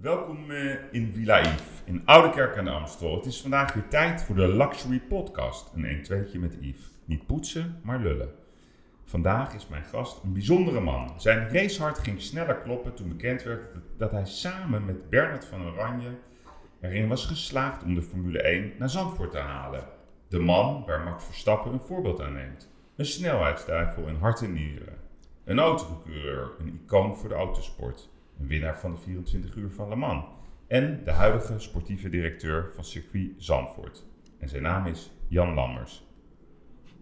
[0.00, 3.16] Welkom eh, in Villa Yves, in Oudekerk aan de Amstel.
[3.16, 5.72] Het is vandaag weer tijd voor de Luxury Podcast.
[5.74, 6.90] Een 1 2 met Yves.
[7.04, 8.34] Niet poetsen, maar lullen.
[9.04, 11.20] Vandaag is mijn gast een bijzondere man.
[11.20, 13.62] Zijn racehart ging sneller kloppen toen bekend werd
[13.96, 16.10] dat hij samen met Bernard van Oranje
[16.80, 19.84] erin was geslaagd om de Formule 1 naar Zandvoort te halen.
[20.28, 22.70] De man waar Max Verstappen een voorbeeld aan neemt.
[22.96, 24.96] Een snelheidsduivel in hart en nieren.
[25.44, 28.14] Een autocoureur, een icoon voor de autosport.
[28.40, 30.24] Een winnaar van de 24 uur van Le Mans.
[30.66, 34.04] En de huidige sportieve directeur van circuit Zandvoort.
[34.38, 36.04] En zijn naam is Jan Lammers.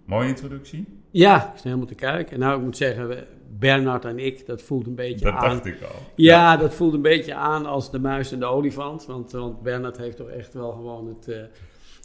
[0.05, 0.87] Mooie introductie?
[1.11, 2.39] Ja, ik sta helemaal te kijken.
[2.39, 3.27] Nou, ik moet zeggen,
[3.59, 5.49] Bernard en ik, dat voelt een beetje Dat aan.
[5.49, 6.01] dacht ik al.
[6.17, 9.07] Ja, dat voelt een beetje aan als de muis en de olifant.
[9.07, 11.29] Want, want Bernard heeft toch echt wel gewoon het...
[11.29, 11.43] eh,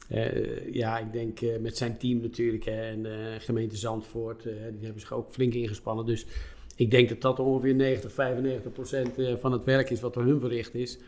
[0.09, 4.53] eh, ja, ik denk eh, met zijn team natuurlijk hè, en de gemeente Zandvoort, die
[4.81, 6.05] hebben zich ook flink ingespannen.
[6.05, 6.25] Dus
[6.79, 10.23] ik denk dat dat ongeveer 90, 95 procent eh, van het werk is wat door
[10.23, 10.99] hun verricht is.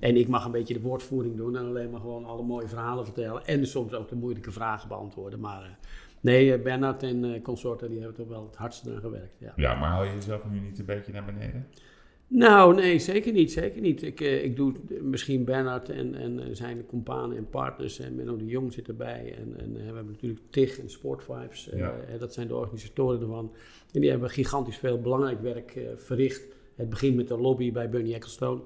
[0.00, 3.04] En ik mag een beetje de woordvoering doen en alleen maar gewoon alle mooie verhalen
[3.04, 3.46] vertellen.
[3.46, 5.40] En soms ook de moeilijke vragen beantwoorden.
[5.40, 5.68] Maar eh,
[6.20, 9.38] nee, eh, Bernard en consorten die hebben toch wel het hardste aan gewerkt.
[9.38, 9.52] Ja.
[9.56, 11.66] Ja, maar hou je jezelf nu niet een beetje naar beneden?
[12.32, 13.52] Nou, nee, zeker niet.
[13.52, 14.02] Zeker niet.
[14.02, 17.98] Ik, eh, ik doe misschien Bernard en, en eh, zijn companen en partners.
[17.98, 19.34] En Menno de Jong zit erbij.
[19.38, 21.68] En, en eh, we hebben natuurlijk TIG en Sportvibes.
[21.70, 21.94] eh, Ja.
[22.12, 23.52] eh, dat zijn de organisatoren ervan.
[23.92, 26.42] En die hebben gigantisch veel belangrijk werk eh, verricht.
[26.74, 28.60] Het begint met de lobby bij Bernie Ecclestone.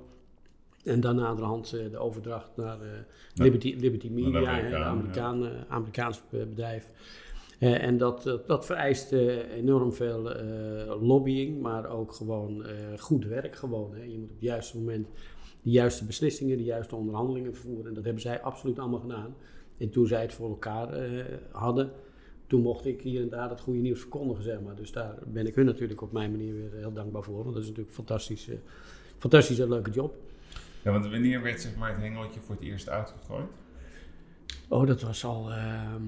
[0.85, 2.89] En daarna de hand eh, de overdracht naar eh.
[3.35, 4.83] Liberty, Liberty Media, Amerikaan.
[4.83, 6.91] Amerikaan, eh, Amerikaans eh, bedrijf.
[7.59, 12.75] Eh, en dat, dat, dat vereist eh, enorm veel eh, lobbying, maar ook gewoon eh,
[12.99, 13.57] goed werk.
[13.57, 14.03] Gewoon, hè.
[14.03, 15.09] Je moet op het juiste moment
[15.63, 17.87] de juiste beslissingen, de juiste onderhandelingen voeren.
[17.87, 19.35] En dat hebben zij absoluut allemaal gedaan.
[19.79, 21.91] En toen zij het voor elkaar eh, hadden,
[22.47, 24.75] toen mocht ik hier en daar het goede nieuws verkondigen, zeg maar.
[24.75, 27.43] Dus daar ben ik hun natuurlijk op mijn manier weer heel dankbaar voor.
[27.43, 28.57] Want dat is natuurlijk een fantastisch, eh,
[29.19, 30.15] fantastisch en leuke job.
[30.83, 33.47] Ja, want wanneer werd zeg maar, het hengeltje voor het eerst uitgegooid?
[34.69, 35.51] Oh, dat was al.
[35.51, 36.03] ehm,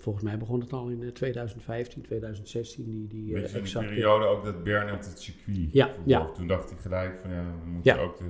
[0.00, 2.84] volgens mij begon het al in eh, 2015, 2016.
[2.84, 5.90] Die, die eh, Weet je, in de exacte- periode ook dat Bernard het circuit Ja,
[6.04, 6.30] ja.
[6.34, 8.00] Toen dacht hij gelijk van ja, we moeten Ja.
[8.02, 8.24] ook de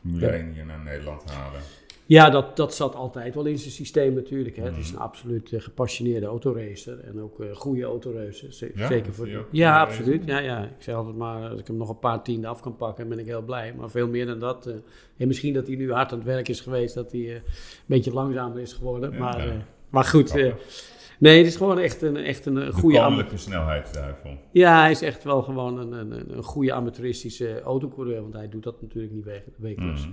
[0.00, 0.32] Formule Ja.
[0.32, 1.60] 1 hier naar Nederland halen.
[2.08, 4.56] Ja, dat, dat zat altijd wel in zijn systeem natuurlijk.
[4.56, 4.62] Hè.
[4.64, 4.96] Het is Mhm.
[4.96, 7.00] een absoluut eh, gepassioneerde autoracer.
[7.04, 8.70] En ook eh goede autoracer.
[8.74, 10.22] Ja, zeker voor Ja, de absoluut.
[10.26, 10.64] Ja, ja.
[10.64, 13.18] Ik zeg altijd maar, als ik hem nog een paar tienden af kan pakken, ben
[13.18, 13.74] ik heel blij.
[13.74, 14.66] Maar veel meer dan dat.
[14.66, 14.74] eh,
[15.16, 17.42] en misschien dat hij nu hard aan het werk is geweest, dat hij eh, een
[17.86, 19.12] beetje langzamer is geworden.
[19.12, 19.52] Ja, maar, ja.
[19.52, 19.58] eh,
[19.90, 20.30] maar goed.
[21.16, 22.98] Eh, nee, het is gewoon echt een, echt een, De goede...
[22.98, 24.30] koninklijke snelheidsduivel.
[24.52, 28.20] Ja, hij is echt wel gewoon een, een, een- goede amateuristische autocoureur.
[28.22, 30.00] Want hij doet dat natuurlijk niet we- wekelijks.
[30.00, 30.10] Mhm.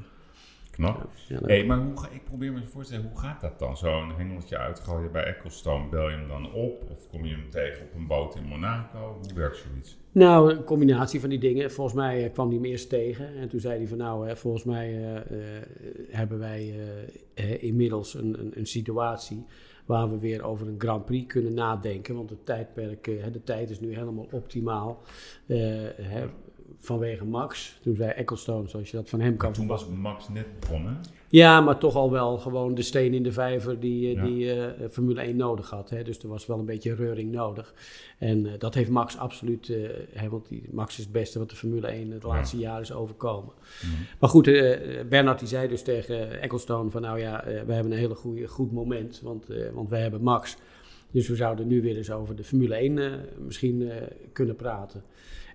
[0.72, 0.96] Knap.
[0.98, 3.60] Ja, ja, dat- Hey, maar hoe, ga- ik probeer me te voorstellen, hoe gaat dat
[3.60, 3.78] dan?
[3.78, 6.84] Zo'n hengeltje uitgooien bij Ecclestone, bel je hem dan op?
[6.92, 9.20] Of kom je hem tegen op een boot in Monaco?
[9.22, 9.98] Hoe werkt zoiets?
[10.12, 11.72] Nou, een combinatie van die dingen.
[11.72, 13.36] Volgens mij eh, kwam hij me eerst tegen.
[13.36, 15.64] En toen zei hij van nou, hè, volgens mij eh, eh,
[16.10, 16.74] hebben wij
[17.36, 19.46] eh, eh, inmiddels een, een, een situatie
[19.86, 22.16] waar we weer over een Grand Prix kunnen nadenken.
[22.16, 25.02] Want het tijdperk, eh, de tijd is nu helemaal optimaal
[25.46, 25.88] eh,
[26.78, 27.80] vanwege Max.
[27.82, 31.00] Toen zei Ecclestone, zoals je dat van hem kan toen was Max net begonnen.
[31.34, 34.24] Ja, maar toch al wel gewoon de steen in de vijver die, eh, Ja.
[34.24, 35.90] die eh, Formule 1 nodig had.
[35.90, 36.04] Hè.
[36.04, 37.74] Dus er was wel een beetje reuring nodig.
[38.20, 39.68] En eh, dat heeft Max absoluut,
[40.14, 42.28] hè, want die, Max is het beste wat de Formule 1 het Ja.
[42.28, 43.54] laatste jaar is overkomen.
[43.84, 44.02] Mhm.
[44.20, 44.44] Maar goed,
[45.10, 48.72] Bernard die zei dus tegen Ecclestone van nou ja, we hebben een hele goede, goed
[48.72, 50.58] moment, want, want wij hebben Max.
[51.12, 53.12] Dus we zouden nu weer eens over de Formule 1 eh,
[53.46, 53.92] misschien
[54.34, 55.04] kunnen praten.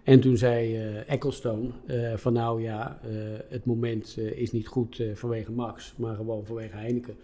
[0.03, 3.11] En toen zei eh Ecclestone eh, van nou ja, eh,
[3.49, 7.17] het moment is niet goed vanwege Max, maar gewoon vanwege Heineken.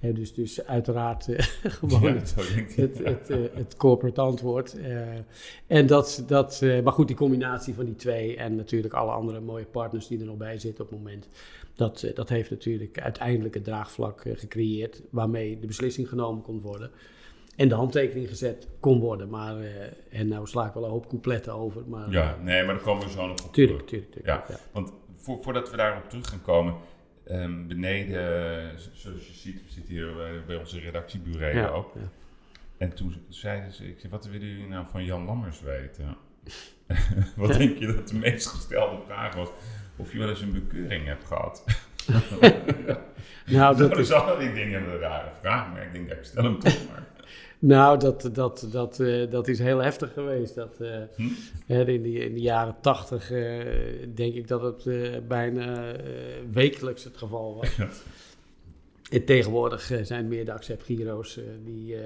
[0.00, 1.26] Dus, dus uiteraard
[1.78, 4.76] gewoon Ja, het, het, het, het corporate antwoord.
[5.66, 9.64] En dat, dat, maar goed, die combinatie van die twee en natuurlijk alle andere mooie
[9.64, 11.28] partners die er nog bij zitten op het moment.
[11.74, 16.90] Dat, dat heeft natuurlijk uiteindelijk het draagvlak gecreëerd waarmee de beslissing genomen kon worden.
[17.58, 19.28] En de handtekening gezet kon worden.
[19.28, 21.82] Maar, eh, en nou sla ik wel een hoop coupletten over.
[21.88, 24.02] Maar, Ja, nee, maar daar komen we zo nog op Tuurlijk, terug.
[24.04, 24.48] tuurlijk, tuurlijk.
[24.48, 24.54] Ja.
[24.54, 24.60] Ja.
[24.72, 26.74] Want voor, voordat we daarop terug gaan komen,
[27.24, 28.18] ehm, beneden,
[28.68, 31.92] eh, zoals je ziet, we zitten hier bij, bij onze redactiebureau Ja, ook.
[31.94, 32.00] ja.
[32.78, 36.16] En toen zeiden ze, ik zei, wat willen jullie nou van Jan Lammers weten?
[37.36, 39.48] wat denk je dat de meest gestelde vraag was?
[39.96, 41.64] Of je wel eens een bekeuring hebt gehad?
[43.46, 46.24] Nou, dat dat is al, dat is een rare vraag, maar ik denk, ja, ik
[46.24, 47.06] stel hem toch maar.
[47.58, 50.54] Nou, dat, dat, dat, eh, dat is heel heftig geweest.
[50.54, 51.22] Dat, eh, Hm?
[51.66, 53.64] In, de, in de jaren tachtig eh,
[54.14, 55.96] denk ik dat het bijna
[56.50, 57.76] wekelijks het geval was.
[57.76, 57.88] Ja.
[59.10, 62.02] En tegenwoordig eh, zijn meer de accept-gyro's eh, die, eh,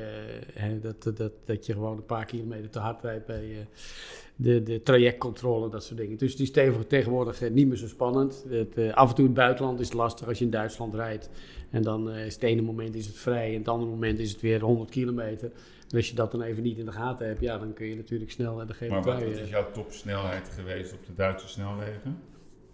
[0.54, 3.56] hè, dat, dat, dat je gewoon een paar kilometer te hard rijdt bij eh,
[4.36, 6.18] de, de trajectcontrole, dat soort dingen.
[6.18, 8.44] Dus het is tegen- tegenwoordig eh, niet meer zo spannend.
[8.48, 10.94] Het, eh, af en toe in het buitenland is het lastig als je in Duitsland
[10.94, 11.30] rijdt.
[11.70, 14.32] En dan eh, is het ene moment is het vrij en het andere moment is
[14.32, 15.50] het weer 100 kilometer.
[15.90, 17.96] En als je dat dan even niet in de gaten hebt, ja, dan kun je
[17.96, 21.14] natuurlijk snel eh, de gele Maar wat, wat eh, is jouw topsnelheid geweest op de
[21.14, 22.18] Duitse snelwegen?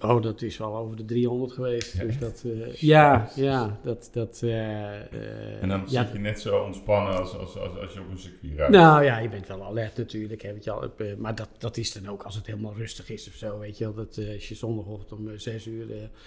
[0.01, 1.93] Oh, dat is wel over de 300 geweest.
[1.97, 6.19] Ja, dus dat, eh, ja, ja, dat, dat, eh, eh, En dan ja, zit je
[6.19, 8.73] net zo ontspannen als, als, als, als je op een circuit rijdt.
[8.73, 10.91] Nou ja, je bent wel alert natuurlijk, hè, je.
[10.97, 13.79] Eh, maar dat, dat is dan ook als het helemaal rustig is of zo, weet
[13.79, 13.95] je wel.
[13.95, 15.83] Dat, als je zondagochtend om eh, zes uur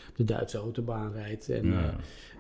[0.10, 1.96] op de Duitse autobaan rijdt en, Ja.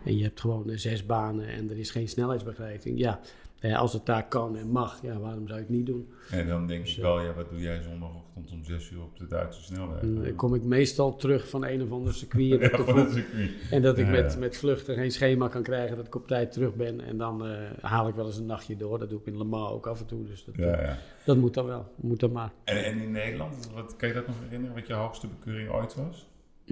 [0.06, 3.00] en je hebt gewoon zes banen en er is geen snelheidsbegrijping.
[3.00, 3.19] Ja,
[3.62, 6.10] eh, als het daar kan en mag, ja, waarom zou je het niet doen?
[6.31, 9.18] En dan denk Dus, ik wel, ja, wat doe jij zondagochtend om 6 uur op
[9.18, 10.00] de Duitse snelweg?
[10.00, 12.62] Dan eh, kom ik meestal terug van een of ander circuit.
[12.72, 13.24] ja, van.
[13.72, 14.40] En dat ik Ja, met, ja.
[14.40, 17.02] met vluchten geen schema kan krijgen, dat ik op tijd terug ben.
[17.02, 19.00] En dan eh, haal ik wel eens een nachtje door.
[19.00, 20.24] Dat doe ik in Le Mans ook af en toe.
[20.25, 20.98] Dus dat, Ja, ja.
[21.25, 21.86] dat moet dan wel.
[21.96, 22.52] Moet dan maar.
[22.63, 25.96] En, en in Nederland, wat, kan je dat nog herinneren, wat je hoogste bekeuring ooit
[25.96, 26.30] was?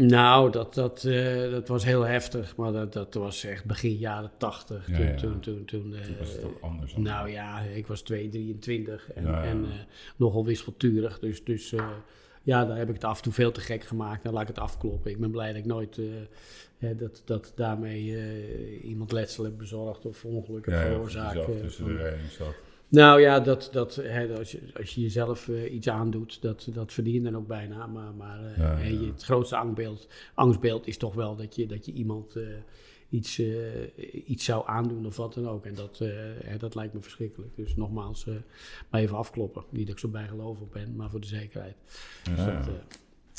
[0.07, 2.55] Nou, dat, dat, eh, dat was heel heftig.
[2.55, 4.87] Maar dat, dat was echt begin jaren tachtig.
[4.87, 5.15] Ja, toen, ja.
[5.15, 6.93] toen, toen, toen, eh, Toen was het ook anders.
[6.93, 9.43] dan- nou ja, ik was 2, 23 en, Ja, ja.
[9.49, 9.69] en eh,
[10.15, 11.19] nogal wisselturig.
[11.19, 11.73] Dus, dus
[12.43, 14.23] ja, daar heb ik het af en toe veel te gek gemaakt.
[14.23, 15.11] Dan laat ik het afkloppen.
[15.11, 15.99] Ik ben blij dat ik nooit
[16.97, 21.37] dat, dat daarmee iemand letsel heb bezorgd of ongelukken ja, ja, veroorzaakt.
[21.37, 22.55] eh, tussen de zat.
[22.89, 26.93] Nou ja, dat, dat, hè, als, je, als je jezelf eh, iets aandoet, dat, dat
[26.93, 27.87] verdien je dan ook bijna.
[27.87, 29.05] Maar, maar eh, Ja, ja.
[29.05, 32.43] het grootste angstbeeld, angstbeeld is toch wel dat je, dat je iemand eh,
[33.09, 33.41] iets,
[34.25, 35.65] iets zou aandoen of wat dan ook.
[35.65, 35.97] En dat,
[36.43, 37.55] hè, dat lijkt me verschrikkelijk.
[37.55, 38.25] Dus nogmaals,
[38.89, 39.63] maar even afkloppen.
[39.69, 41.75] Niet dat ik zo bijgelovig ben, maar voor de zekerheid.
[42.23, 42.69] Dus dat,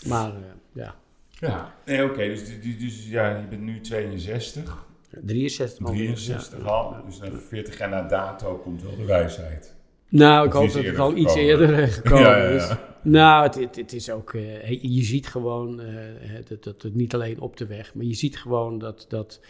[0.07, 0.33] maar
[0.73, 1.01] ja,
[1.31, 6.65] Ja, nee, oké, dus, dus, dus ja, je bent nu 62, 63 alweer, 63 ja.
[6.65, 9.77] al, dus na 40 jaar na dato komt wel de wijsheid.
[10.09, 12.69] Nou, ik Of hoop dat het al iets eerder gekomen Ja, ja, is.
[13.03, 14.35] Nou, het, het, het is ook.
[14.35, 15.81] eh, je ziet gewoon.
[15.81, 15.87] eh,
[16.19, 17.95] hè, dat, dat het niet alleen op de weg.
[17.95, 19.07] Maar je ziet gewoon dat.
[19.09, 19.41] dat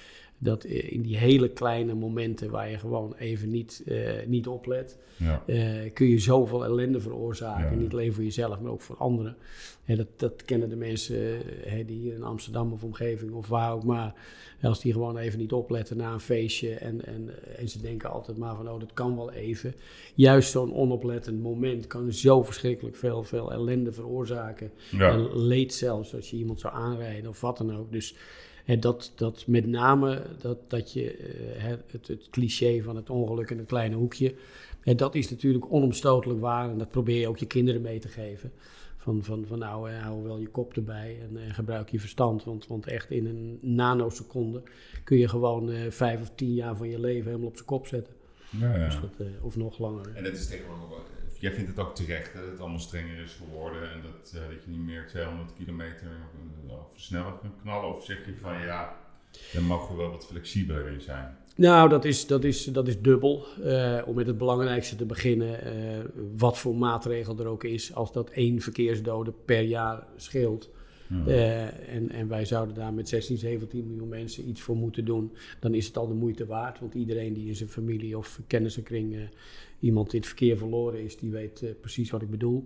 [0.42, 4.98] dat eh, in die hele kleine momenten waar je gewoon even niet, eh, niet oplet,
[5.16, 5.42] Ja.
[5.46, 7.70] eh, kun je zoveel ellende veroorzaken.
[7.76, 7.82] Ja.
[7.82, 9.36] Niet alleen voor jezelf, maar ook voor anderen.
[9.84, 13.72] Hè, dat, dat kennen de mensen hè, die hier in Amsterdam of omgeving of waar
[13.72, 14.14] ook maar.
[14.62, 18.38] Als die gewoon even niet opletten na een feestje en, en, en ze denken altijd
[18.38, 19.74] maar van, oh, dat kan wel even.
[20.14, 24.70] Juist zo'n onoplettend moment kan zo verschrikkelijk veel, veel ellende veroorzaken.
[24.90, 25.10] Ja.
[25.10, 27.92] En leed zelfs als je iemand zou aanrijden of wat dan ook.
[27.92, 28.14] Dus
[28.76, 33.50] dat, dat met name dat, dat je eh, hè, het, het cliché van het ongeluk
[33.50, 34.34] in het kleine hoekje.
[34.80, 36.70] hè, dat is natuurlijk onomstotelijk waar.
[36.70, 38.52] En dat probeer je ook je kinderen mee te geven.
[38.96, 42.44] Van, van, van nou, eh, hou wel je kop erbij en eh, gebruik je verstand.
[42.44, 44.62] Want, want echt in een nanoseconde
[45.04, 47.86] kun je gewoon eh, vijf of tien jaar van je leven helemaal op zijn kop
[47.86, 48.14] zetten.
[48.50, 48.84] Ja, ja.
[48.84, 50.12] Dus dat, eh, of nog langer.
[50.14, 50.88] En dat is tegenwoordig
[51.40, 54.64] Jij vindt het ook terecht dat het allemaal strenger is geworden en dat, eh, dat
[54.64, 56.06] je niet meer 200 kilometer
[56.94, 57.96] snelweg kan knallen?
[57.96, 58.96] Of zeg je van ja,
[59.52, 61.36] daar mogen we wel wat flexibeler in zijn?
[61.56, 63.46] Nou, dat is, dat is, dat is dubbel.
[63.64, 65.98] Eh, om met het belangrijkste te beginnen, eh,
[66.36, 70.70] wat voor maatregel er ook is, als dat één verkeersdode per jaar scheelt.
[71.26, 75.32] Eh, en, en wij zouden daar met 16, 17 miljoen mensen iets voor moeten doen,
[75.60, 76.80] dan is het al de moeite waard.
[76.80, 79.28] Want iedereen die in zijn familie of kennissenkring
[79.80, 82.64] iemand in het verkeer verloren is, die weet eh, precies wat ik bedoel.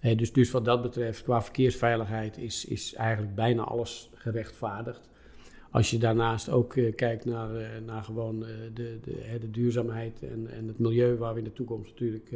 [0.00, 5.08] Eh, dus, dus wat dat betreft, qua verkeersveiligheid, is, is eigenlijk bijna alles gerechtvaardigd.
[5.70, 8.40] Als je daarnaast ook eh, kijkt naar, naar gewoon
[8.74, 12.30] de, de, de duurzaamheid en, en het milieu waar we in de toekomst natuurlijk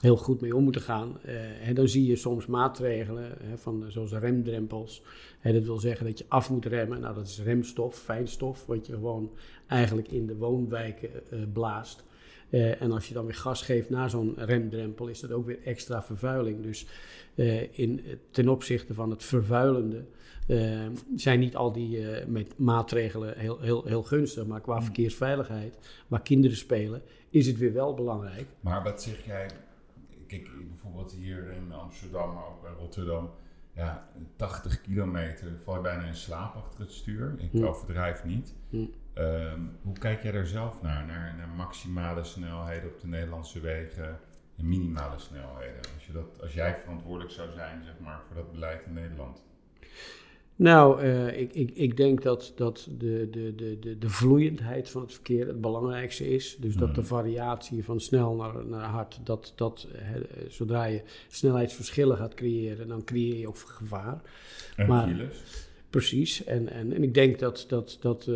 [0.00, 1.20] heel goed mee om moeten gaan.
[1.62, 5.02] en dan zie je soms maatregelen, van, zoals remdrempels.
[5.42, 7.00] Dat wil zeggen dat je af moet remmen.
[7.00, 9.30] Nou, dat is remstof, fijnstof, wat je gewoon
[9.66, 11.10] eigenlijk in de woonwijken
[11.52, 12.04] blaast.
[12.50, 15.62] Eh, en als je dan weer gas geeft na zo'n remdrempel, is dat ook weer
[15.62, 16.62] extra vervuiling.
[16.62, 16.86] Dus
[17.34, 20.04] eh, in, ten opzichte van het vervuilende
[20.46, 20.86] eh,
[21.16, 24.46] zijn niet al die met maatregelen heel, heel, heel gunstig.
[24.46, 28.46] Maar qua verkeersveiligheid, waar kinderen spelen, is het weer wel belangrijk.
[28.60, 29.50] Maar wat zeg jij,
[30.26, 33.30] kijk bijvoorbeeld hier in Amsterdam, maar ook bij Rotterdam,
[33.74, 37.34] ja, 80 kilometer val je bijna in slaap achter het stuur.
[37.38, 37.64] Ik Hm.
[37.64, 38.54] overdrijf niet.
[38.70, 38.86] Hm.
[39.18, 44.18] Ehm, hoe kijk jij daar zelf naar, naar, naar maximale snelheden op de Nederlandse wegen
[44.56, 45.80] en minimale snelheden?
[45.94, 49.42] Als, je dat, als jij verantwoordelijk zou zijn zeg maar, voor dat beleid in Nederland.
[50.56, 55.02] Nou, eh, ik, ik, ik denk dat, dat de, de, de, de, de vloeiendheid van
[55.02, 56.56] het verkeer het belangrijkste is.
[56.60, 57.08] Dus dat de Mhm.
[57.10, 59.88] variatie van snel naar, naar hard, dat, dat
[60.48, 64.20] zodra je snelheidsverschillen gaat creëren, dan creëer je ook gevaar.
[64.76, 65.67] En Maar- files?
[65.90, 66.44] Precies.
[66.44, 68.26] En, en, en ik denk dat, dat, dat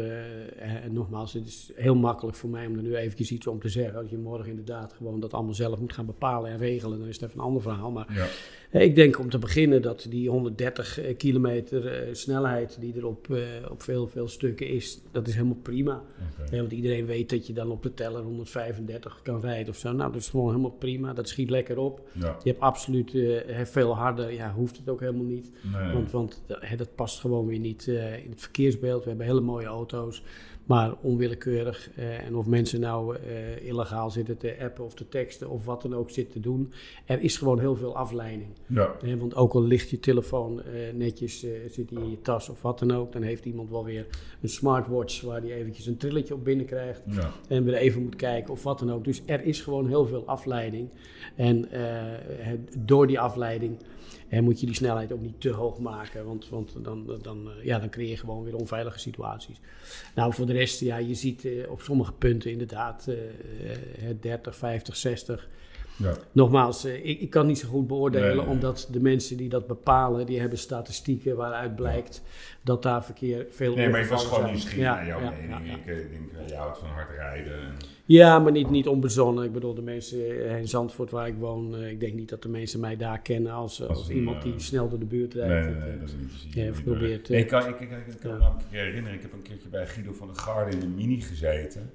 [0.58, 3.68] en nogmaals, het is heel makkelijk voor mij om er nu eventjes iets om te
[3.68, 3.98] zeggen.
[3.98, 7.20] Als je morgen inderdaad gewoon dat allemaal zelf moet gaan bepalen en regelen, dan is
[7.20, 7.90] even een ander verhaal.
[7.90, 8.26] Maar ja.
[8.72, 13.26] Ik denk om te beginnen dat die 130 eh, kilometer eh, snelheid die er op,
[13.70, 16.02] op veel, veel stukken is, dat is helemaal prima.
[16.50, 19.92] want iedereen weet dat je dan op de teller 135 kan rijden of zo.
[19.92, 21.12] Nou, dat is gewoon helemaal prima.
[21.12, 22.08] Dat schiet lekker op.
[22.12, 22.36] Ja.
[22.42, 23.16] Je hebt absoluut
[23.64, 25.50] veel harder, ja, hoeft het ook helemaal niet.
[25.92, 26.42] Want, want
[26.76, 27.86] dat past gewoon weer niet
[28.24, 29.02] in het verkeersbeeld.
[29.02, 30.22] We hebben hele mooie auto's.
[30.66, 31.90] Maar onwillekeurig.
[31.98, 35.82] Uh, en of mensen nou uh, illegaal zitten te appen of te teksten of wat
[35.82, 36.72] dan ook zitten te doen.
[37.04, 38.50] Er is gewoon heel veel afleiding.
[38.66, 38.96] Ja.
[39.18, 40.62] Want ook al ligt je telefoon
[40.94, 43.12] netjes, zit die in je tas of wat dan ook.
[43.12, 44.06] Dan heeft iemand wel weer
[44.40, 47.02] een smartwatch waar die eventjes een trilletje op binnen krijgt.
[47.06, 47.30] Ja.
[47.48, 49.04] En weer even moet kijken of wat dan ook.
[49.04, 50.88] Dus er is gewoon heel veel afleiding.
[51.36, 51.68] En
[52.78, 53.78] door die afleiding
[54.28, 57.64] en moet je die snelheid ook niet te hoog maken, want, want dan, dan, eh,
[57.64, 59.60] ja, dan creëer je gewoon weer onveilige situaties.
[60.14, 63.16] Nou, voor de rest, ja, je ziet uh, op sommige punten inderdaad uh,
[64.20, 65.48] 30, 50, 60.
[65.96, 66.14] Ja.
[66.32, 70.26] Nogmaals, eh, ik, ik, kan niet zo goed beoordelen, omdat de mensen die dat bepalen,
[70.26, 72.22] die hebben statistieken waaruit blijkt
[72.62, 75.76] dat daar verkeer veel Nee, maar ik was gewoon nieuwsgierig ja, naar jouw mening.
[75.76, 77.58] Ik denk, je houdt van hard rijden.
[78.04, 79.44] Ja, maar niet, niet onbezonnen.
[79.44, 82.80] Ik bedoel, de mensen in Zandvoort waar ik woon, ik denk niet dat de mensen
[82.80, 85.78] mij daar kennen als, als, iemand die snel door de buurt rijdt.
[85.78, 86.64] Nee, dat is niet te zien.
[86.64, 89.42] Ja, probeert, ik kan, ik, ik, ik, kan me een keer herinneren, ik heb een
[89.42, 91.90] keertje bij Guido van der Garde in de Mini gezeten.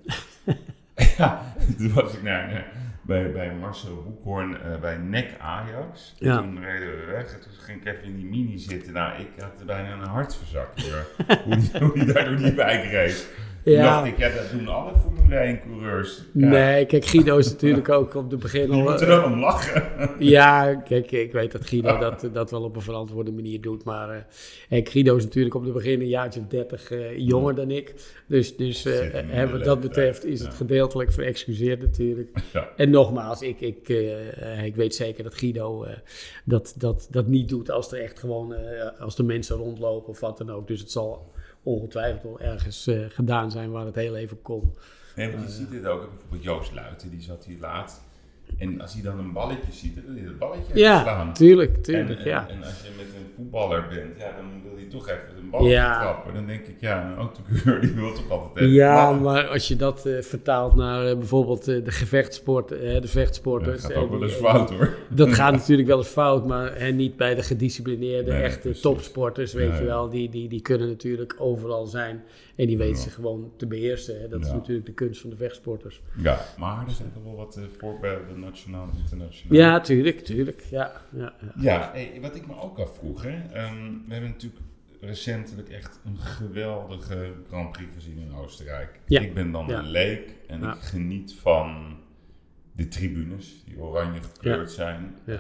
[1.18, 2.48] ja, toen was ik naar...
[2.48, 2.64] Nou,
[3.08, 6.16] bij, bij Marcel Boekhoorn uh, bij NEC Ajax.
[6.20, 6.38] Ja.
[6.38, 8.94] Toen reden we weg en toen ging ik even in die mini zitten.
[8.94, 10.70] Nou, ik had bijna een hartverzak
[11.46, 13.28] hoe, die, hoe die daar door die wijk reed.
[13.72, 13.96] Ja.
[13.96, 16.22] dacht ik, ja, dat doen alle Formule 1 coureurs.
[16.32, 18.78] Nee, kijk, Guido is natuurlijk ook op de begin al...
[18.78, 19.84] Je moet er dan om lachen.
[20.20, 23.84] ja, kijk, ik weet dat Guido dat, dat wel op een verantwoorde manier doet.
[23.84, 24.28] Maar
[24.70, 27.94] uh, Guido is natuurlijk op de begin een jaartje of dertig uh, jonger dan ik.
[28.28, 32.30] Dus, dus uh, wat dat betreft is het gedeeltelijk verexcuseerd natuurlijk.
[32.54, 32.70] Ja.
[32.76, 33.90] En nogmaals, ik, ik,
[34.64, 35.86] ik weet zeker dat Guido
[36.44, 38.56] dat, dat, dat niet doet als er echt gewoon...
[39.00, 40.68] als de mensen rondlopen of wat dan ook.
[40.68, 41.32] Dus het zal
[41.68, 44.74] ongetwijfeld wel ergens uh, gedaan zijn waar het heel even kon.
[45.16, 46.10] Nee, je ziet dit ook.
[46.10, 48.02] Bijvoorbeeld Joost Luiten, die zat hier laatst.
[48.58, 51.34] En als hij dan een balletje ziet, dan wil hij het balletje ja, slaan.
[51.34, 52.48] Tuurlijk, tuurlijk, en, ja.
[52.50, 55.74] En, als je met een voetballer bent, ja, dan wil hij toch even een balletje
[55.74, 56.02] ja.
[56.02, 56.34] trappen.
[56.34, 59.76] Dan denk ik, ja, een autocuur die wil toch altijd even Ja, maar als je
[59.76, 63.82] dat uh, vertaalt naar uh, bijvoorbeeld uh, de gevechtsport, de vechtsporters.
[63.82, 64.96] dat gaat ook wel eens fout hoor.
[65.10, 68.82] Dat gaat natuurlijk wel eens fout, maar niet bij de gedisciplineerde, nee, echte precies.
[68.82, 70.10] topsporters, weet ja, je wel.
[70.10, 72.24] Die, die, die kunnen natuurlijk overal zijn
[72.58, 74.22] en die weten zich gewoon te beheersen.
[74.22, 74.28] Hè.
[74.28, 76.02] Dat is natuurlijk de kunst van de vechtsporters.
[76.18, 79.58] Ja, maar er zijn toch wel wat voorbeelden, nationaal en internationaal.
[79.58, 80.62] Ja, tuurlijk, tuurlijk.
[80.70, 81.52] Ja, ja, ja.
[81.56, 83.66] ja hey, wat ik me ook afvroeg, hè.
[83.68, 84.62] Um, we hebben natuurlijk
[85.02, 89.00] recentelijk echt een geweldige Grand Prix gezien in Oostenrijk.
[89.06, 89.22] Ja.
[89.22, 91.98] Ik ben dan een leek en ik geniet van
[92.72, 95.16] de tribunes die oranje gekleurd zijn.
[95.26, 95.38] Uh,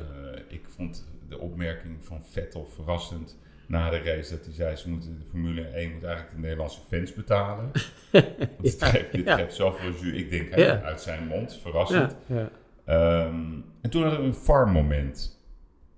[0.47, 5.17] ik vond de opmerking van Vettel verrassend na de race dat hij zei ze moeten
[5.19, 7.71] de Formule 1 moet eigenlijk de Nederlandse fans betalen.
[8.61, 10.13] dit geeft, dit geeft zoveel zuur.
[10.13, 12.15] Ik denk uit zijn mond, verrassend.
[12.29, 15.37] Um, en toen hadden we een farm moment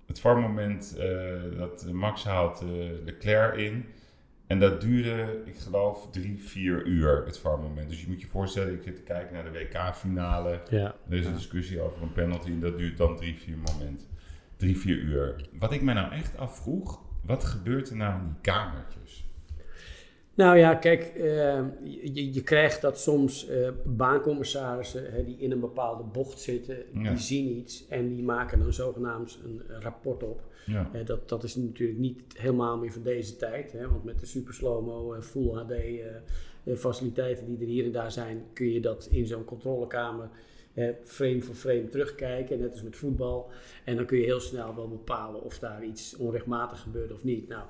[0.10, 2.70] het VAR-moment uh, dat Max haalt uh,
[3.06, 3.86] Leclerc in.
[4.48, 7.90] En dat duurde, ik geloof, drie, vier uur, het VAR-moment.
[7.90, 10.62] Dus je moet je voorstellen, ik zit te kijken naar de WK-finale.
[10.70, 10.96] Ja.
[11.10, 14.08] Er is een discussie over een penalty en dat duurt dan drie, vier moment.
[14.56, 15.50] Drie, vier uur.
[15.60, 19.27] Wat ik me nou echt afvroeg, wat gebeurt er nou in die kamertjes?
[20.33, 21.24] Nou ja, kijk, uh,
[21.83, 27.17] je, je, krijgt dat soms uh, baancommissarissen hè, die in een bepaalde bocht zitten, die
[27.17, 30.41] zien iets en die maken dan zogenaamd een rapport op.
[30.65, 30.89] Ja.
[30.93, 34.25] Uh, dat, dat is natuurlijk niet helemaal meer van deze tijd, hè, want met de
[34.25, 35.74] super slow-mo, full HD
[36.77, 40.29] faciliteiten die er hier en daar zijn, kun je dat in zo'n controlekamer
[41.03, 43.50] frame voor frame terugkijken, net als met voetbal.
[43.86, 47.48] En dan kun je heel snel wel bepalen of daar iets onrechtmatig gebeurt of niet.
[47.48, 47.63] Nou,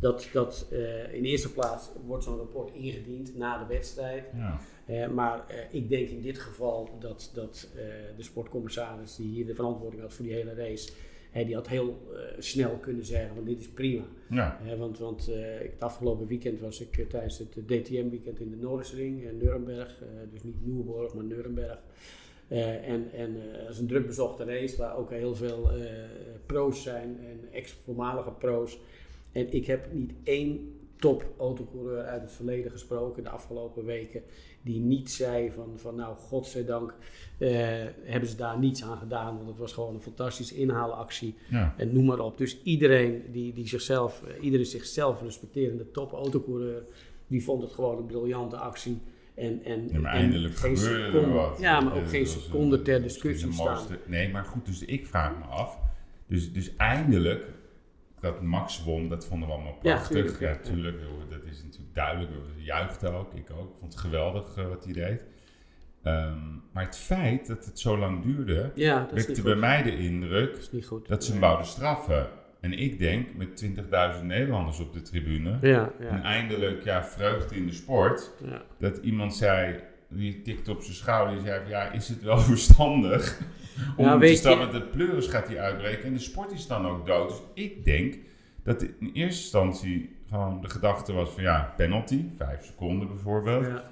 [0.00, 4.24] dat, dat uh, in eerste plaats wordt zo'n rapport ingediend na de wedstrijd.
[4.34, 4.60] Ja.
[4.88, 7.68] Uh, maar uh, ik denk in dit geval dat, dat
[8.16, 10.92] de sportcommissaris die hier de verantwoording had voor die hele race,
[11.32, 11.98] die had heel
[12.38, 14.04] snel kunnen zeggen van dit is prima.
[14.30, 14.58] Ja.
[14.78, 20.02] want want het afgelopen weekend was ik tijdens het DTM-weekend in de Noordersring in Nuremberg.
[20.30, 21.78] dus niet Nürburg, maar Nuremberg.
[22.58, 25.70] En en dat is een druk bezochte race waar ook heel veel
[26.46, 28.78] pro's zijn en ex-voormalige pro's.
[29.32, 34.22] En ik heb niet één top autocoureur uit het verleden gesproken de afgelopen weken.
[34.62, 36.94] Die niet zei van, van nou godzijdank
[37.38, 37.50] uh,
[38.02, 39.36] hebben ze daar niets aan gedaan.
[39.36, 41.34] Want het was gewoon een fantastische inhaalactie.
[41.50, 41.74] Ja.
[41.76, 42.38] En noem maar op.
[42.38, 46.82] Dus iedereen die, die zichzelf, iedere zichzelf respecterende top autocoureur.
[47.26, 49.00] Die vond het gewoon een briljante actie.
[49.40, 51.58] En, en, Ja, maar en eindelijk geen gebeurde er wat.
[51.60, 53.66] Ja, maar ook geen seconde ter discussie staan.
[53.66, 55.78] mooiste- Nee, maar goed, dus ik vraag me af.
[56.26, 57.46] Dus, dus eindelijk,
[58.20, 60.08] dat Max won, dat vonden we allemaal Ja, prachtig.
[60.16, 60.98] tuurlijk, Ja, tuurlijk.
[61.28, 62.30] Dat is natuurlijk duidelijk.
[62.56, 63.70] We juichten ook, ik ook.
[63.72, 65.24] Ik vond het geweldig eh, wat hij deed.
[66.02, 66.38] Ehm,
[66.72, 70.68] maar het feit dat het zo lang duurde, Ja, wekte bij mij de indruk
[71.06, 72.26] dat ze hem wouden straffen.
[72.60, 73.64] En ik denk, met
[74.18, 78.62] 20.000 Nederlanders op de tribune, Ja, en ja, eindelijk ja, vreugde in de sport, ja.
[78.78, 82.38] dat iemand zei, die tikte op zijn schouder, die zei van ja, is het wel
[82.54, 83.40] verstandig
[83.96, 86.86] om weet te staan, want de pleuris gaat hij uitbreken en de sport is dan
[86.86, 87.28] ook dood.
[87.28, 88.14] Dus ik denk
[88.62, 93.82] dat in eerste instantie gewoon de gedachte was van ja, penalty, vijf seconden bijvoorbeeld,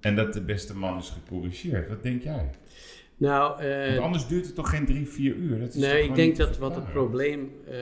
[0.00, 1.88] en dat de beste man is gecorrigeerd.
[1.88, 2.50] Wat denk jij?
[3.20, 5.58] Nou, eh, Want anders duurt het toch geen drie, vier uur?
[5.58, 7.74] Dat is Nee, ik denk dat wat het probleem eh,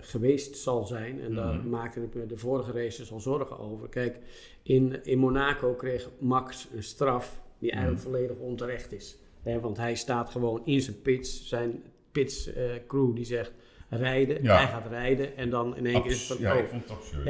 [0.00, 1.68] geweest zal zijn, en daar Mhm.
[1.68, 3.88] maakte ik me de vorige races al zorgen over.
[3.88, 4.18] Kijk,
[4.62, 8.12] in, in Monaco kreeg Max een straf die eigenlijk Mhm.
[8.12, 9.16] volledig onterecht is.
[9.60, 13.52] Want hij staat gewoon in zijn pits, zijn pits eh, crew die zegt
[13.88, 14.56] rijden, Ja.
[14.56, 16.56] hij gaat rijden en dan in één keer is het van, ja,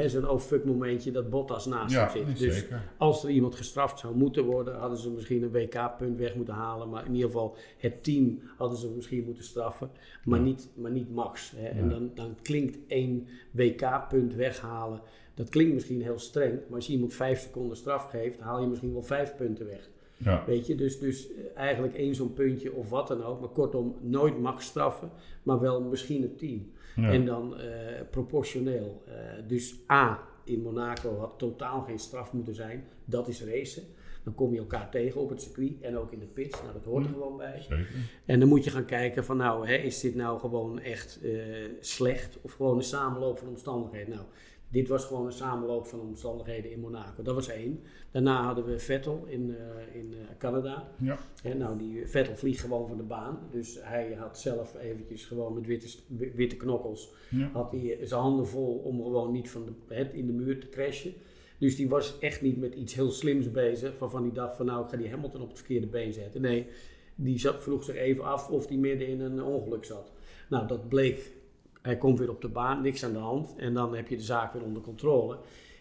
[0.03, 2.37] oh, zo'n oh fuck momentje dat Bottas naast ja, hem zit.
[2.39, 2.81] dus zeker.
[2.97, 6.89] als er iemand gestraft zou moeten worden, hadden ze misschien een WK-punt weg moeten halen.
[6.89, 9.89] Maar in ieder geval het team hadden ze misschien moeten straffen.
[10.23, 11.53] Maar, niet, maar niet Max.
[11.55, 11.67] Hè.
[11.67, 15.01] En dan, dan klinkt één WK-punt weghalen.
[15.33, 16.53] Dat klinkt misschien heel streng.
[16.67, 19.89] Maar als je iemand vijf seconden straf geeft, haal je misschien wel vijf punten weg.
[20.17, 20.43] Ja.
[20.45, 23.39] Weet je, dus, dus eh, eigenlijk één zo'n puntje of wat dan ook.
[23.39, 25.09] Maar kortom, nooit Max straffen,
[25.43, 26.71] maar wel misschien het team.
[26.95, 27.11] Ja.
[27.11, 27.65] En dan eh,
[28.11, 29.03] proportioneel.
[29.05, 29.13] Eh,
[29.47, 32.83] dus A, in Monaco had totaal geen straf moeten zijn.
[33.05, 33.83] Dat is racen.
[34.23, 36.61] Dan kom je elkaar tegen op het circuit en ook in de pits.
[36.61, 37.15] Nou, dat hoort er Mm.
[37.15, 37.59] gewoon bij.
[37.61, 37.87] Zeker.
[38.25, 41.19] En dan moet je gaan kijken van nou, hè, is dit nou gewoon echt
[41.79, 44.09] slecht of gewoon een samenloop van omstandigheden?
[44.15, 44.25] Nou,
[44.69, 47.23] dit was gewoon een samenloop van omstandigheden in Monaco.
[47.23, 47.79] Dat was één.
[48.11, 50.91] Daarna hadden we Vettel in, eh, in eh, Canada.
[50.99, 51.17] Ja.
[51.41, 53.39] Hè, nou, die Vettel vliegt gewoon van de baan.
[53.51, 55.87] Dus hij had zelf eventjes gewoon met witte,
[56.35, 57.49] witte knokkels Ja.
[57.53, 60.69] had hij zijn handen vol om gewoon niet van de, het in de muur te
[60.69, 61.13] crashen.
[61.57, 64.83] Dus die was echt niet met iets heel slims bezig, waarvan hij dacht van nou
[64.83, 66.41] ik ga die Hamilton op het verkeerde been zetten.
[66.41, 66.67] Nee,
[67.15, 70.11] die zat, vroeg zich even af of hij midden in een ongeluk zat.
[70.49, 71.31] Nou, dat bleek,
[71.85, 73.55] hij komt weer op de baan, niks aan de hand.
[73.57, 75.37] En dan heb je de zaak weer onder controle.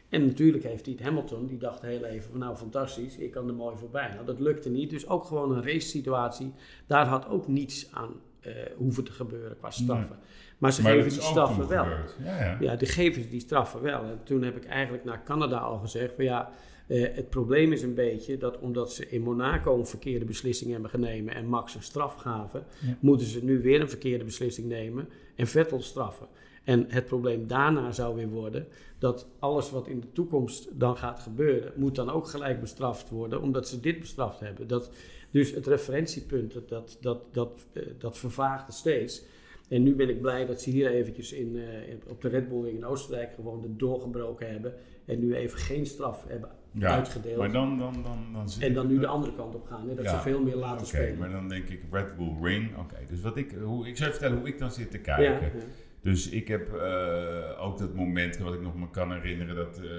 [0.09, 3.49] En natuurlijk heeft hij het Hamilton, die dacht heel even van nou fantastisch, ik kan
[3.49, 4.09] er mooi voorbij.
[4.15, 6.53] Nou, dat lukte niet, dus ook gewoon een race situatie.
[6.87, 10.19] Daar had ook niets aan eh, hoeven te gebeuren qua straffen.
[10.59, 11.85] Maar ze Maar geven die straffen wel.
[11.85, 12.57] Ja, ja.
[12.61, 14.03] Ja, die geven ze die straffen wel.
[14.03, 16.51] En toen heb ik eigenlijk naar Canada al gezegd van ja,
[16.87, 20.91] eh, het probleem is een beetje dat omdat ze in Monaco een verkeerde beslissing hebben
[20.91, 22.97] genomen en Max een straf gaven, Ja.
[23.01, 26.27] moeten ze nu weer een verkeerde beslissing nemen en Vettel straffen.
[26.65, 28.67] En het probleem daarna zou weer worden
[28.99, 33.43] dat alles wat in de toekomst dan gaat gebeuren, moet dan ook gelijk bestraft worden,
[33.43, 34.67] omdat ze dit bestraft hebben.
[34.67, 34.91] Dat,
[35.31, 39.23] dus het referentiepunt, dat, dat, dat, dat, eh, dat vervaagde steeds.
[39.69, 42.63] En nu ben ik blij dat ze hier eventjes in, eh, op de Red Bull
[42.63, 44.75] Ring in Oostenrijk gewoon de doorgebroken hebben.
[45.05, 47.39] En nu even geen straf hebben Ja, uitgedeeld.
[47.39, 49.89] Maar dan, dan, dan, dan zit en dan nu de andere kant op gaan.
[49.89, 51.19] Hè, dat Ja, ze veel meer laten spelen.
[51.19, 52.77] maar dan denk ik Red Bull Ring.
[52.79, 55.47] Oké, dus wat ik, hoe, ik zou je vertellen hoe ik dan zit te kijken.
[55.47, 55.63] ja.
[56.01, 59.91] Dus ik heb eh, ook dat moment wat ik nog me kan herinneren dat, eh,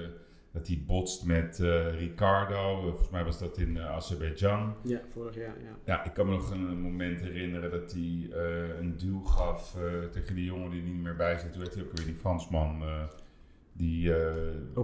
[0.52, 2.80] dat hij botst met eh, Ricardo.
[2.82, 4.74] Volgens mij was dat in Azerbeidzjan.
[4.82, 5.54] ja, vorig jaar.
[5.62, 5.76] Ja.
[5.84, 8.28] Ja, ik kan me nog een moment herinneren dat hij
[8.80, 9.76] een duw gaf
[10.12, 11.54] tegen die jongen die niet meer bij zit.
[11.54, 12.82] Hoe heet hij ook weer, die Fransman?
[13.76, 14.34] Die, eh,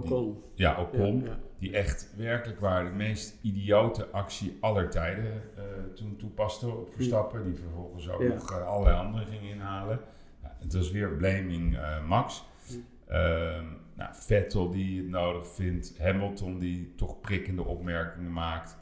[0.03, 1.19] die- ja, Ocon.
[1.19, 1.39] Ja, ja.
[1.59, 5.63] Die echt werkelijk waar de meest idiote actie aller tijden eh,
[5.95, 7.43] toen toepaste op Verstappen.
[7.43, 8.27] Die vervolgens ook Ja.
[8.27, 9.99] nog eh, allerlei anderen ging inhalen.
[10.41, 11.77] Het was weer blaming
[12.07, 12.45] Max.
[12.67, 12.73] Hm.
[13.11, 15.97] Ehm, nou, Vettel die het nodig vindt.
[15.99, 18.77] Hamilton die toch prikkende opmerkingen maakt.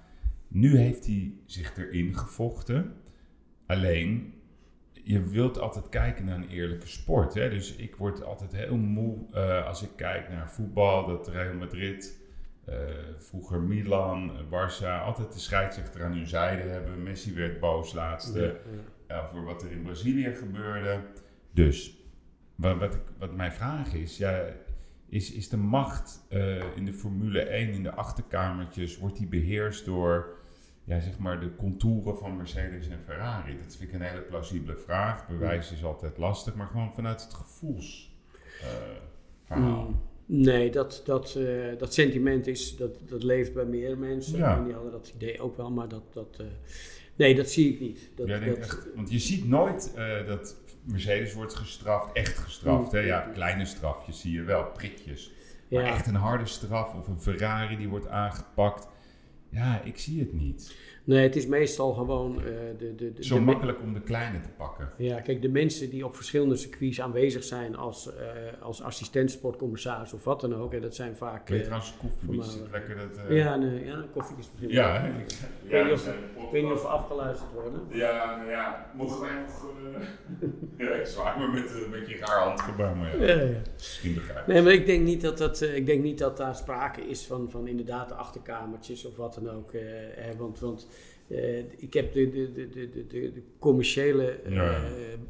[0.48, 2.94] Nu heeft hij zich erin gevochten.
[3.66, 4.34] Alleen,
[5.04, 7.34] je wilt altijd kijken naar een eerlijke sport.
[7.34, 7.50] Hè?
[7.50, 11.08] Dus ik word altijd heel moe eh, als ik kijk naar voetbal.
[11.08, 12.20] Dat Real Madrid,
[12.66, 12.76] eh,
[13.18, 17.04] vroeger Milan, eh, Barça, altijd de scheidsrechter aan hun zijde hebben.
[17.04, 19.28] Messi werd boos laatste Ja, ja.
[19.28, 21.00] over wat er in Brazilië gebeurde.
[21.52, 21.98] Dus,
[22.56, 24.46] wat, wat, ik, wat mijn vraag is, ja,
[25.12, 29.86] is, is de macht eh, in de Formule 1, in de achterkamertjes, wordt die beheerst
[29.86, 30.40] door
[30.92, 33.58] ja, zeg maar de contouren van Mercedes en Ferrari?
[33.64, 35.28] Dat vind ik een hele plausibele vraag.
[35.28, 39.88] Bewijs is altijd lastig, maar gewoon vanuit het gevoelsverhaal.
[39.88, 40.02] Mm.
[40.26, 44.38] Nee, dat, dat, eh, dat sentiment is, dat, dat leeft bij meer mensen.
[44.38, 44.58] Ja.
[44.58, 46.46] En die hadden dat idee ook wel, maar dat, dat, eh,
[47.16, 48.10] nee, dat zie ik niet.
[48.16, 52.92] Dat, dat- echt, want je ziet nooit eh, dat Mercedes wordt gestraft, echt gestraft.
[52.92, 53.00] Hè?
[53.00, 53.34] Ja, Mm.
[53.34, 55.32] kleine strafjes zie je wel, prikjes.
[55.68, 55.82] ja.
[55.82, 58.88] Maar echt een harde straf of een Ferrari die wordt aangepakt.
[59.52, 60.76] Ja, ik zie het niet.
[61.04, 62.44] Nee, het is meestal gewoon eh,
[62.78, 64.90] de, de, de, Zo de- makkelijk om de kleine te pakken.
[64.98, 70.14] Ja, kijk, de mensen die op verschillende circuits aanwezig zijn als, eh als assistent sportcommissaris
[70.14, 71.48] of wat dan ook, en dat zijn vaak...
[71.48, 73.20] Weet je eh, trouwens, koffie, lekker dat...
[73.30, 75.08] ja, nee, ja, koffie is misschien Ja, hè?
[75.22, 75.32] Ik
[75.64, 77.82] Ja, weet niet of- weet niet of we afgeluisterd worden.
[77.90, 79.70] Ja, nou ja, mogen wij nog...
[80.78, 83.58] ja, ik zwaai me met een beetje raar handgebaar, maar ja, Ja, ja.
[83.78, 84.48] misschien begrijp ik.
[84.54, 87.50] Nee, maar ik denk niet dat, dat, ik denk niet dat daar sprake is van,
[87.50, 89.72] van inderdaad de achterkamertjes of wat dan ook.
[89.74, 89.82] eh,
[90.38, 90.88] want want
[91.32, 94.80] eh, ik heb de, de, de, de, de, commerciële eh, Ja, ja.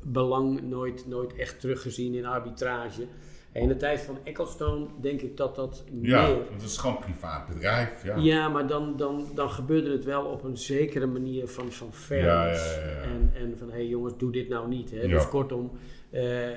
[0.04, 3.06] belang nooit, nooit echt teruggezien in arbitrage.
[3.52, 6.36] En in de tijd van Ecclestone denk ik dat dat Ja, meer...
[6.36, 8.16] want het is gewoon een privaat bedrijf, ja.
[8.16, 12.76] Ja, maar dan, dan, dan gebeurde het wel op een zekere manier van, van fairness.
[12.76, 13.02] Ja, ja, ja, ja.
[13.02, 14.92] En, en van, hé hey jongens, doe dit nou niet.
[14.92, 15.02] Hè?
[15.02, 15.08] Ja.
[15.08, 15.72] Dus kortom,
[16.12, 16.50] eh,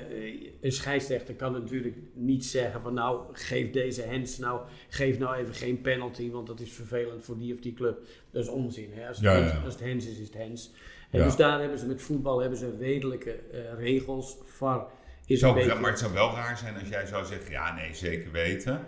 [0.61, 5.53] een scheidsrechter kan natuurlijk niet zeggen van, nou, geef deze hens nou, geef nou even
[5.53, 7.99] geen penalty, want dat is vervelend voor die of die club.
[8.31, 8.89] Dat is onzin.
[8.93, 9.07] Hè?
[9.07, 10.71] Als, het Ja, als het is, is het hens.
[11.11, 11.25] En Ja.
[11.25, 14.37] dus daar hebben ze met voetbal hebben ze redelijke eh, regels.
[14.45, 14.87] VAR
[15.25, 15.75] is een beetje...
[15.75, 18.85] Maar het zou wel raar zijn als jij zou zeggen, ja nee, zeker weten.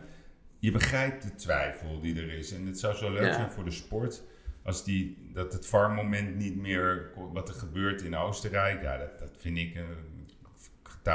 [0.60, 2.52] Je begrijpt de twijfel die er is.
[2.52, 4.24] En het zou zo leuk zijn voor de sport
[4.64, 9.32] als die, dat het VAR-moment niet meer, wat er gebeurt in Oostenrijk, ja, dat, dat
[9.38, 10.17] vind ik een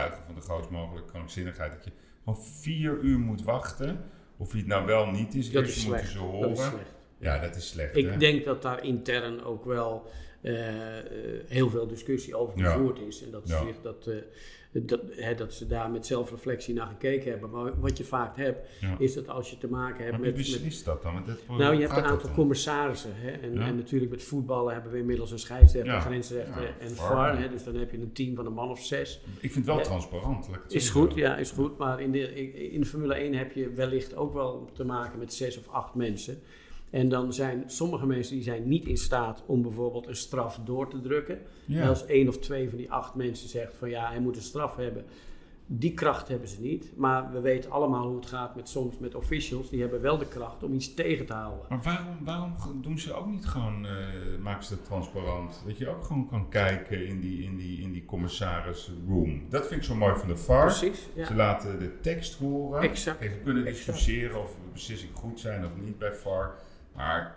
[0.00, 1.72] van de grootst mogelijke krankzinnigheid.
[1.72, 1.90] Dat je
[2.24, 4.04] gewoon vier uur moet wachten,
[4.36, 5.50] of hij het nou wel niet is.
[5.50, 6.12] dat Eerst is moeten slecht.
[6.18, 6.50] ze Dat horen.
[6.50, 6.94] is slecht.
[7.18, 7.92] Ja, dat is slecht.
[7.92, 7.98] hè?
[7.98, 10.10] Ik denk dat daar intern ook wel
[11.46, 12.72] heel veel discussie over Ja.
[12.72, 13.22] gevoerd is.
[13.24, 13.64] En dat, Ja.
[13.64, 14.14] zich dat, eh,
[14.86, 17.50] dat, hè, dat ze daar met zelfreflectie naar gekeken hebben.
[17.50, 18.96] Maar wat je vaak hebt, Ja.
[18.98, 20.36] is dat als je te maken hebt wie met...
[20.36, 21.22] met beslist dat dan?
[21.26, 23.10] Dat, nou, je hebt een aantal commissarissen.
[23.14, 23.30] Hè?
[23.30, 27.38] En, en natuurlijk met voetballen hebben we inmiddels een scheidsrechter, grensrechter en VAR.
[27.38, 27.48] Hè?
[27.48, 29.20] Dus dan heb je een team van een man of zes.
[29.40, 30.46] Ik vind het wel transparant.
[30.46, 31.78] het Is goed, ja, is goed.
[31.78, 35.58] Maar in de, in Formule 1 heb je wellicht ook wel te maken met zes
[35.58, 36.40] of acht mensen.
[36.92, 40.88] En dan zijn sommige mensen die zijn niet in staat om bijvoorbeeld een straf door
[40.88, 41.38] te drukken.
[41.64, 41.88] Ja.
[41.88, 44.76] Als één of twee van die acht mensen zegt van ja, hij moet een straf
[44.76, 45.04] hebben.
[45.66, 46.92] Die kracht hebben ze niet.
[46.96, 49.70] Maar we weten allemaal hoe het gaat met soms met officials.
[49.70, 51.66] Die hebben wel de kracht om iets tegen te houden.
[51.68, 53.92] Maar waarom, waarom doen ze ook niet gewoon, eh,
[54.42, 55.62] maken ze het transparant?
[55.66, 59.42] Dat je ook gewoon kan kijken in die, in die, in die commissaris room.
[59.48, 60.66] Dat vind ik zo mooi van de VAR.
[60.66, 61.26] Precies, ja.
[61.26, 62.82] Ze laten de tekst horen.
[62.82, 63.20] Exact.
[63.20, 66.54] Even kunnen discussiëren of beslissingen goed zijn of niet bij VAR.
[66.96, 67.34] Maar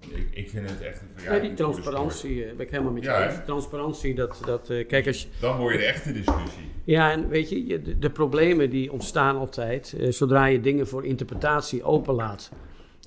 [0.00, 3.08] ik, ik vind het echt een Ja, die transparantie eh, ben ik helemaal met je
[3.08, 3.38] Ja, eens.
[3.44, 5.28] Transparantie, dat, dat eh, kijk als je.
[5.40, 6.64] Dan hoor je de echte discussie.
[6.84, 11.04] Ja, en weet je, de, de problemen die ontstaan altijd eh, zodra je dingen voor
[11.04, 12.50] interpretatie openlaat.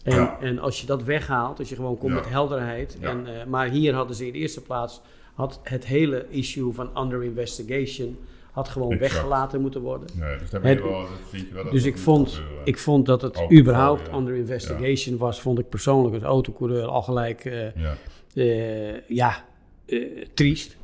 [0.04, 0.38] En, Ja.
[0.42, 2.20] en als je dat weghaalt, als je gewoon komt Ja.
[2.20, 2.98] met helderheid.
[3.00, 3.10] Ja.
[3.10, 5.02] En, maar hier hadden ze in de eerste plaats
[5.34, 8.18] had het hele issue van under investigation
[8.60, 9.12] had gewoon Exact.
[9.12, 10.08] weggelaten moeten worden.
[10.19, 12.30] Nee, dus daar ben je Het- wel, dat vind je wel dat Dus ik vond,
[12.32, 12.65] gebeuren.
[12.65, 14.17] ik vond dat het überhaupt ja.
[14.17, 17.95] under investigation was, vond ik persoonlijk als autocoureur al gelijk eh, Ja,
[18.34, 19.45] eh, ja,
[19.86, 20.78] eh, triest.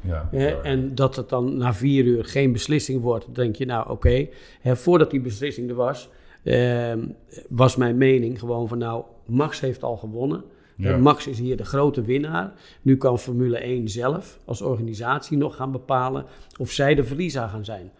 [0.64, 4.28] en dat het dan na vier uur geen beslissing wordt, dan denk je, nou oké.
[4.64, 6.10] Voordat die beslissing er was,
[6.44, 7.00] ehm,
[7.50, 10.44] was mijn mening gewoon van, nou, Max heeft al gewonnen.
[10.76, 10.98] Ja.
[10.98, 12.54] Max is hier de grote winnaar.
[12.82, 16.26] Nu kan Formule 1 zelf als organisatie nog gaan bepalen
[16.58, 17.92] of zij de verliezer gaan zijn.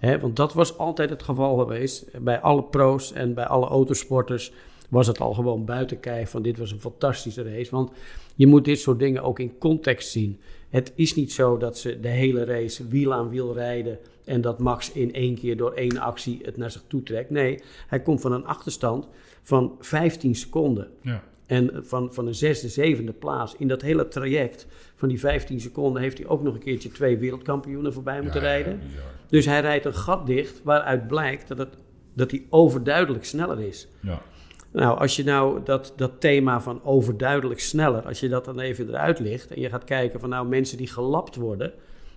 [0.00, 0.18] Ja.
[0.18, 2.20] Want dat was altijd het geval geweest.
[2.20, 4.52] Bij alle pro's en bij alle autosporters
[4.88, 7.70] was het al gewoon buiten kijf van dit was een fantastische race.
[7.70, 7.90] Want
[8.34, 10.40] je moet dit soort dingen ook in context zien.
[10.68, 14.58] Het is niet zo dat ze de hele race wiel aan wiel rijden en dat
[14.58, 17.30] Max in één keer door één actie het naar zich toe trekt.
[17.30, 19.08] Nee, hij komt van een achterstand
[19.42, 20.88] van 15 seconden.
[21.00, 21.22] Ja.
[21.48, 26.02] En van, van een zesde, zevende plaats in dat hele traject van die 15 seconden
[26.02, 28.78] heeft hij ook nog een keertje twee wereldkampioenen voorbij moeten Ja, ja, rijden.
[28.78, 29.02] bizar.
[29.28, 31.76] Dus hij rijdt een gat dicht waaruit blijkt dat, het,
[32.14, 33.88] dat hij overduidelijk sneller is.
[34.00, 34.22] Ja.
[34.70, 38.88] Nou, als je nou dat, dat thema van overduidelijk sneller, als je dat dan even
[38.88, 41.72] eruit ligt en je gaat kijken van nou mensen die gelapt worden,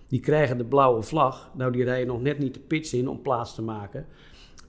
[0.08, 1.52] die krijgen de blauwe vlag.
[1.58, 4.06] Nou, die rijden nog net niet de pits in om plaats te maken.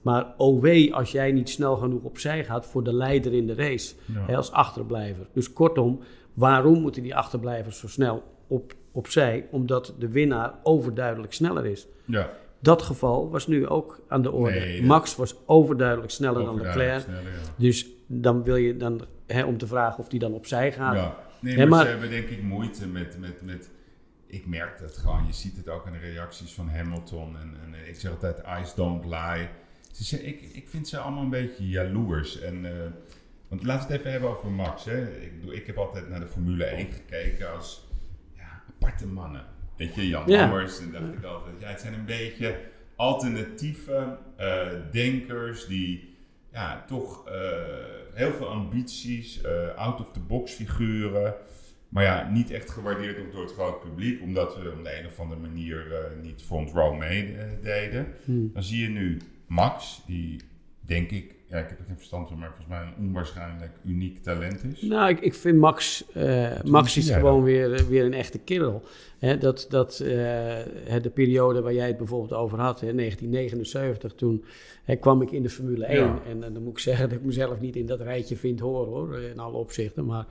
[0.03, 3.53] Maar oh wee als jij niet snel genoeg opzij gaat voor de leider in de
[3.55, 4.25] race, Ja.
[4.27, 5.27] hè, als achterblijver.
[5.33, 5.99] Dus kortom,
[6.33, 9.47] waarom moeten die achterblijvers zo snel op, opzij?
[9.51, 11.87] Omdat de winnaar overduidelijk sneller is.
[12.05, 12.29] ja.
[12.59, 14.59] Dat geval was nu ook aan de orde.
[14.59, 17.01] Nee, Max was overduidelijk sneller dan Leclerc.
[17.01, 17.29] sneller, ja.
[17.55, 20.95] Dus dan wil je dan, hè, om te vragen of die dan opzij gaat.
[20.95, 23.71] Ja, nee, Hè, maar, maar- ze hebben denk ik moeite met, met, met...
[24.27, 27.37] Ik merk dat gewoon, je ziet het ook in de reacties van Hamilton.
[27.37, 29.47] En, en ik zeg altijd, eyes don't lie.
[30.01, 32.39] Ze, ik, ik vind ze allemaal een beetje jaloers.
[32.39, 32.71] En, uh,
[33.47, 34.85] want laten we het even hebben over Max.
[34.85, 35.21] Hè.
[35.21, 37.87] Ik, ik heb altijd naar de Formule 1 gekeken als
[38.35, 39.45] ja, aparte mannen.
[39.77, 40.43] Weet je, Jan ja.
[40.43, 42.59] En dacht ik altijd, ja, het zijn een beetje
[42.95, 46.15] alternatieve uh, denkers die
[46.51, 47.33] ja, toch uh,
[48.13, 51.35] heel veel ambities, out-of-the-box figuren.
[51.89, 55.19] Maar ja, niet echt gewaardeerd door het grote publiek, omdat we op de een of
[55.19, 58.07] andere manier niet front row meededen.
[58.25, 58.51] Hmm.
[58.53, 59.17] Dan zie je nu
[59.53, 60.41] Max, die
[60.79, 64.23] denk ik, ja, ik heb er geen verstand van, maar volgens mij een onwaarschijnlijk uniek
[64.23, 64.81] talent is.
[64.81, 68.83] Nou, ik, ik vind Max, uh, Max is gewoon weer, weer een echte kerel.
[69.23, 70.09] Hè, dat dat uh,
[71.01, 74.43] de periode waar jij het bijvoorbeeld over had, hè, 1979, toen
[74.83, 75.99] hè, kwam ik in de Formule 1.
[75.99, 78.91] En, en, dan moet ik zeggen dat ik mezelf niet in dat rijtje vind horen
[78.91, 80.05] hoor, in alle opzichten.
[80.05, 80.25] Maar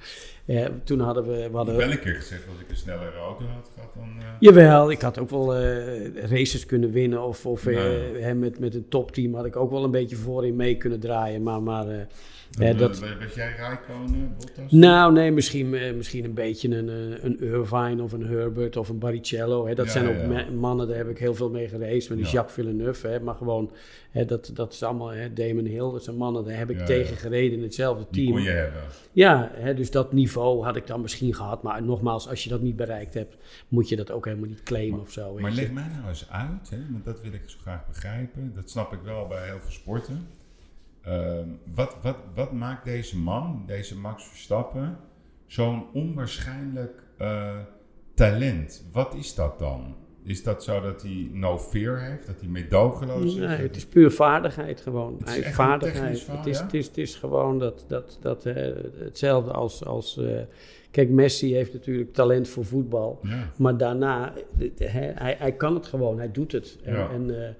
[0.45, 1.49] eh, toen hadden we...
[1.51, 4.09] we hadden, wel een keer gezegd, als ik een snellere auto had gehad, dan...
[4.19, 4.25] Uh...
[4.41, 5.57] Jawel, ik had ook wel
[6.15, 7.23] races kunnen winnen.
[7.23, 8.35] Of, of nee.
[8.35, 11.43] met, met een topteam had ik ook wel een beetje voorin mee kunnen draaien.
[11.43, 11.63] Maar...
[11.63, 12.07] maar
[12.59, 14.71] ja, dat, was jij Rijkonen, Bottas?
[14.71, 18.89] Nou, nee, misschien, eh, misschien een beetje een, eh, een Irvine of een Herbert of
[18.89, 19.67] een Barrichello.
[19.67, 19.75] Hè.
[19.75, 22.09] Dat zijn ook mannen, daar heb ik heel veel mee gereisd.
[22.09, 23.21] Met die Jacques Villeneuve, hè.
[23.21, 23.73] maar gewoon,
[24.11, 27.17] hè, dat, dat is allemaal, hè, Damon Hill, dat zijn mannen, daar heb ik tegen
[27.17, 28.27] gereden in hetzelfde team.
[28.27, 28.83] Die kon je hebben.
[29.13, 31.63] Ja, hè, dus dat niveau had ik dan misschien gehad.
[31.63, 33.37] Maar nogmaals, als je dat niet bereikt hebt,
[33.69, 35.39] moet je dat ook helemaal niet claimen of zo.
[35.39, 38.53] Maar leg mij nou eens uit, hè, want dat wil ik zo graag begrijpen.
[38.55, 40.41] Dat snap ik wel bij heel veel sporten.
[41.03, 44.99] Ehm, wat, wat, wat maakt deze man, deze Max Verstappen,
[45.47, 47.59] zo'n onwaarschijnlijk uh,
[48.15, 48.85] talent?
[48.93, 49.95] Wat is dat dan?
[50.25, 53.35] Is dat zo dat hij no fear heeft, dat hij meedogenloos is?
[53.35, 55.17] Nee, het is puur vaardigheid gewoon.
[55.25, 56.27] Het is vaardigheid.
[56.27, 58.55] het, is, het, is, het is gewoon dat, dat, dat, uh,
[58.99, 59.85] hetzelfde als.
[59.85, 60.41] als uh,
[60.91, 63.19] kijk, Messi heeft natuurlijk talent voor voetbal.
[63.23, 63.51] Ja.
[63.57, 64.33] Maar daarna,
[64.79, 66.79] hij, hij kan het gewoon, hij doet het.
[66.85, 67.11] Ja.
[67.11, 67.57] en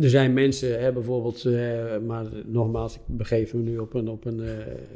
[0.00, 4.24] er zijn mensen, hè, bijvoorbeeld, uh, maar nogmaals, ik begeef me nu op, een, op,
[4.24, 4.50] een, uh,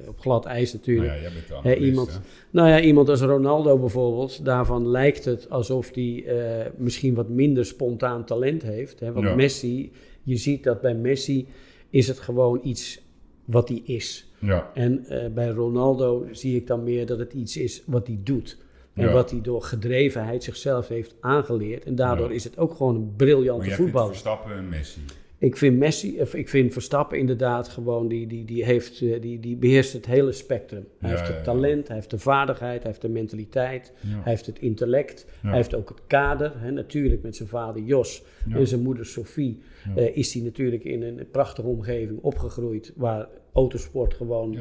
[0.09, 1.07] op glad ijs natuurlijk.
[1.07, 5.51] Nou ja, jij bent hè, iemand, nou ja, iemand als Ronaldo bijvoorbeeld, daarvan lijkt het
[5.51, 9.01] alsof hij uh, misschien wat minder spontaan talent heeft.
[9.01, 9.35] Hè, want ja.
[9.35, 11.47] Messi, je ziet dat bij Messi
[11.91, 13.01] is het gewoon iets
[13.45, 14.31] wat hij is.
[14.39, 14.71] Ja.
[14.75, 18.59] En bij Ronaldo zie ik dan meer dat het iets is wat hij doet.
[18.95, 21.85] En wat hij door gedrevenheid zichzelf heeft aangeleerd.
[21.85, 24.09] En daardoor is het ook gewoon een briljante maar voetballer.
[24.09, 25.01] Verstappen en Messi.
[25.43, 29.41] Ik vind Messi, of ik vind Verstappen inderdaad gewoon, die, die, die, heeft, eh, die,
[29.41, 30.87] die beheerst het hele spectrum.
[30.99, 34.59] Hij heeft het talent, hij heeft de vaardigheid, hij heeft de mentaliteit, hij heeft het
[34.59, 36.53] intellect, hij heeft ook het kader.
[36.57, 39.63] Hè, natuurlijk met zijn vader Jos en zijn moeder Sophie
[39.97, 44.59] uh, is hij natuurlijk in een prachtige omgeving opgegroeid waar autosport gewoon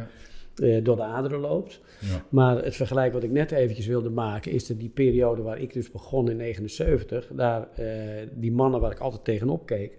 [0.62, 1.82] uh, door de aderen loopt.
[2.00, 2.26] Ja.
[2.30, 5.74] Maar het vergelijk wat ik net eventjes wilde maken, is dat die periode waar ik
[5.74, 7.88] dus begon in 79, daar, uh,
[8.34, 9.98] die mannen waar ik altijd tegenop keek,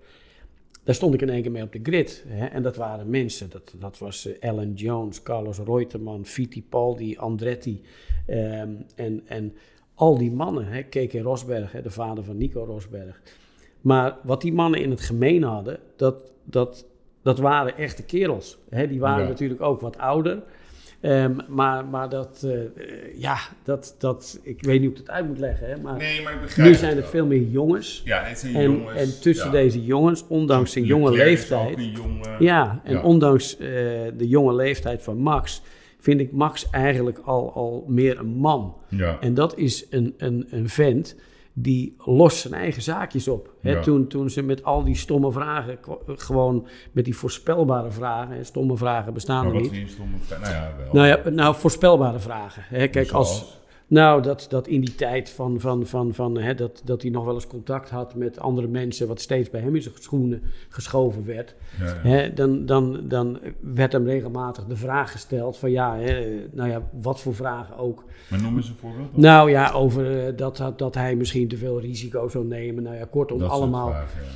[0.85, 2.25] daar stond ik in één keer mee op de grid.
[2.29, 2.46] Hè?
[2.46, 7.83] En dat waren mensen, dat, dat was uh, Alan Jones, Carlos Reutemann, Fittipaldi, Andretti
[8.29, 9.55] um, en, en
[9.94, 10.83] al die mannen, hè?
[10.83, 11.83] Keke Rosberg, hè?
[11.83, 13.20] de vader van Nico Rosberg.
[13.81, 16.87] Maar wat die mannen in het gemeen hadden, dat, dat
[17.23, 18.59] dat waren echte kerels.
[18.71, 18.89] Hè?
[18.89, 20.43] Die waren natuurlijk ook wat ouder.
[21.05, 22.61] Um, maar, maar dat, uh,
[23.17, 25.69] ja, dat, dat, ik weet niet hoe ik het uit moet leggen.
[25.69, 25.77] Hè?
[25.77, 28.03] Maar, nee, maar nu zijn het veel meer jongens.
[28.05, 29.01] Ja, het zijn en, jongens.
[29.01, 29.53] En tussen ja.
[29.53, 31.79] deze jongens, ondanks zijn jonge leeftijd.
[31.95, 33.03] Jonge, ja, en ja.
[33.03, 33.69] ondanks uh,
[34.17, 35.63] de jonge leeftijd van Max,
[35.99, 38.77] vind ik Max eigenlijk al, al meer een man.
[38.89, 39.19] Ja.
[39.21, 41.17] En dat is een, een, een vent
[41.53, 43.55] die lost zijn eigen zaakjes op.
[43.61, 43.81] Hè, Ja.
[43.83, 48.77] toen, toen ze met al die stomme vragen, gewoon met die voorspelbare vragen, hè, stomme
[48.77, 49.91] vragen bestaan Maar er niet.
[49.91, 50.17] stomme?
[50.41, 50.88] Nou ja, wel.
[50.93, 52.62] Nou ja, nou, voorspelbare vragen.
[52.67, 53.61] Hè, kijk, als?
[53.92, 57.24] Nou, dat, dat in die tijd van, van, van, van hè, dat, dat hij nog
[57.24, 61.26] wel eens contact had met andere mensen, wat steeds bij hem in zijn schoenen geschoven
[61.26, 61.92] werd, Ja, ja.
[62.02, 66.88] hè, dan, dan, dan werd hem regelmatig de vraag gesteld van ja, hè, nou ja,
[67.02, 68.05] wat voor vragen ook.
[68.31, 69.09] Maar noem eens een voorbeeld.
[69.12, 69.20] dan.
[69.20, 72.83] Nou ja, over eh, dat, dat, dat hij misschien te veel risico zou nemen.
[72.83, 73.88] Nou ja, kortom, Dat allemaal.
[73.90, 74.28] vragen, ja.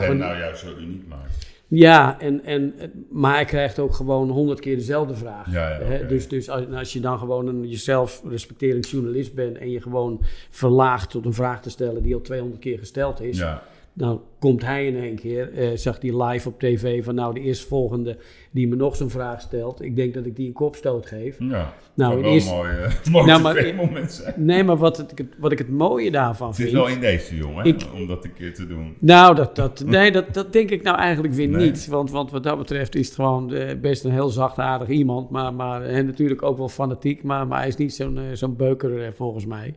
[0.00, 1.47] Ja, van- nou juist zo uniek maakt.
[1.70, 2.74] Ja, en, en,
[3.10, 5.52] maar hij krijgt ook gewoon honderd keer dezelfde vraag.
[5.52, 5.96] Ja, ja, Hè?
[5.96, 6.06] oké.
[6.06, 10.20] Dus, dus als, als je dan gewoon een jezelf respecterend journalist bent en je gewoon
[10.50, 14.64] verlaagt tot een vraag te stellen die al 200 keer gesteld is, Ja, dan komt
[14.64, 18.16] hij in één keer, eh, zag hij live op tv van nou de eerstvolgende
[18.50, 21.36] die me nog zo'n vraag stelt, ik denk dat ik die een kopstoot geef.
[21.38, 21.74] ja.
[21.94, 24.34] Nou, in wel een mooi, eh, mooi Nou, maar- tv-moment zijn.
[24.36, 26.76] Nee, maar wat, het, wat ik het mooie daarvan Het is vind...
[26.76, 28.94] wel in deze jongen, Ik- om dat een keer te doen.
[28.98, 31.64] Nou, dat, dat, nee, dat, dat denk ik nou eigenlijk weer Nee.
[31.66, 31.86] niet.
[31.86, 35.30] Want, want wat dat betreft is het gewoon eh, best een heel zachtaardig iemand.
[35.30, 37.22] Maar, maar en natuurlijk ook wel fanatiek.
[37.22, 39.74] Maar, maar hij is niet zo'n zo'n beuker volgens mij.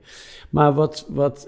[0.50, 1.47] Maar wat, wat,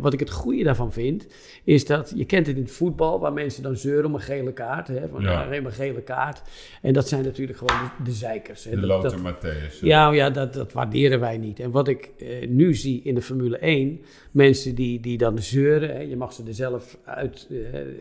[0.00, 1.26] wat ik het goede daarvan vind,
[1.64, 4.20] is dat dat, je kent het in het voetbal, waar mensen dan zeuren om een
[4.20, 4.88] gele kaart.
[4.88, 5.44] Hè, van, Ja.
[5.44, 6.42] alleen maar gele kaart.
[6.82, 8.64] En dat zijn natuurlijk gewoon de, de zeikers.
[8.64, 8.80] Hè.
[8.80, 9.80] De dat- Matthäus.
[9.80, 11.60] ja, ja dat, dat waarderen wij niet.
[11.60, 14.00] En wat ik eh, nu zie in de Formule 1,
[14.32, 17.56] mensen die, die dan zeuren, hè, je mag ze er zelf uit, eh,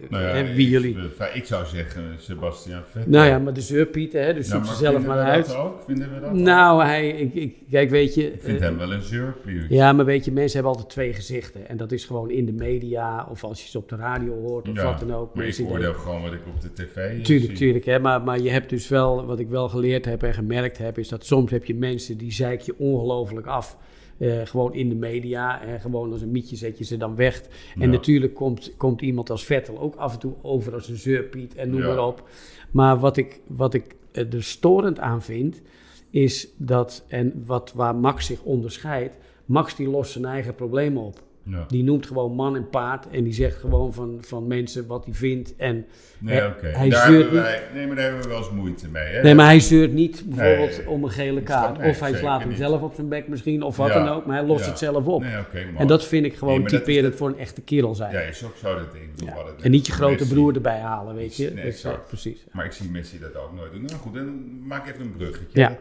[0.10, 0.98] Nou ja, hè, wie ik, jullie...
[1.20, 3.12] eh, Ik zou zeggen Sebastian Vettel.
[3.12, 5.46] Nou ja, maar de zeurpieten, hè, dus zoek ze zelf maar uit.
[5.48, 5.82] Dat ook?
[5.86, 6.36] Vinden we dat ook?
[6.36, 8.34] Nou, hij, ik, ik, kijk, weet je...
[8.34, 9.66] Ik vind eh, hem wel een zeurpier.
[9.70, 11.68] Ja, maar weet je, mensen hebben altijd twee gezichten.
[11.70, 14.70] En dat is gewoon in de media, of als je ze op de radio hoort,
[14.70, 15.36] of Ja, wat dan ook.
[15.36, 17.58] Maar ik oordeel gewoon wat ik op de tv eh, Tuurlijk, zie.
[17.58, 17.86] tuurlijk.
[17.86, 18.00] Hè?
[18.00, 21.08] Maar, maar je hebt dus wel, wat ik wel geleerd heb en gemerkt heb, is
[21.08, 23.78] dat soms heb je mensen die zeik je ongelooflijk af.
[24.22, 25.62] Eh, gewoon in de media.
[25.62, 27.42] En gewoon als een mietje zet je ze dan weg.
[27.76, 27.88] En Ja.
[27.88, 31.70] natuurlijk komt, komt iemand als Vettel ook af en toe over als een zeurpiet en
[31.70, 31.88] noem Ja.
[31.88, 32.30] maar op.
[32.72, 35.62] Maar wat ik, wat ik eh, er storend aan vind,
[36.10, 41.22] is dat, en wat, waar Max zich onderscheidt, Max die lost zijn eigen problemen op.
[41.44, 41.66] Ja.
[41.68, 45.14] Die noemt gewoon man en paard en die zegt gewoon van, van mensen wat hij
[45.14, 45.56] vindt.
[45.56, 45.86] En
[46.20, 49.04] Nee, Hij- Daar zeurt wij, nee, maar daar hebben we wel eens moeite mee.
[49.08, 49.22] Hè?
[49.22, 50.90] Nee, maar hij zeurt niet bijvoorbeeld Nee.
[50.90, 51.78] om een gele kaart.
[51.78, 52.58] of hij slaat hem niet.
[52.58, 54.26] zelf op zijn bek misschien, of wat Ja, dan ook.
[54.26, 54.70] Maar hij lost ja.
[54.70, 55.22] het zelf op.
[55.22, 55.32] Nee,
[55.78, 58.12] en dat vind ik gewoon typerend voor een echte kerel zijn.
[58.14, 60.80] Ja, is ook zo dat ik wat het En niet je grote Messi- broer erbij
[60.80, 61.54] halen, weet je.
[61.54, 62.46] Dus, precies.
[62.52, 63.82] Maar ik zie Messi dat ook nooit doen.
[63.82, 65.60] Nou goed, dan maak even een bruggetje.
[65.60, 65.78] Ja,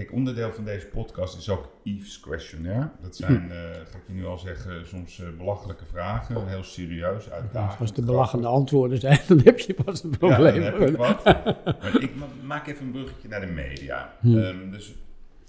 [0.00, 2.90] Kijk, onderdeel van deze podcast is ook Yves Questionnaire.
[3.02, 6.48] Dat zijn, eh, ga ik je nu al zeggen, soms eh, belachelijke vragen.
[6.48, 7.80] Heel serieus, uitdagend.
[7.80, 10.62] als de belachende antwoorden zijn, dan heb je pas een probleem.
[10.62, 11.24] Ja, dan heb ik wat.
[11.82, 14.14] maar ik ma- maak even een bruggetje naar de media.
[14.20, 14.38] Hm.
[14.38, 14.94] Ehm, dus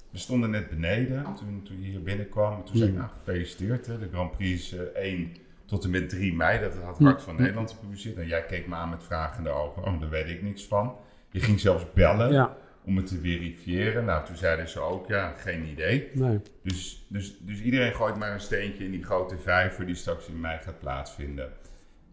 [0.09, 2.53] we stonden net beneden toen, toen je hier binnenkwam.
[2.57, 3.01] En toen zei ik, Hm.
[3.01, 3.85] nou gefeliciteerd.
[3.87, 3.99] Hè.
[3.99, 5.31] De Grand Prix is eh, 1
[5.65, 6.59] tot en met 3 mei.
[6.59, 7.03] Dat had Hm.
[7.05, 8.17] Hart van Nederland gepubliceerd.
[8.17, 9.83] En jij keek me aan met vragende ogen.
[9.83, 10.95] Oh, daar weet ik niks van.
[11.29, 14.05] Je ging zelfs bellen Ja, om het te verifiëren.
[14.05, 16.09] Nou, toen zeiden ze ook, ja, geen idee.
[16.13, 16.39] nee.
[16.63, 20.39] Dus, dus, dus iedereen gooit maar een steentje in die grote vijver die straks in
[20.39, 21.49] mei gaat plaatsvinden.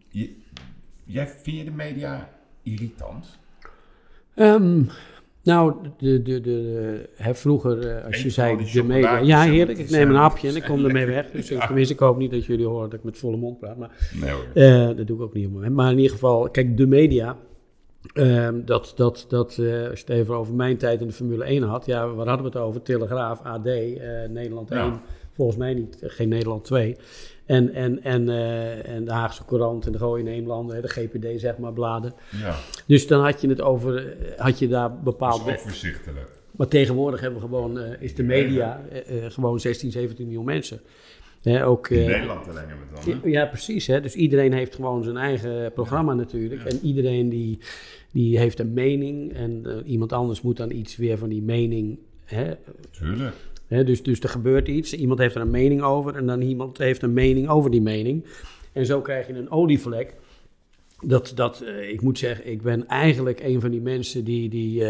[0.08, 0.36] Je,
[1.04, 2.28] jij, vind je de media
[2.62, 3.38] irritant?
[4.34, 4.82] Ehm,
[5.42, 9.18] nou, de, de, de, hè, vroeger, eh, als je zei de media.
[9.18, 9.78] Ja, heerlijk.
[9.78, 11.30] Ik neem een hapje en ik kom ermee weg.
[11.30, 13.76] Dus ik, tenminste, ik hoop niet dat jullie horen dat ik met volle mond praat.
[13.76, 14.44] Maar Nee hoor.
[14.54, 15.70] Eh, dat doe ik ook niet.
[15.70, 17.36] Maar in ieder geval, kijk, de media.
[18.14, 21.44] Ehm, dat, dat, dat, eh, als je het even over mijn tijd in de Formule
[21.44, 21.86] 1 had.
[21.86, 22.82] Ja, waar hadden we het over?
[22.82, 24.78] Telegraaf, AD, eh, Nederland 1.
[24.78, 25.02] Ja.
[25.32, 26.96] Volgens mij niet, eh, geen Nederland 2.
[27.46, 28.28] En, en, en,
[28.84, 32.12] en de Haagse Courant en de Gooie Nederlanden, hè, de GPD zeg maar, bladen.
[32.42, 32.54] Ja,
[32.86, 35.46] Dus dan had je het over, had je daar dat bepaald...
[35.46, 36.36] is overzichtelijk.
[36.50, 38.80] Maar tegenwoordig hebben we gewoon, is de media
[39.28, 40.80] gewoon 16, 17 miljoen mensen.
[41.42, 43.20] Hè, ook, In eh, Nederland alleen hebben we het dan.
[43.22, 43.28] hè?
[43.28, 43.86] ja, precies.
[43.86, 44.00] Hè?
[44.00, 46.62] Dus iedereen heeft gewoon zijn eigen programma natuurlijk.
[46.62, 46.68] Ja.
[46.68, 47.58] En iedereen die,
[48.12, 49.32] die heeft een mening.
[49.32, 51.98] En eh, iemand anders moet dan iets weer van die mening.
[52.24, 52.54] Hè?
[52.90, 53.34] Tuurlijk.
[53.66, 53.84] Hè?
[53.84, 54.92] Dus, dus er gebeurt iets.
[54.92, 56.16] Iemand heeft er een mening over.
[56.16, 58.24] En dan iemand heeft een mening over die mening.
[58.72, 60.14] En zo krijg je een olievlek.
[61.00, 64.84] Dat, dat, eh, ik moet zeggen, ik ben eigenlijk een van die mensen die, die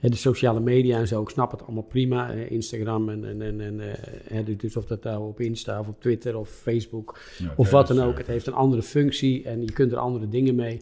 [0.00, 2.32] de sociale media en zo, ik snap het allemaal prima.
[2.32, 3.80] eh, Instagram en, en, en, en
[4.28, 7.86] eh, dus- of dat nou op Insta of op Twitter of Facebook Ja, of wat
[7.86, 8.12] dan tijdens, ook.
[8.12, 10.80] eh, Het heeft een andere functie en je kunt er andere dingen mee.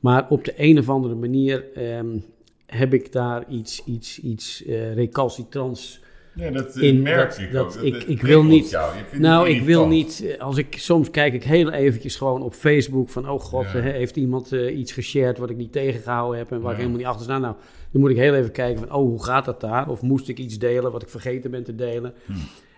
[0.00, 2.18] Maar op de een of andere manier ehm,
[2.66, 6.00] heb ik daar iets, iets, iets eh, recalcitrants.
[6.36, 7.84] Ja, dat eh, in merk dat- ik dat ook.
[7.84, 8.94] Ik- dat ik wil niet- jou.
[9.18, 13.08] Nou, ik wil niet, eh, als ik soms kijk ik heel eventjes gewoon op Facebook
[13.08, 13.74] van, oh god, Ja.
[13.74, 17.06] eh, heeft iemand iets geshared wat ik niet tegengehouden heb en waar ik helemaal niet
[17.06, 17.38] achter sta.
[17.38, 17.54] Nou,
[17.90, 19.88] dan moet ik heel even kijken van, oh, hoe gaat dat daar?
[19.90, 22.12] Of moest ik iets delen wat ik vergeten ben te delen?
[22.26, 22.32] Hm.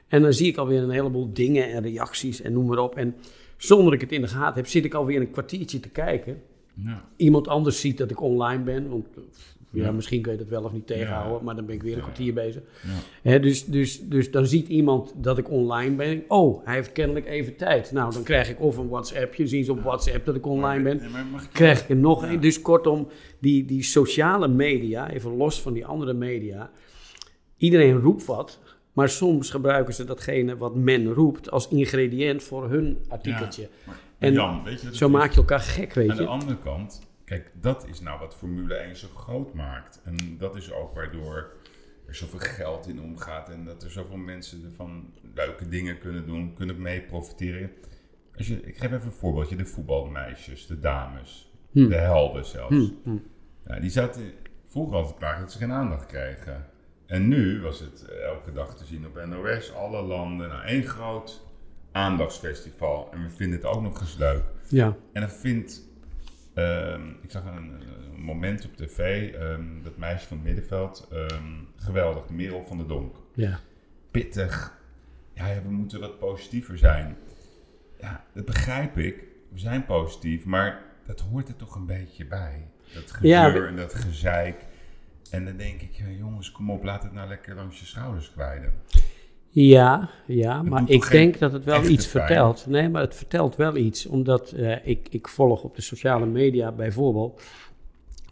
[0.08, 2.96] En dan zie ik alweer een heleboel dingen en reacties en noem maar op.
[2.96, 3.14] En
[3.56, 6.40] zonder ik het in de gaten heb, zit ik alweer een kwartiertje te kijken.
[6.84, 7.04] Ja.
[7.16, 9.06] Iemand anders ziet dat ik online ben, want
[9.70, 12.02] ja, misschien kun je dat wel of niet tegenhouden, maar dan ben ik weer een
[12.02, 12.62] kwartier bezig.
[13.22, 16.24] Dus, dus, dus dan ziet iemand dat ik online ben.
[16.28, 17.92] Oh, hij heeft kennelijk even tijd.
[17.92, 20.96] Nou, dan krijg ik of een WhatsAppje, zien ze op WhatsApp dat ik online ben.
[20.96, 22.40] Ik- Krijg ik er nog een.
[22.40, 23.08] Dus kortom,
[23.40, 26.70] die, die sociale media, even los van die andere media.
[27.56, 28.58] Iedereen roept wat,
[28.92, 33.62] maar soms gebruiken ze datgene wat men roept als ingrediënt voor hun artikeltje.
[33.62, 36.28] Ja, maar En Jan, weet je Zo maak je elkaar gek, weet Aan de je.
[36.28, 40.00] andere kant, kijk, dat is nou wat Formule 1 zo groot maakt.
[40.04, 41.52] En dat is ook waardoor
[42.06, 46.54] er zoveel geld in omgaat en dat er zoveel mensen ervan leuke dingen kunnen doen,
[46.54, 47.70] kunnen mee profiteren.
[48.36, 51.88] Als je, ik geef even een voorbeeldje, de voetbalmeisjes, de dames, Hm.
[51.88, 52.76] de helden zelfs.
[52.76, 53.16] Hm, hm.
[53.66, 54.22] Ja, die zaten
[54.66, 56.66] vroeger altijd klaar dat ze geen aandacht kregen.
[57.06, 60.82] En nu was het eh, elke dag te zien op NOS, alle landen, nou één
[60.84, 61.46] groot
[61.92, 63.08] aandachtsfestival.
[63.12, 64.42] En we vinden het ook nog eens leuk.
[64.68, 65.87] Ja, En dan vindt,
[66.58, 67.80] ehm, ik zag een,
[68.14, 71.44] een moment op tv, ehm, dat meisje van het middenveld, ehm,
[71.76, 73.16] geweldig, Merel van der Donk.
[73.34, 73.60] ja.
[74.10, 74.78] Pittig,
[75.34, 77.16] ja, ja, we moeten wat positiever zijn.
[78.00, 82.66] Ja, dat begrijp ik, we zijn positief, maar dat hoort er toch een beetje bij.
[82.94, 84.66] Dat Ja, we- en dat gezeik.
[85.30, 88.30] En dan denk ik, ja, jongens, kom op, laat het nou lekker langs je schouders
[88.32, 88.72] kwijden.
[89.50, 92.66] Ja, ja maar ik denk dat het wel iets vertelt.
[92.66, 94.06] Nee, maar het vertelt wel iets.
[94.06, 97.42] Omdat eh, ik, ik volg op de sociale media bijvoorbeeld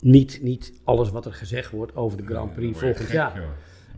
[0.01, 3.43] niet, niet alles wat er gezegd wordt over de Grand Prix volgend gek, jaar.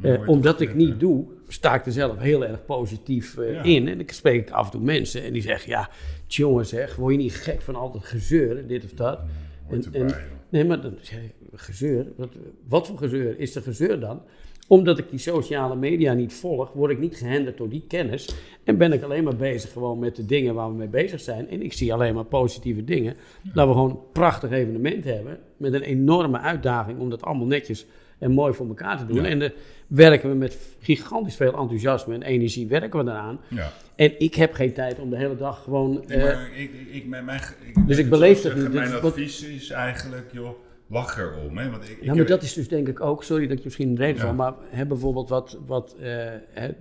[0.03, 3.63] Eh, omdat ik niet doe, sta ik er zelf heel erg positief eh, Ja.
[3.63, 3.89] in.
[3.89, 5.89] En ik spreek af en toe mensen en die zeggen, ja,
[6.27, 9.19] jongen zeg, word je niet gek van al dat gezeur, dit of dat.
[9.69, 10.15] Hoort En- en-.
[10.49, 12.07] Nee, maar dan zeg ik, gezeur?
[12.17, 12.29] Wat,
[12.69, 14.23] wat voor gezeur is er gezeur dan?
[14.69, 18.35] Omdat ik die sociale media niet volg, word ik niet gehandeld door die kennis.
[18.65, 21.51] En ben ik alleen maar bezig gewoon met de dingen waar we mee bezig zijn.
[21.51, 23.17] En ik zie alleen maar positieve dingen.
[23.43, 25.39] Dat we gewoon een prachtig evenement hebben.
[25.57, 27.87] Met een enorme uitdaging om dat allemaal netjes
[28.19, 29.23] en mooi voor elkaar te doen.
[29.23, 29.29] Ja.
[29.29, 29.51] En dan
[29.87, 33.41] werken we met gigantisch veel enthousiasme en energie werken we eraan.
[33.49, 33.73] Ja.
[33.97, 36.05] En ik heb geen tijd om de hele dag gewoon...
[36.07, 38.73] Nee, eh, maar ik, ik, ik, mijn, mijn, ik, Dus ik beleef het niet.
[38.73, 40.51] Mijn Dus advies is eigenlijk, joh,
[40.89, 41.59] lach erom.
[41.59, 41.71] Hè?
[41.71, 43.59] Want ik, ik Ja, maar heb- dat is dus denk ik ook, sorry dat ik
[43.59, 44.27] je misschien een reden Ja.
[44.27, 46.27] van, maar hè, bijvoorbeeld wat, wat eh,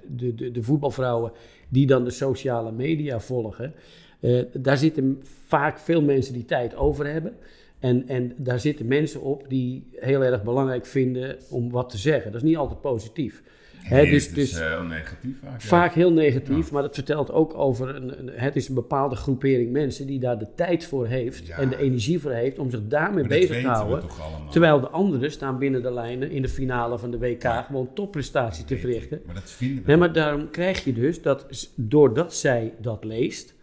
[0.08, 1.32] de, de, de voetbalvrouwen
[1.70, 3.74] die dan de sociale media volgen,
[4.20, 7.36] eh, daar zitten vaak veel mensen die tijd over hebben.
[7.80, 12.32] En, en daar zitten mensen op die heel erg belangrijk vinden om wat te zeggen.
[12.32, 13.44] Dat is niet altijd positief.
[13.90, 15.62] Nee, dus, het is dus eh, heel negatief vaak.
[15.62, 15.68] ja.
[15.68, 19.72] vaak heel negatief, maar dat vertelt ook over een, een- het is een bepaalde groepering
[19.72, 21.58] mensen die daar de tijd voor heeft Ja.
[21.58, 24.04] en de energie voor heeft om zich daarmee Maar bezig te houden.
[24.52, 28.66] Terwijl de anderen staan binnen de lijnen in de finale van de WK gewoon topprestatie
[28.66, 29.22] te verrichten.
[29.26, 29.84] Maar dat vinden we.
[29.88, 33.54] Nee, maar daarom krijg je dus dat doordat zij dat leest,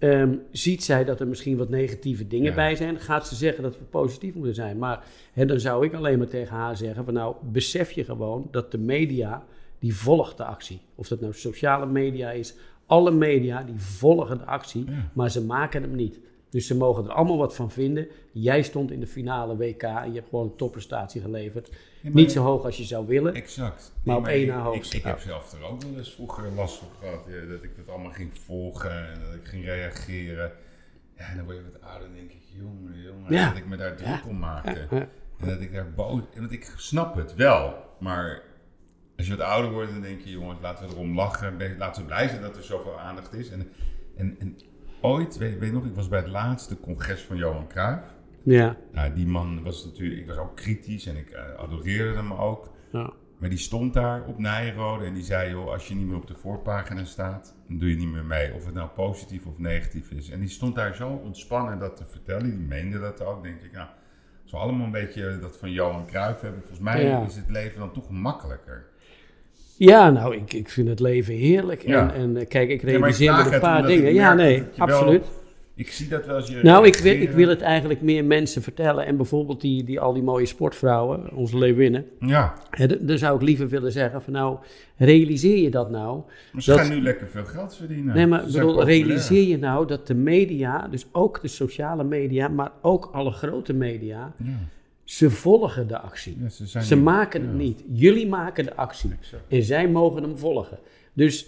[0.00, 2.54] Ehm, ziet zij dat er misschien wat negatieve dingen Ja.
[2.54, 2.98] bij zijn.
[2.98, 4.78] Gaat ze zeggen dat we positief moeten zijn.
[4.78, 8.48] Maar hè, dan zou ik alleen maar tegen haar zeggen van nou, besef je gewoon
[8.50, 9.44] dat de media,
[9.78, 10.80] die volgt de actie.
[10.94, 12.54] Of dat nou sociale media is,
[12.86, 15.10] alle media die volgen de actie, Ja.
[15.12, 16.18] maar ze maken hem niet.
[16.50, 18.08] Dus ze mogen er allemaal wat van vinden.
[18.32, 21.70] Jij stond in de finale WK en je hebt gewoon een topprestatie geleverd.
[22.02, 23.34] Ja, Niet zo hoog als je zou willen.
[23.34, 23.92] Exact.
[24.04, 24.96] Maar op één na ik, hoogste.
[24.96, 27.24] ik, heb zelf er ook wel eens vroeger last van gehad.
[27.28, 30.52] ja, dat ik dat allemaal ging volgen en dat ik ging reageren.
[31.16, 33.76] Ja, en dan word je wat ouder en denk ik, jongen, jongen, dat ik me
[33.76, 34.86] daar druk om maakte.
[35.38, 36.20] En dat ik daar boos...
[36.34, 38.42] En dat ik snap het wel, maar
[39.16, 41.76] als je wat ouder wordt, dan denk je, jongens, laten we erom lachen.
[41.78, 43.50] Laten we blij zijn dat er zoveel aandacht is.
[43.50, 43.72] En,
[44.16, 44.56] en, en
[45.00, 48.04] ooit, weet, weet je nog, ik was bij het laatste congres van Johan Cruijff.
[48.42, 52.32] Ja, Nou, die man was natuurlijk, ik was ook kritisch en ik eh, adoreerde hem
[52.32, 52.70] ook.
[52.92, 53.12] ja.
[53.38, 56.26] Maar die stond daar op Nijrode en die zei, joh, als je niet meer op
[56.26, 58.54] de voorpagina staat, dan doe je niet meer mee.
[58.54, 60.30] Of het nou positief of negatief is.
[60.30, 62.50] En die stond daar zo ontspannen dat te vertellen.
[62.50, 63.72] Die meende dat ook, denk ik.
[63.72, 63.88] Nou,
[64.42, 67.24] als we allemaal een beetje dat van Johan Cruijff hebben, volgens mij Ja.
[67.24, 68.86] is het leven dan toch makkelijker.
[69.86, 71.82] Ja, nou, ik, ik vind het leven heerlijk.
[71.86, 72.12] Ja.
[72.14, 74.14] En, en eh, kijk, ik Ja, realiseer vraag me een paar dingen.
[74.14, 75.24] Ja, nee, wel- absoluut.
[75.74, 76.58] Ik zie dat wel als je...
[76.62, 79.06] Nou, ik wil, ik wil het eigenlijk meer mensen vertellen.
[79.06, 82.04] En bijvoorbeeld die, die, al die mooie sportvrouwen, onze leeuwinnen.
[82.18, 84.58] Ja, Hè, Dan zou ik liever willen zeggen van nou,
[84.96, 86.22] realiseer je dat nou?
[86.52, 88.14] maar ze Dat- gaan nu lekker veel geld verdienen.
[88.14, 92.70] Nee, maar bedoel, realiseer je nou dat de media, dus ook de sociale media, maar
[92.82, 94.44] ook alle grote media, Ja,
[95.10, 96.36] ze volgen de actie.
[96.72, 97.82] ja, ze maken het ja, niet.
[97.92, 99.10] Jullie maken de actie.
[99.20, 99.42] exact.
[99.48, 100.78] En zij mogen hem volgen.
[101.12, 101.46] Dus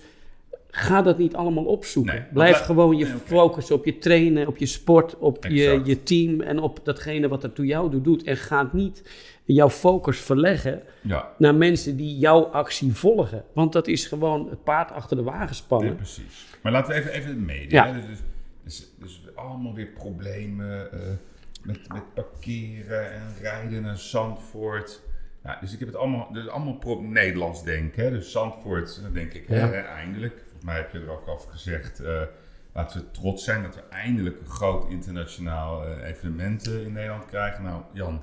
[0.70, 2.14] ga dat niet allemaal opzoeken.
[2.14, 5.86] Nee, Blijf gewoon je nee, focussen op je trainen, op je sport, op je, Exact.
[5.86, 8.22] je team en op datgene wat er toe jou doet-.
[8.22, 9.02] En ga niet
[9.44, 13.44] jouw focus verleggen Ja, naar mensen die jouw actie volgen.
[13.52, 15.96] Want dat is gewoon het paard achter de wagen Nee, spannen.
[15.96, 16.46] precies.
[16.62, 17.86] Maar laten we even, even de media.
[17.86, 17.92] Ja.
[17.92, 18.00] hè.
[18.08, 18.18] Dus,
[18.64, 21.00] dus, dus allemaal weer problemen eh,
[21.64, 25.02] met, met parkeren en rijden naar Zandvoort.
[25.60, 28.04] Dus ik heb het allemaal, dus allemaal pro- Nederlands denken.
[28.04, 28.10] Hè.
[28.10, 30.34] Dus Zandvoort, dan denk ik, hè, eindelijk.
[30.40, 32.00] Volgens mij heb je er ook over gezegd.
[32.00, 32.22] eh,
[32.72, 37.24] laten we trots zijn dat we eindelijk een groot internationaal eh, evenement eh, in Nederland
[37.26, 37.64] krijgen.
[37.64, 38.22] Nou, Jan,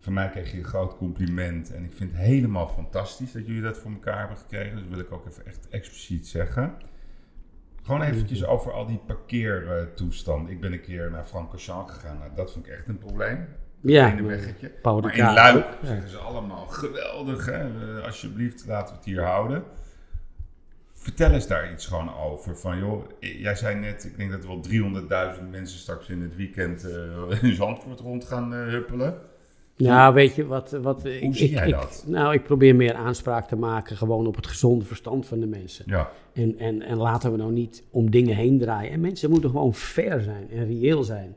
[0.00, 1.72] van mij kreeg je een groot compliment.
[1.72, 4.76] En ik vind het helemaal fantastisch dat jullie dat voor elkaar hebben gekregen.
[4.76, 6.74] Dus wil ik ook even echt expliciet zeggen.
[7.82, 10.52] Gewoon eventjes over al die parkeertoestanden.
[10.52, 12.18] Ik ben een keer naar Francorchamps gegaan.
[12.18, 13.48] Nou, dat vond ik echt een probleem.
[13.80, 14.72] Ja, weggetje.
[14.82, 15.86] De Maar in Luik ja.
[15.86, 17.46] zeggen ze allemaal geweldig.
[17.46, 17.98] Hè?
[17.98, 19.64] Eh, alsjeblieft, laten we het hier houden.
[20.94, 22.56] Vertel eens daar iets gewoon over.
[22.56, 26.36] Van joh, jij zei net, ik denk dat er wel 300.000 mensen straks in het
[26.36, 29.18] weekend eh, in Zandvoort rond gaan eh, huppelen.
[29.86, 30.70] Ja, weet je wat...
[30.82, 32.04] wat ik, Hoe zie ik- jij ik- dat?
[32.06, 35.84] Nou, ik probeer meer aanspraak te maken gewoon op het gezonde verstand van de mensen.
[35.88, 38.92] Ja, En, en, en laten we nou niet om dingen heen draaien.
[38.92, 41.36] En mensen moeten gewoon fair zijn en reëel zijn.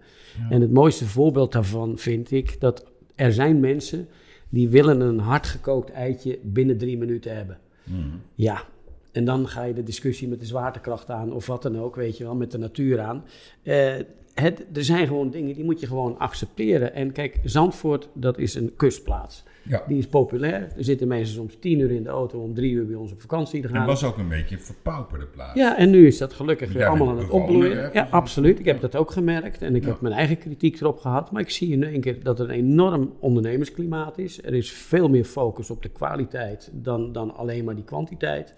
[0.50, 2.86] En het mooiste voorbeeld daarvan vind ik dat
[3.16, 4.08] er zijn mensen
[4.50, 7.58] die willen een hardgekookt eitje binnen drie minuten hebben.
[7.84, 8.00] Mhm.
[8.36, 8.64] Ja,
[9.12, 12.18] En dan ga je de discussie met de zwaartekracht aan of wat dan ook, weet
[12.18, 13.24] je wel, met de natuur aan.
[13.64, 13.94] Eh,
[14.34, 16.94] het, er zijn gewoon dingen die moet je gewoon accepteren.
[16.94, 19.44] En kijk, Zandvoort, dat is een kustplaats.
[19.64, 19.84] Ja.
[19.88, 20.62] Die is populair.
[20.78, 23.22] Er zitten mensen soms tien uur in de auto om drie uur bij ons op
[23.22, 23.78] vakantie te gaan.
[23.78, 25.54] Het was ook een beetje een verpauperde plaats.
[25.60, 27.90] Ja, en nu is dat gelukkig weer allemaal aan het opbloeien.
[27.94, 28.60] Ja, absoluut.
[28.60, 29.62] Ik heb dat ook gemerkt.
[29.62, 29.90] En ik Ja.
[29.90, 31.32] heb mijn eigen kritiek erop gehad.
[31.32, 34.44] Maar ik zie in één keer dat er een enorm ondernemersklimaat is.
[34.44, 38.54] Er is veel meer focus op de kwaliteit dan, dan alleen maar die kwantiteit.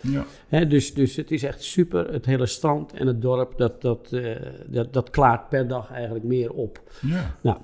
[0.49, 0.65] Ja.
[0.65, 2.13] Dus, dus het is echt super.
[2.13, 4.35] Het hele strand en het dorp, dat, dat, eh,
[4.67, 6.81] dat, dat klaart per dag eigenlijk meer op.
[7.01, 7.35] ja.
[7.41, 7.57] Nou,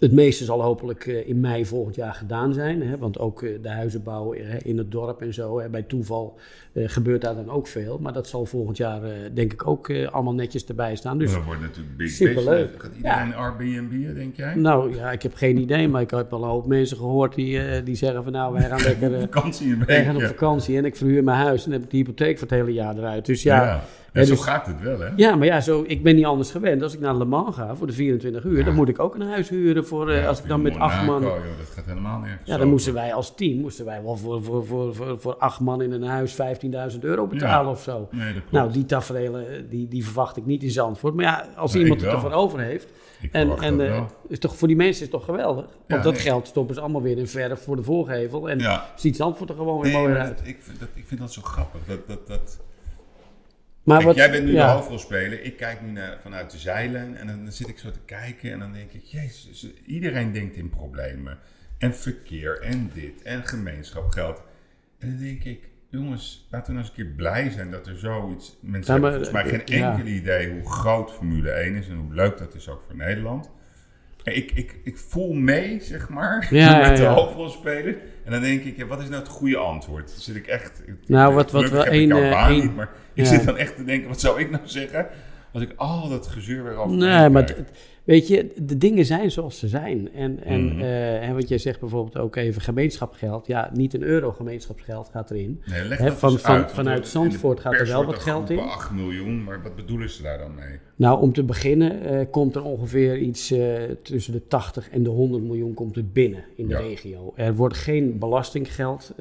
[0.00, 2.82] het meeste zal hopelijk eh, in mei volgend jaar gedaan zijn.
[2.82, 5.58] Hè, want ook eh, de huizenbouw eh, in het dorp en zo.
[5.60, 6.38] Hè, bij toeval
[6.78, 7.98] gebeurt daar dan ook veel.
[8.00, 9.00] Maar dat zal volgend jaar
[9.34, 11.18] denk ik ook allemaal netjes erbij staan.
[11.18, 12.44] Dus dat wordt natuurlijk big superleuk.
[12.78, 12.82] business.
[12.82, 14.54] Gaat iedereen Airbnb, denk jij?
[14.54, 15.88] nou ja, ik heb geen idee.
[15.88, 18.82] Maar ik heb al een hoop mensen gehoord die, die zeggen van nou, wij gaan
[18.90, 19.14] lekker...
[19.14, 21.96] eh, Vakantie wij gaan op vakantie en ik verhuur mijn huis en heb ik de
[21.96, 23.26] hypotheek voor het hele jaar eruit.
[23.26, 23.84] Dus ja, Ja.
[24.24, 25.08] Zo dus- gaat het wel, hè?
[25.16, 26.82] Ja, maar ja, zo, ik ben niet anders gewend.
[26.82, 29.20] Als ik naar Le Mans ga voor de 24 uur, dan moet ik ook een
[29.28, 31.22] huis huren voor, eh, Ja, als ik dan met acht man...
[31.22, 32.68] joh, dat gaat helemaal nergens Ja, dan over.
[32.68, 35.92] moesten wij als team moesten wij wel voor, voor, voor, voor, voor acht man in
[35.92, 36.36] een huis
[36.92, 37.70] 15.000 euro betalen Ja.
[37.70, 38.08] of zo.
[38.10, 38.42] Nee, dat.
[38.50, 41.14] Nou, die tafereelen, die, die verwacht ik niet in Zandvoort.
[41.14, 42.86] Maar ja, als Nee, iemand het ervoor over heeft.
[43.20, 44.06] ik En, en dat eh, wel.
[44.28, 45.64] is toch, voor die mensen is het toch geweldig?
[45.64, 46.22] Want Ja, dat nee.
[46.22, 48.50] geld stoppen ze allemaal weer in verf voor de voorgevel.
[48.50, 48.86] En Ja.
[48.96, 50.38] ziet Zandvoort er gewoon weer Nee, maar uit.
[50.38, 51.80] dat, ik, vind dat, ik vind dat zo grappig.
[51.86, 52.58] Dat, dat, dat...
[53.86, 54.66] Maar Kijk, wat, jij bent nu ja.
[54.66, 55.42] de hoofdrolspeler.
[55.42, 58.52] Ik kijk nu naar, vanuit de zeilen en dan, dan zit ik zo te kijken
[58.52, 61.38] en dan denk ik, jezus, iedereen denkt in problemen.
[61.78, 64.42] En verkeer en dit en gemeenschapgeld.
[64.98, 67.98] En dan denk ik, jongens, laten we nou eens een keer blij zijn dat er
[67.98, 68.58] zoiets...
[68.60, 69.90] Mensen Ja, maar, hebben volgens mij geen ja.
[69.90, 73.50] enkel idee hoe groot Formule 1 is en hoe leuk dat is ook voor Nederland.
[74.22, 77.14] Ik, ik, ik voel mee, zeg maar, met de ja.
[78.26, 80.06] En dan denk ik, ja, wat is nou het goede antwoord?
[80.12, 80.82] Dan zit ik echt...
[81.06, 82.08] Nou, wat- wat wel één,
[82.48, 83.30] niet, maar ik ja.
[83.30, 85.06] zit dan echt te denken, wat zou ik nou zeggen?
[85.52, 86.90] Als ik al dat gezeur weer af.
[86.90, 87.70] Nee, maar het-
[88.06, 90.12] weet je, de dingen zijn zoals ze zijn.
[90.12, 90.80] En, en, Mhm.
[90.80, 93.46] eh, en wat jij zegt bijvoorbeeld ook even gemeenschapsgeld.
[93.46, 95.62] Ja, niet een euro gemeenschapsgeld gaat erin.
[95.66, 98.58] Nee, leg van- uit, vanuit Zandvoort gaat er wel wat geld in.
[98.58, 100.78] 8 miljoen, maar wat bedoelen ze daar dan mee?
[100.96, 105.08] Nou, om te beginnen eh, komt er ongeveer iets eh, tussen de 80 en de
[105.10, 106.80] 100 miljoen komt er binnen in de Ja.
[106.80, 107.32] regio.
[107.36, 109.12] Er wordt geen belastinggeld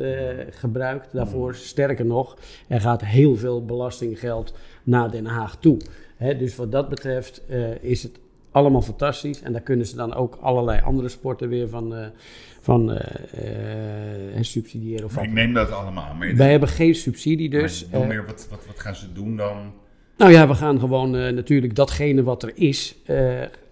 [0.50, 1.56] gebruikt daarvoor.
[1.56, 5.78] Sterker nog, er gaat heel veel belastinggeld naar Den Haag toe.
[6.40, 7.42] Dus wat dat betreft
[7.82, 8.20] is het
[8.56, 9.42] allemaal fantastisch.
[9.42, 12.06] En daar kunnen ze dan ook allerlei andere sporten weer van, eh,
[12.62, 15.06] van eh, eh, subsidiëren.
[15.06, 16.14] Of ik neem dat allemaal.
[16.14, 17.88] Maar Wij hebben geen subsidie dus.
[17.92, 19.74] maar meer, wat, wat, wat gaan ze doen dan?
[20.18, 22.96] nou ja, we gaan gewoon natuurlijk datgene wat er is,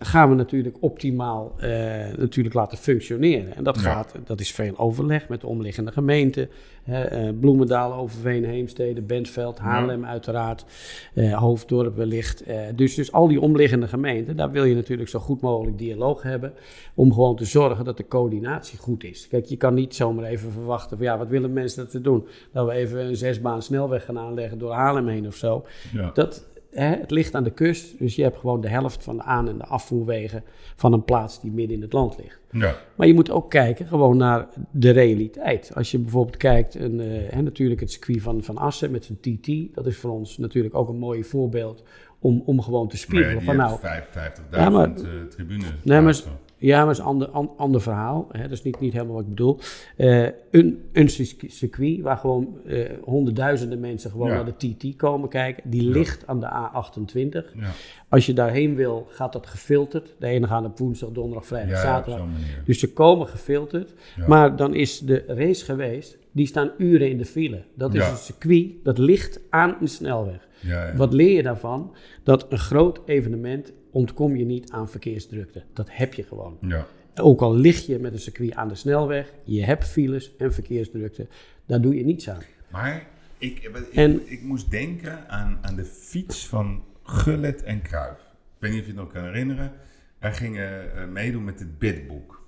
[0.06, 1.70] gaan we natuurlijk optimaal eh,
[2.18, 3.56] natuurlijk laten functioneren.
[3.56, 3.82] En dat, Ja.
[3.82, 6.50] gaat, dat is veel overleg met de omliggende gemeenten.
[6.84, 10.66] eh, Bloemendaal, Overveen, Heemstede, Bentveld, Haarlem uiteraard,
[11.14, 12.44] eh, Hoofddorp wellicht.
[12.76, 16.54] Dus, dus al die omliggende gemeenten, daar wil je natuurlijk zo goed mogelijk dialoog hebben.
[16.94, 19.28] Om gewoon te zorgen dat de coördinatie goed is.
[19.28, 22.28] Kijk, je kan niet zomaar even verwachten van ja, wat willen mensen dat te doen?
[22.52, 25.66] Dat we even een zesbaan snelweg gaan aanleggen door Haarlem heen of zo.
[25.94, 26.12] Ja.
[26.14, 29.24] Dat, hè, het ligt aan de kust, dus je hebt gewoon de helft van de
[29.24, 30.44] aan- en de afvoerwegen
[30.76, 32.40] van een plaats die midden in het land ligt.
[32.52, 32.76] ja.
[32.96, 35.72] Maar je moet ook kijken gewoon naar de realiteit.
[35.76, 39.20] Als je bijvoorbeeld kijkt, een, eh, hè, natuurlijk het circuit van, van Assen met zijn
[39.20, 41.84] TT, dat is voor ons natuurlijk ook een mooi voorbeeld
[42.20, 45.66] om, om gewoon te ja, spiegelen van nou, hebben 55.000 Ja, maar- eh, tribunes.
[45.84, 46.22] Nee, maar-.
[46.66, 48.28] Ja, maar dat is een ander, an- ander verhaal.
[48.32, 48.42] Hè?
[48.42, 49.60] Dat is niet, niet helemaal wat ik bedoel.
[49.98, 51.10] Eh, een, een
[51.48, 54.34] circuit- waar gewoon eh, honderdduizenden mensen gewoon Ja.
[54.34, 55.70] naar de TT komen kijken.
[55.70, 55.92] Die Ja.
[55.92, 57.54] ligt aan de A28.
[57.60, 57.72] Ja,
[58.10, 60.16] Als je daarheen wil, gaat dat gefilterd.
[60.20, 62.26] De ene gaat op woensdag, donderdag, vrijdag, zaterdag.
[62.66, 63.94] Dus ze komen gefilterd.
[64.28, 66.18] Maar dan is de race geweest.
[66.32, 67.64] Die staan uren in de file.
[67.76, 70.48] Dat is een circuit dat ligt aan een snelweg.
[70.60, 70.96] Ja, ja.
[70.96, 71.96] Wat leer je daarvan?
[72.24, 75.64] Dat een groot evenement ontkom je niet aan verkeersdrukte.
[75.74, 76.58] Dat heb je gewoon.
[76.62, 76.86] ja.
[77.16, 81.28] Ook al lig je met een circuit aan de snelweg, je hebt files en verkeersdrukte,
[81.66, 82.42] daar doe je niets aan.
[82.72, 88.20] Maar ik, ik, En- ik moest denken aan, aan de fiets van Gullit en Kruijff.
[88.22, 89.72] Ik weet niet of je het nog kan herinneren.
[90.20, 92.42] Wij gingen eh, meedoen met het bidboek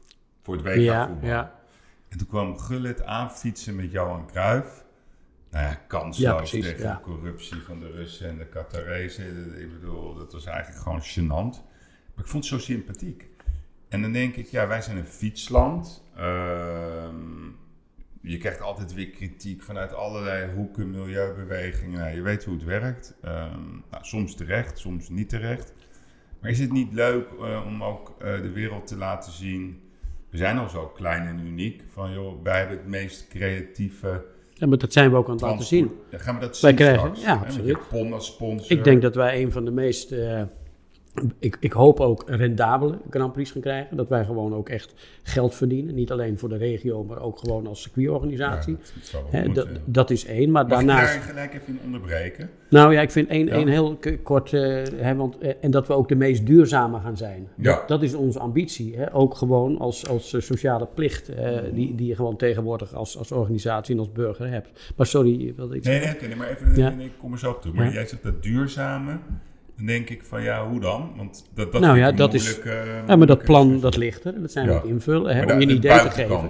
[0.44, 1.30] voor het WK Ja, voetbal.
[1.30, 1.60] ja.
[2.10, 4.85] En toen kwam Gullit aanfietsen met Johan Cruijff.
[5.56, 6.94] Nou ja, kansloos tegen ja.
[6.94, 9.62] de corruptie van de Russen en de Qatarezen.
[9.62, 11.64] Ik bedoel, dat was eigenlijk gewoon gênant.
[12.14, 13.28] Maar ik vond het zo sympathiek.
[13.90, 16.04] En dan denk ik, ja, wij zijn een fietsland.
[16.16, 17.16] Ehm,
[18.22, 22.00] je krijgt altijd weer kritiek vanuit allerlei hoeken, milieubewegingen.
[22.00, 23.16] Nou, je weet hoe het werkt.
[23.22, 25.74] Ehm, nou, soms terecht, soms niet terecht.
[26.40, 29.82] Maar is het niet leuk eh, om ook eh, de wereld te laten zien?
[30.30, 31.84] We zijn al zo klein en uniek.
[31.92, 35.42] Van joh, wij hebben het meest creatieve Ja, maar dat zijn we ook aan het
[35.42, 35.92] laten zien.
[36.12, 37.22] Ja, gaan we dat Wij zien krijgen- straks?
[37.22, 37.66] ja, absoluut.
[37.66, 38.78] je hebt PON als sponsor.
[38.78, 40.42] Ik denk dat wij een van de meest, eh,
[41.40, 43.98] ik, ik hoop ook rendabele Grand Prix gaan krijgen.
[43.98, 44.94] Dat wij gewoon ook echt
[45.24, 45.96] geld verdienen.
[45.96, 48.78] Niet alleen voor de regio, maar ook gewoon als circuitorganisatie.
[49.12, 49.54] dat, moeten.
[49.54, 51.14] dat, dat is één, maar Mag ik daarnaast...
[51.14, 52.50] daar gelijk even in onderbreken?
[52.70, 53.54] Nou ja, ik vind één, Ja.
[53.54, 57.18] één heel kort, eh, hè, want, eh, en dat we ook de meest duurzame gaan
[57.18, 57.48] zijn.
[57.56, 57.64] Ja.
[57.76, 58.96] Dat, dat is onze ambitie.
[58.98, 59.14] Hè?
[59.14, 63.32] Ook gewoon als, als eh, sociale plicht, eh, die, die je gewoon tegenwoordig als, als
[63.32, 64.94] organisatie en als burger hebt.
[64.96, 67.62] Maar sorry, wilde ik Nee, nee, nee, maar even, nee, ik kom er zo op
[67.62, 67.74] toe.
[67.74, 69.18] Maar jij zegt dat duurzame,
[69.78, 71.12] dan denk ik van ja, hoe dan?
[71.18, 74.42] Want dat, dat Nou ja, is- moeilijke- Ja, maar dat plan, dat ligt er.
[74.42, 74.82] Dat zijn we Ja.
[74.86, 76.30] invullen, hè, om je een de idee te geven.
[76.30, 76.50] dan.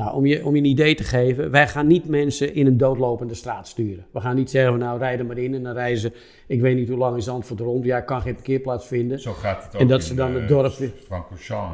[0.00, 2.76] Nou, om je, om je een idee te geven, wij gaan niet mensen in een
[2.76, 4.06] doodlopende straat sturen.
[4.12, 6.12] We gaan niet zeggen, nou, rij er maar in en dan reizen,
[6.46, 7.84] ik weet niet hoe lang in Zandvoort rond.
[7.84, 9.20] Ja, ik kan geen parkeerplaats vinden.
[9.20, 10.92] Zo gaat het ook En dat ze dan het eh, dorp weer-.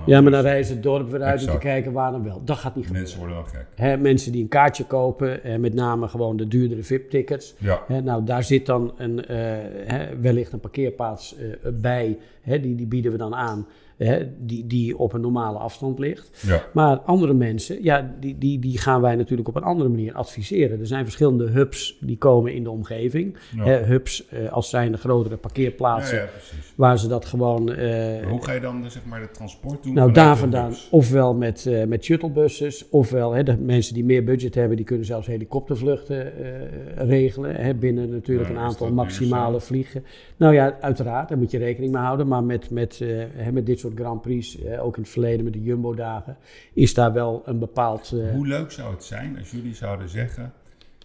[0.07, 2.43] Ja, maar dan reizen het dorp weer uit om te kijken waar dan wel.
[2.45, 3.11] Dat gaat niet gebeuren.
[3.11, 3.67] Mensen worden dan gek.
[3.75, 7.55] Hè, mensen die een kaartje kopen, eh, met name gewoon de duurdere VIP-tickets.
[7.59, 12.19] Ja, nou, daar zit dan een, eh, wellicht een parkeerplaats eh, bij.
[12.45, 13.67] Die, die bieden we dan aan,
[13.97, 16.31] hè, die, die op een normale afstand ligt.
[16.47, 16.63] ja.
[16.73, 20.81] Maar andere mensen, ja, die, die, die gaan wij natuurlijk op een andere manier adviseren.
[20.81, 23.37] Er zijn verschillende hubs die komen in de omgeving.
[23.57, 23.65] Ja.
[23.65, 26.29] Hè, hubs eh, als zijn de grotere parkeerplaatsen, ja,
[26.75, 27.73] waar ze dat gewoon...
[27.73, 29.95] eh, hoe ga je dan zeg maar de transport doen?
[29.95, 34.55] nou, daar vandaan, ofwel met, eh met shuttlebussen, ofwel hè, de mensen die meer budget
[34.55, 37.55] hebben, die kunnen zelfs helikoptervluchten eh, regelen.
[37.55, 40.05] Hè, binnen natuurlijk een is aantal maximale vliegen.
[40.37, 42.29] Nou ja, uiteraard, daar moet je rekening mee houden.
[42.29, 45.53] Maar met, met, eh, met dit soort Grand Prix, eh, ook in het verleden met
[45.53, 46.37] de Jumbo-dagen,
[46.73, 48.13] is daar wel een bepaald.
[48.15, 50.53] eh, Hoe leuk zou het zijn als jullie zouden zeggen...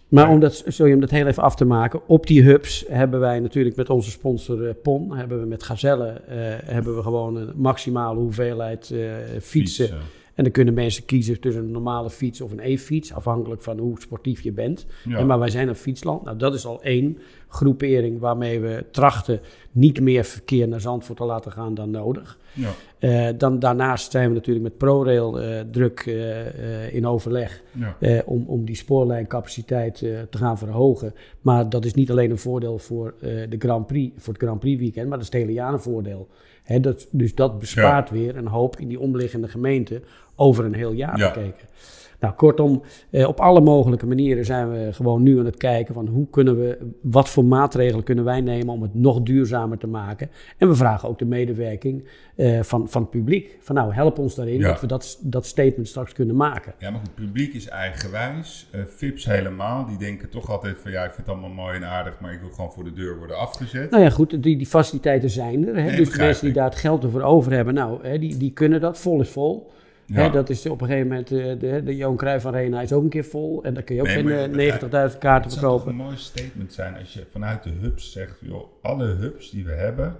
[0.08, 3.20] maar om dat, sorry, om dat heel even af te maken, op die hubs hebben
[3.20, 7.36] wij natuurlijk met onze sponsor eh, PON, hebben we met Gazelle, eh, hebben we gewoon
[7.36, 9.00] een maximale hoeveelheid eh,
[9.40, 9.90] fietsen.
[10.34, 14.00] En dan kunnen mensen kiezen tussen een normale fiets of een e-fiets, afhankelijk van hoe
[14.00, 14.86] sportief je bent.
[15.04, 15.16] Ja.
[15.18, 16.24] En maar wij zijn een fietsland.
[16.24, 17.18] Nou, dat is al één
[17.48, 19.40] groepering waarmee we trachten
[19.72, 22.38] niet meer verkeer naar Zandvoort te laten gaan dan nodig.
[22.52, 22.70] Ja.
[22.98, 28.22] Eh, dan, daarnaast zijn we natuurlijk met ProRail eh, druk eh, in overleg Ja.
[28.24, 29.96] om, om die spoorlijncapaciteit
[30.30, 31.14] te gaan verhogen.
[31.40, 34.80] Maar dat is niet alleen een voordeel voor, de Grand Prix, voor het Grand Prix
[34.80, 36.28] weekend, maar dat is het hele jaar een voordeel.
[36.62, 40.02] Hè, dat, dus dat bespaart weer een hoop in die omliggende gemeenten
[40.36, 41.34] over een heel jaar Ja.
[42.22, 46.06] Nou, kortom, eh, op alle mogelijke manieren zijn we gewoon nu aan het kijken van
[46.06, 50.30] hoe kunnen we, wat voor maatregelen kunnen wij nemen om het nog duurzamer te maken.
[50.58, 53.56] En we vragen ook de medewerking eh, van, van het publiek.
[53.60, 54.68] Van nou, help ons daarin Ja.
[54.68, 56.74] dat we dat, dat statement straks kunnen maken.
[56.78, 58.68] Ja, maar het publiek is eigenwijs.
[58.70, 61.84] Eh Fips helemaal, die denken toch altijd van ja, ik vind het allemaal mooi en
[61.84, 63.90] aardig, maar ik wil gewoon voor de deur worden afgezet.
[63.90, 65.76] Nou ja, goed, die, die faciliteiten zijn er.
[65.76, 65.82] Hè?
[65.82, 68.52] Nee, dus de mensen die daar het geld ervoor over hebben, nou, hè, die, die
[68.52, 68.98] kunnen dat.
[68.98, 69.70] Vol is vol.
[70.06, 70.22] Ja.
[70.22, 73.02] Hè, dat is op een gegeven moment, eh, de, de Johan Cruijff Arena is ook
[73.02, 73.64] een keer vol.
[73.64, 74.82] En daar kun je ook Nee, geen maar eh, je begrijpt-
[75.12, 75.90] 90.000 kaarten Het zou verkopen.
[76.00, 79.72] een mooi statement zijn als je vanuit de hubs zegt, joh, alle hubs die we
[79.72, 80.16] hebben,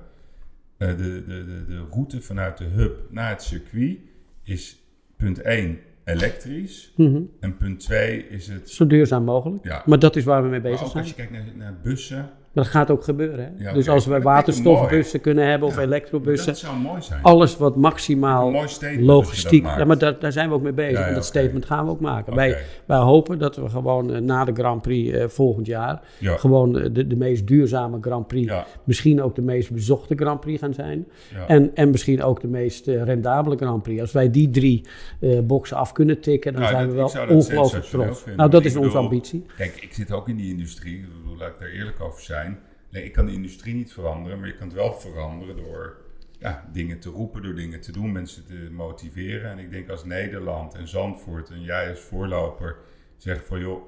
[0.76, 3.96] eh, de, de, de, de route vanuit de hub naar het circuit
[4.42, 4.78] is
[5.16, 7.20] punt 1 elektrisch Mhm.
[7.40, 8.70] en punt 2 is het...
[8.70, 9.64] Zo duurzaam mogelijk.
[9.64, 9.82] Ja.
[9.86, 10.98] Maar dat is waar we mee bezig ook zijn.
[10.98, 13.54] als je kijkt naar, naar bussen, Maar dat gaat ook gebeuren.
[13.56, 13.64] Hè?
[13.64, 16.46] Ja, dus als we waterstofbussen kunnen hebben of Ja, elektrobussen.
[16.46, 17.22] dat zou mooi zijn.
[17.22, 18.52] Alles wat maximaal
[18.98, 19.64] logistiek.
[19.64, 20.98] Ja, maar daar, daar zijn we ook mee bezig.
[20.98, 22.34] Ja, en dat statement gaan we ook maken.
[22.34, 26.00] Wij, wij hopen dat we gewoon eh, na de Grand Prix eh, volgend jaar.
[26.18, 26.36] Ja.
[26.36, 28.52] gewoon eh, de, de meest duurzame Grand Prix.
[28.84, 31.06] Misschien ook de meest bezochte Grand Prix gaan zijn.
[31.46, 34.00] En, en misschien ook de meest rendabele Grand Prix.
[34.00, 34.84] Als wij die drie
[35.20, 38.24] eh boxen af kunnen tikken, dan zijn dat- we wel ongelooflijk trots.
[38.36, 39.44] Nou, dat is onze ambitie.
[39.56, 42.40] Kijk, ik zit ook in die industrie, ik bedoel, laat ik daar eerlijk over zijn.
[42.90, 45.96] Nee, ik kan de industrie niet veranderen, maar je kan het wel veranderen door
[46.38, 49.50] ja, dingen te roepen, door dingen te doen, mensen te motiveren.
[49.50, 52.76] En ik denk als Nederland en Zandvoort en jij als voorloper
[53.16, 53.82] zegt van joh,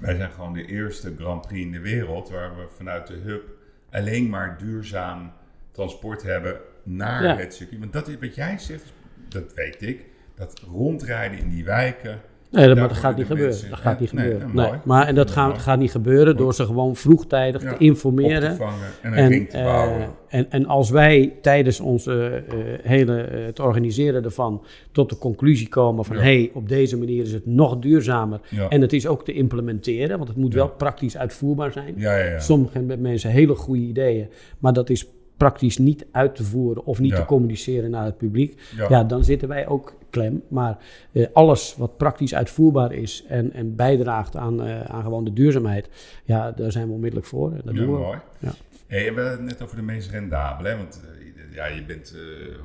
[0.00, 3.42] wij zijn gewoon de eerste Grand Prix in de wereld waar we vanuit de hub
[3.90, 5.32] alleen maar duurzaam
[5.70, 7.36] transport hebben naar Ja.
[7.36, 7.80] het circuit.
[7.80, 8.92] Want dat is wat jij zegt,
[9.28, 12.20] dat weet ik, dat rondrijden in die wijken.
[12.52, 13.50] Nee, dat, maar dat gaat niet gebeuren.
[13.52, 14.50] mensen- Dat gaat niet nee, gebeuren.
[14.56, 14.70] Nee.
[14.84, 18.50] Maar, en dat gaat, gaat niet gebeuren door ze gewoon vroegtijdig Ja, te informeren.
[18.50, 19.92] te vangen en En, te eh,
[20.28, 25.68] en, en als wij tijdens onze eh, hele, eh, het organiseren ervan tot de conclusie
[25.68, 26.22] komen van Ja.
[26.22, 28.40] hé, hey, op deze manier is het nog duurzamer.
[28.48, 28.68] ja.
[28.68, 31.94] En het is ook te implementeren, want het moet wel praktisch uitvoerbaar zijn.
[31.96, 32.38] ja, ja, ja.
[32.40, 34.28] Sommige mensen hele goede ideeën,
[34.58, 35.06] maar dat is
[35.36, 37.16] praktisch niet uit te voeren of niet Ja.
[37.20, 38.60] te communiceren naar het publiek.
[38.76, 38.86] ja.
[38.88, 40.42] Ja, dan zitten wij ook klem.
[40.48, 40.78] Maar
[41.12, 45.88] eh, alles wat praktisch uitvoerbaar is en, en bijdraagt aan, eh, aan gewoon de duurzaamheid,
[46.24, 47.50] ja, daar zijn we onmiddellijk voor.
[47.50, 47.98] En dat Ja, doen we.
[48.00, 48.18] mooi.
[48.38, 48.52] Ja.
[48.86, 50.76] Hey, we hadden het net over de meest rendabele, hè?
[50.76, 52.16] want eh, ja, je bent,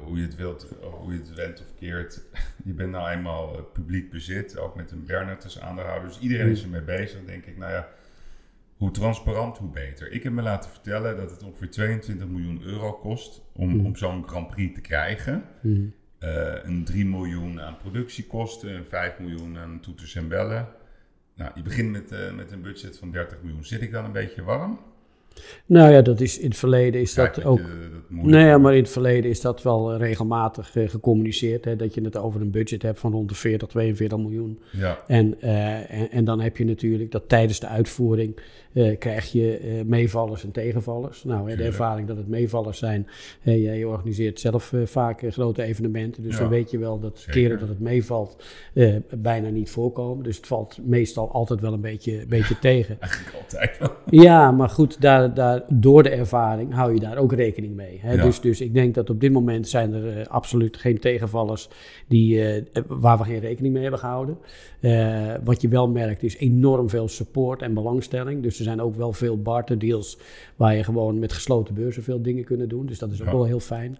[0.05, 0.67] hoe je het wilt,
[1.01, 2.21] hoe je het went of keert,
[2.65, 6.07] je bent nou eenmaal publiek bezit, ook met een Bernard als aandeelhouder.
[6.07, 7.19] Dus iedereen is ermee bezig.
[7.25, 7.87] denk ik, nou ja,
[8.77, 10.11] hoe transparant, hoe beter.
[10.11, 13.85] Ik heb me laten vertellen dat het ongeveer 22 miljoen euro kost om, Mm.
[13.85, 15.43] om zo'n Grand Prix te krijgen.
[15.61, 15.81] Mhm.
[16.19, 20.67] Eh, een 3 miljoen aan productiekosten, een 5 miljoen aan toeters en bellen.
[21.35, 23.63] Nou, je begint met, eh, met een budget van 30 miljoen.
[23.65, 24.79] Zit ik dan een beetje warm?
[25.65, 27.57] Nou ja, dat is in het verleden is dat ook.
[27.57, 31.65] je moeilijk Nee, maar in het verleden is dat wel regelmatig eh, gecommuniceerd.
[31.65, 34.59] Hè, dat je het over een budget hebt van rond de 40, 42 miljoen.
[34.71, 38.39] Ja, En, eh, en, en dan heb je natuurlijk dat tijdens de uitvoering
[38.73, 41.23] eh, krijg je meevallers en tegenvallers.
[41.23, 43.07] Nou, hè, de ervaring dat het meevallers zijn.
[43.41, 46.23] jij organiseert zelf vaak grote evenementen.
[46.23, 47.33] Dus Ja, dan weet je wel dat zeker.
[47.33, 48.43] keren dat het meevalt
[49.15, 50.23] bijna niet voorkomen.
[50.23, 52.97] Dus het valt meestal altijd wel een beetje, beetje tegen.
[52.99, 53.91] eigenlijk altijd wel.
[54.09, 57.99] Ja, maar goed, daar, daar, door de ervaring hou je daar ook rekening mee.
[58.01, 58.13] Hè?
[58.13, 58.23] Ja.
[58.23, 61.69] Dus, dus ik denk dat op dit moment zijn er eh, absoluut geen tegenvallers
[62.07, 64.37] die, eh, waar we geen rekening mee hebben gehouden.
[64.79, 68.43] Eh, wat je wel merkt is enorm veel support en belangstelling.
[68.43, 70.17] Dus er zijn ook wel veel barterdeals
[70.55, 72.85] waar je gewoon met gesloten beurzen veel dingen kunnen doen.
[72.85, 73.33] Dus dat is ook Ja.
[73.33, 73.97] wel heel fijn.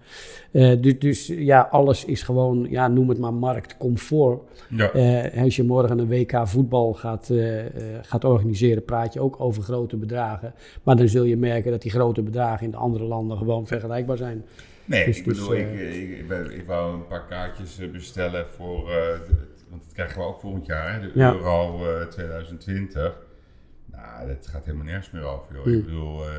[0.51, 4.41] Dus, dus ja, alles is gewoon, ja, noem het maar marktcomfort.
[4.69, 7.31] Ja, als je morgen een WK voetbal gaat,
[8.01, 10.53] gaat organiseren, praat je ook over grote bedragen.
[10.83, 14.17] Maar dan zul je merken dat die grote bedragen in de andere landen gewoon vergelijkbaar
[14.17, 14.45] zijn.
[14.85, 17.79] nee, dus- ik dus, bedoel, ik, eh, ik, ik, ben- ik wou een paar kaartjes
[17.79, 19.19] eh, bestellen voor, eh,
[19.69, 21.33] want dat krijgen we ook volgend jaar, hè, de Ja.
[21.33, 23.17] Euro eh, 2020.
[23.85, 25.63] Nou, dat gaat helemaal nergens meer over, joh.
[25.63, 25.73] Hmm.
[25.73, 26.31] Ik bedoel, eh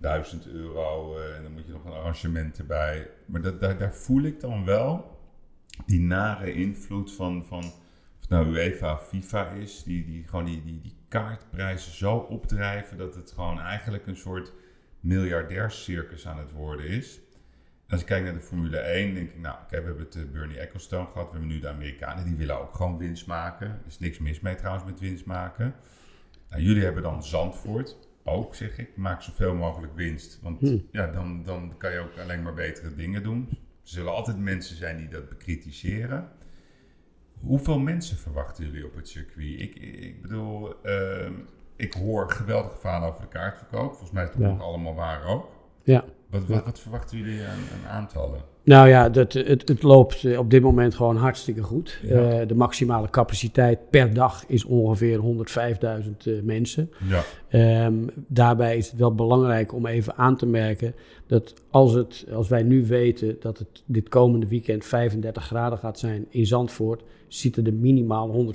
[0.00, 3.10] 1000 euro en dan moet je nog een arrangement erbij.
[3.26, 5.18] Maar dat, daar, daar voel ik dan wel
[5.86, 10.44] die nare invloed van, van of het nou UEFA of FIFA is, die, die gewoon
[10.44, 14.52] die, die, die kaartprijzen zo opdrijven dat het gewoon eigenlijk een soort
[15.00, 17.20] miljardairscircus aan het worden is.
[17.88, 20.22] Als ik kijk naar de Formule 1, denk ik, nou, kijk, we hebben het eh,
[20.32, 23.66] Bernie Ecclestone gehad, we hebben nu de Amerikanen, die willen ook gewoon winst maken.
[23.66, 25.74] Er is niks mis mee trouwens met winst maken.
[26.50, 30.38] Nou, jullie hebben dan Zandvoort, ook zeg ik, maak zoveel mogelijk winst.
[30.42, 30.86] Want Hmm.
[30.90, 33.48] ja, dan, dan kan je ook alleen maar betere dingen doen.
[33.50, 36.28] Er zullen altijd mensen zijn die dat bekritiseren.
[37.46, 39.60] Hoeveel mensen verwachten jullie op het circuit?
[39.60, 41.32] Ik, ik bedoel, ehm,
[41.76, 43.88] ik hoor geweldige verhalen over de kaartverkoop.
[43.90, 44.48] Volgens mij is het Ja.
[44.48, 45.50] ook allemaal waar ook.
[45.82, 46.04] Ja.
[46.30, 48.40] Wat, wat, wat verwachten jullie aan, aan aantallen?
[48.64, 51.98] Nou ja, dat, het, het loopt eh, op dit moment gewoon hartstikke goed.
[52.02, 52.40] Ja.
[52.40, 56.90] Eh, de maximale capaciteit per dag is ongeveer 105.000 eh, mensen.
[57.08, 57.94] Ja, Ehm,
[58.26, 60.94] daarbij is het wel belangrijk om even aan te merken
[61.26, 65.98] dat als, het, als wij nu weten dat het dit komende weekend 35 graden gaat
[65.98, 68.52] zijn in Zandvoort, zitten er minimaal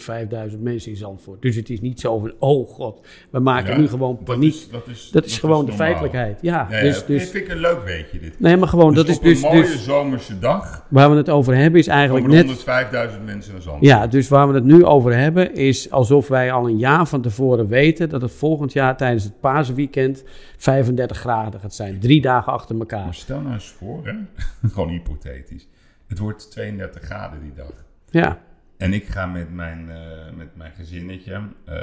[0.52, 1.42] 105.000 mensen in Zandvoort.
[1.42, 4.54] Dus het is niet zo van, oh god, we maken Ja, nu gewoon dat paniek.
[4.54, 6.40] is, dat is, Dat is gewoon de feitelijkheid.
[6.42, 8.40] Ja, ja, dus, dat dus, vind ik een leuk weetje dit.
[8.40, 11.56] nee, maar gewoon, Dus dat is dus, mooie dus zomerse dag waar we het over
[11.56, 13.80] hebben is eigenlijk net 105.000 mensen naar Zandvoort.
[13.82, 17.22] Ja, dus waar we het nu over hebben is alsof wij al een jaar van
[17.22, 20.24] tevoren weten dat het volgend jaar tijdens het paasweekend
[20.58, 22.00] 35 graden gaat zijn.
[22.00, 23.14] Drie dagen achter Maar elkaar.
[23.14, 24.14] stel nou eens voor, hè?
[24.74, 25.68] gewoon hypothetisch.
[26.08, 27.74] Het wordt 32 graden die dag.
[28.10, 28.38] Ja,
[28.78, 29.98] En ik ga met mijn, eh,
[30.38, 31.76] met mijn gezinnetje, eh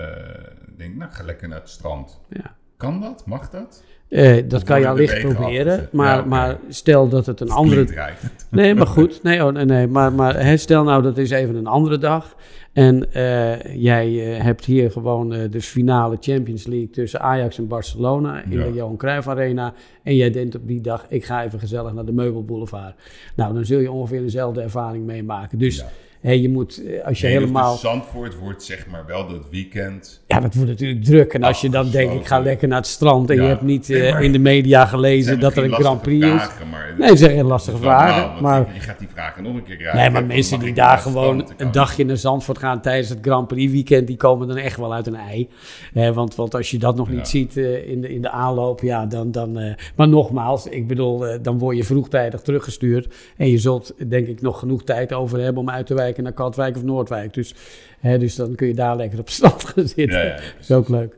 [0.77, 2.21] denk, nou, ga lekker naar het strand.
[2.29, 2.55] ja.
[2.77, 3.27] Kan dat?
[3.27, 3.85] Mag dat?
[4.09, 7.87] Eh, dat kan je allicht proberen, maar, Ja, maar stel dat het een andere...
[8.51, 9.23] Nee, maar goed.
[9.23, 9.87] Nee, oh, nee, nee.
[9.87, 12.37] Maar, maar hè, stel nou dat is even een andere dag.
[12.73, 18.43] En eh, jij eh, hebt hier gewoon de finale Champions League tussen Ajax en Barcelona
[18.43, 18.65] in Ja.
[18.65, 19.73] de Johan Cruijff Arena.
[20.03, 22.95] En jij denkt op die dag, ik ga even gezellig naar de Meubelboulevard.
[23.37, 25.59] Nou, dan zul je ongeveer dezelfde ervaring meemaken.
[25.59, 25.85] Dus Ja.
[26.21, 27.73] Hè, je moet, eh, als je Nee, dus helemaal...
[27.73, 30.23] dus Zandvoort wordt zeg maar wel dat weekend.
[30.27, 31.33] Ja, dat wordt natuurlijk druk.
[31.33, 33.31] En als je dan denkt, ik ga lekker naar het strand...
[33.31, 36.03] en je hebt niet Nee, eh, maar- in de media gelezen dat er een Grand
[36.03, 36.33] Prix is.
[36.71, 38.43] maar Nee, dat zijn geen lastige normaal, vragen.
[38.43, 38.75] Maar...
[38.75, 40.01] je- gaat die vragen nog een keer krijgen.
[40.01, 43.73] Nee, maar mensen die daar gewoon een dagje naar Zandvoort gaan tijdens het Grand Prix
[43.73, 45.49] weekend, die komen dan echt wel uit een ei.
[45.95, 47.15] Eh, want, want als je dat nog Ja.
[47.15, 49.31] niet ziet eh, in, de, in de aanloop, ja, dan...
[49.31, 53.15] dan maar nogmaals, ik bedoel, dan word je vroegtijdig teruggestuurd.
[53.37, 56.77] En je zult, denk ik, nog genoeg tijd over hebben om uit te naar Katwijk
[56.77, 57.35] of Noordwijk.
[57.35, 57.55] Dus,
[58.01, 60.25] hè, dus dan kun je daar lekker op strand gaan zitten.
[60.27, 61.17] Ja, dat is ook leuk.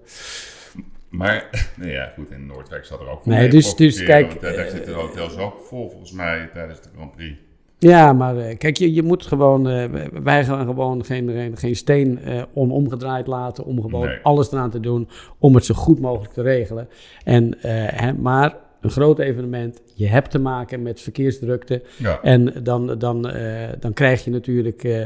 [1.08, 4.40] Maar, nou ja, goed, in Noordwijk zal er ook van Nee, dus- dus kijk, want
[4.40, 7.36] daar, daar eh, zitten de hotels ook vol, volgens mij, tijdens de Grand Prix.
[7.80, 9.84] Ja, maar eh, kijk, je, je moet gewoon, eh,
[10.22, 14.18] wij gaan gewoon geen, geen, steen eh, onomgedraaid laten om gewoon Nee.
[14.22, 15.08] alles eraan te doen
[15.38, 16.88] om het zo goed mogelijk te regelen.
[17.24, 17.70] En, eh,
[18.00, 21.82] hè, maar een groot evenement, je hebt te maken met verkeersdrukte.
[21.96, 25.02] Ja, en dan, dan, eh, dan krijg je natuurlijk eh,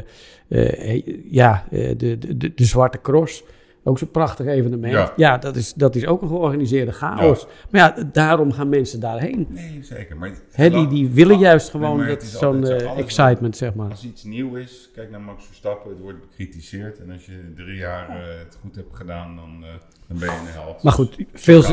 [0.47, 3.43] eh, ja, de, de, de, de zwarte cross.
[3.83, 4.93] Ook zo'n prachtig evenement.
[4.93, 5.13] Ja.
[5.15, 7.47] Ja, dat, is, dat is ook een georganiseerde chaos.
[7.69, 9.47] Maar ja, daarom gaan mensen daarheen.
[9.49, 10.17] Nee, zeker.
[10.17, 13.89] Maar Hè, die, die willen juist gewoon dat zo'n eh, excitement, zeg maar.
[13.89, 16.99] Als iets nieuw is, kijk naar Max Verstappen, het wordt bekritiseerd.
[16.99, 19.69] En als je drie jaar eh, het goed hebt gedaan, dan, eh,
[20.07, 20.83] dan ben je een held.
[20.83, 21.63] Maar goed, veel,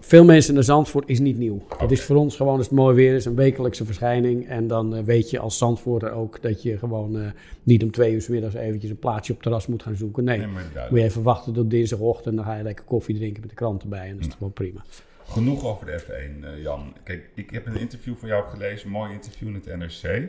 [0.00, 1.62] veel mensen naar Zandvoort is niet nieuw.
[1.78, 4.48] Het is voor ons gewoon als het mooi weer is, een wekelijkse verschijning.
[4.48, 7.26] En dan weet je als Zandvoorter ook dat je gewoon eh,
[7.62, 10.24] niet om twee uur 's middags eventjes een plaatsje op het terras moet gaan zoeken.
[10.24, 12.36] Nee, Nee, maar moet je even wachten tot dinsdagochtend.
[12.36, 14.08] Dan ga je lekker koffie drinken met de krant erbij.
[14.08, 14.84] En dat is gewoon prima.
[15.24, 16.94] Genoeg over de F1, eh, Jan.
[17.02, 20.28] Kijk, ik heb een interview van jou gelezen, een mooi interview in het NRC.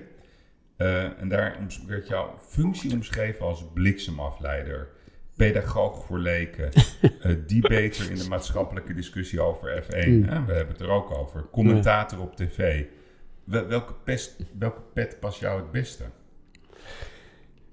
[0.76, 1.58] Eh, en daar
[1.88, 4.88] werd jouw functie omschreven als bliksemafleider,
[5.36, 10.10] pedagoog voor leken, eh, debater in de maatschappelijke discussie over F1.
[10.10, 10.22] Mm.
[10.22, 11.46] we hebben het er ook over.
[11.52, 12.84] Commentator op tv.
[13.44, 16.04] Wel- welke, pest, welke pet past jou het beste?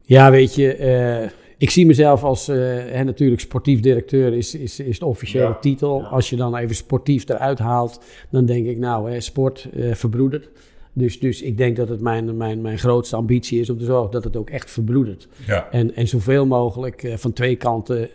[0.02, 4.98] Ja, weet je, ik zie mezelf als eh, hè, natuurlijk sportief directeur is, is, is
[4.98, 6.00] de officiële Ja, titel.
[6.00, 6.06] ja.
[6.06, 8.00] Als je dan even sportief eruit haalt,
[8.30, 10.48] dan denk ik nou, hè, sport eh, verbroedert.
[10.92, 14.10] Dus, dus ik denk dat het mijn, mijn, mijn grootste ambitie is om te zorgen
[14.10, 15.28] dat het ook echt verbroedert.
[15.46, 18.08] Ja, En, en zoveel mogelijk eh, van twee kanten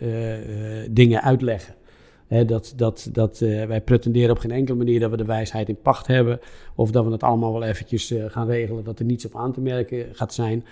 [0.90, 1.74] dingen uitleggen.
[2.46, 6.06] Dat, dat, dat, wij pretenderen op geen enkele manier dat we de wijsheid in pacht
[6.06, 6.40] hebben.
[6.74, 9.60] Of dat we het allemaal wel eventjes gaan regelen, dat er niets op aan te
[9.60, 10.64] merken gaat zijn.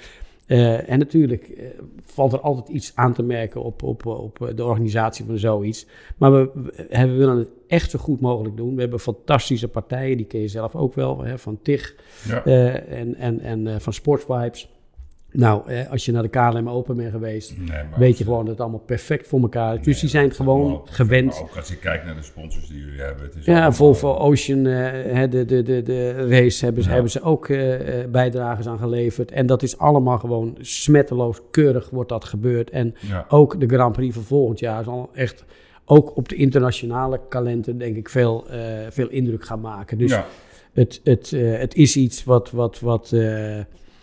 [0.50, 1.66] Eh, en natuurlijk eh,
[2.04, 5.86] valt er altijd iets aan te merken op, op, op de organisatie van zoiets.
[6.16, 8.74] Maar we, we, we willen het echt zo goed mogelijk doen.
[8.74, 11.96] We hebben fantastische partijen, die ken je zelf ook wel, hè, van TIG
[12.28, 12.44] ja.
[12.44, 14.68] eh, en, en, en eh, van Sportsvibes.
[15.32, 18.48] Nou, eh, als je naar de KLM Open bent geweest, Nee, weet je gewoon dat
[18.48, 19.78] het allemaal perfect voor elkaar is.
[19.78, 21.32] Dus Nee, die zijn is gewoon gewend.
[21.32, 23.24] Maar ook als je kijkt naar de sponsors die jullie hebben.
[23.24, 26.94] Het is Ja, Volvo Ocean, eh, de, de, de, de race hebben, ze- Ja.
[26.94, 29.30] hebben ze ook eh, eh, bijdrages aan geleverd.
[29.30, 32.70] En dat is allemaal gewoon smetteloos, keurig wordt dat gebeurd.
[32.70, 33.24] En Ja.
[33.28, 35.44] ook de Grand Prix van volgend jaar zal echt
[35.84, 38.58] ook op de internationale kalender denk ik veel, eh,
[38.90, 39.98] veel indruk gaan maken.
[39.98, 40.26] Dus ja.
[40.72, 42.50] het, het, eh, het is iets wat...
[42.50, 43.58] wat, wat eh,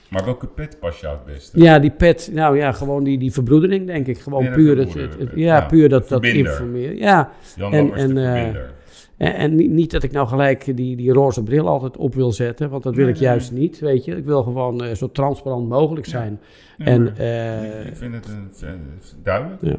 [0.09, 1.59] Maar welke pet past jou het beste?
[1.59, 4.19] Ja, die pet, nou ja, gewoon die, die verbroedering, denk ik.
[4.19, 5.65] Gewoon puur het, verbroederde het- het- pet, ja, ja.
[5.65, 6.97] puur dat, dat informeren.
[6.97, 8.73] Ja, Jan en- en, verbinder.
[9.17, 12.69] en, en niet, dat ik nou gelijk die, die roze bril altijd op wil zetten,
[12.69, 14.15] want dat wil Nee, ik nee, juist niet, weet je.
[14.15, 16.11] Ik wil gewoon eh, zo transparant mogelijk Ja.
[16.11, 16.39] zijn.
[16.77, 18.69] En, maar eh, ik vind het een,
[19.23, 19.61] duidelijk.
[19.61, 19.75] Ja.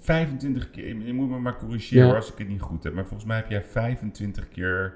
[0.00, 3.28] 25 keer, je moet me maar corrigeren als ik het niet goed heb, maar volgens
[3.28, 4.94] mij heb jij 25 keer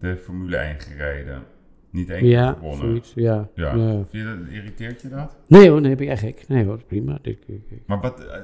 [0.00, 1.42] de Formule 1 gereden.
[1.96, 2.78] Niet één keer gewonnen.
[2.78, 3.48] zoiets, ja.
[3.54, 3.74] Ja.
[4.10, 5.36] Je dat, irriteert je dat?
[5.48, 6.48] Nee hoor, nee, ben jij gek.
[6.48, 7.18] Nee hoor, prima.
[7.22, 8.40] Ik- ik- ik- Maar wat, eh,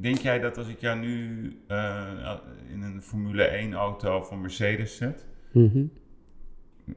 [0.00, 1.28] denk jij dat als ik jou nu
[1.66, 2.32] eh,
[2.72, 5.84] in een Formule 1 auto van Mercedes zet, mhm.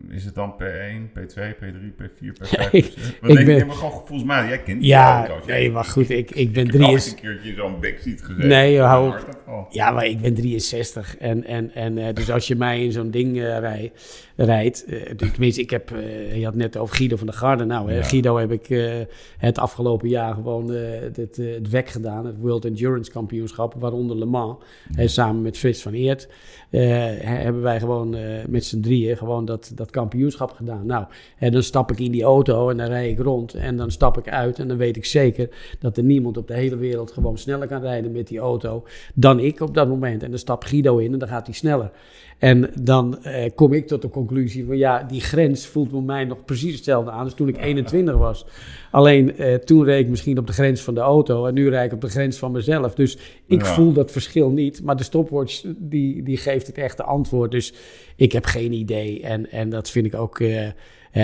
[0.09, 2.49] Is het dan P1, P2, P3, P4, P5?
[2.49, 3.67] Ja, ik- Wat ik denk ben-?
[3.67, 5.45] Maar gewoon volgens mij, jij kent die Ja, auto's.
[5.47, 6.87] Jij- nee, maar goed, ik, ik ben Ik drie...
[6.91, 8.47] een keertje zo'n backseat gezeten.
[8.47, 9.09] Nee, hou
[9.47, 9.67] op.
[9.69, 11.17] Ja, maar ik ben 63.
[11.17, 13.91] En, en, en eh, dus als je mij in zo'n ding rij,
[14.35, 14.85] rijdt.
[14.85, 15.91] eh, tenminste, ik heb.
[15.91, 17.65] eh, je had net over Guido van der Garde.
[17.65, 18.03] Nou, Ja.
[18.03, 18.97] Guido heb ik
[19.37, 22.25] het afgelopen jaar gewoon het, het WEC gedaan.
[22.25, 24.63] Het World Endurance Kampioenschap, waaronder Le Mans.
[24.95, 26.27] Hè, samen met Frits van Eert.
[26.69, 28.15] hebben wij gewoon
[28.47, 30.85] met z'n drieën gewoon dat, dat kampioenschap gedaan.
[30.85, 31.05] Nou,
[31.37, 33.53] en dan stap ik in die auto en dan rijd ik rond.
[33.53, 35.49] En dan stap ik uit en dan weet ik zeker
[35.79, 39.39] dat er niemand op de hele wereld gewoon sneller kan rijden met die auto dan
[39.39, 40.23] ik op dat moment.
[40.23, 41.91] En dan stapt Guido in en dan gaat hij sneller.
[42.37, 46.23] En dan eh, kom ik tot de conclusie van ja, die grens voelt voor mij
[46.25, 48.45] nog precies hetzelfde aan als toen ik 21 was.
[48.91, 51.85] Alleen eh, toen reed ik misschien op de grens van de auto en nu rijd
[51.85, 52.95] ik op de grens van mezelf.
[52.95, 53.17] Dus
[53.47, 53.73] ik Ja.
[53.73, 54.83] voel dat verschil niet.
[54.83, 57.51] Maar de stopwatch die, die geeft het echte antwoord.
[57.51, 57.73] Dus
[58.15, 59.21] ik heb geen idee.
[59.21, 60.73] En, en dat vind ik ook eh, eh,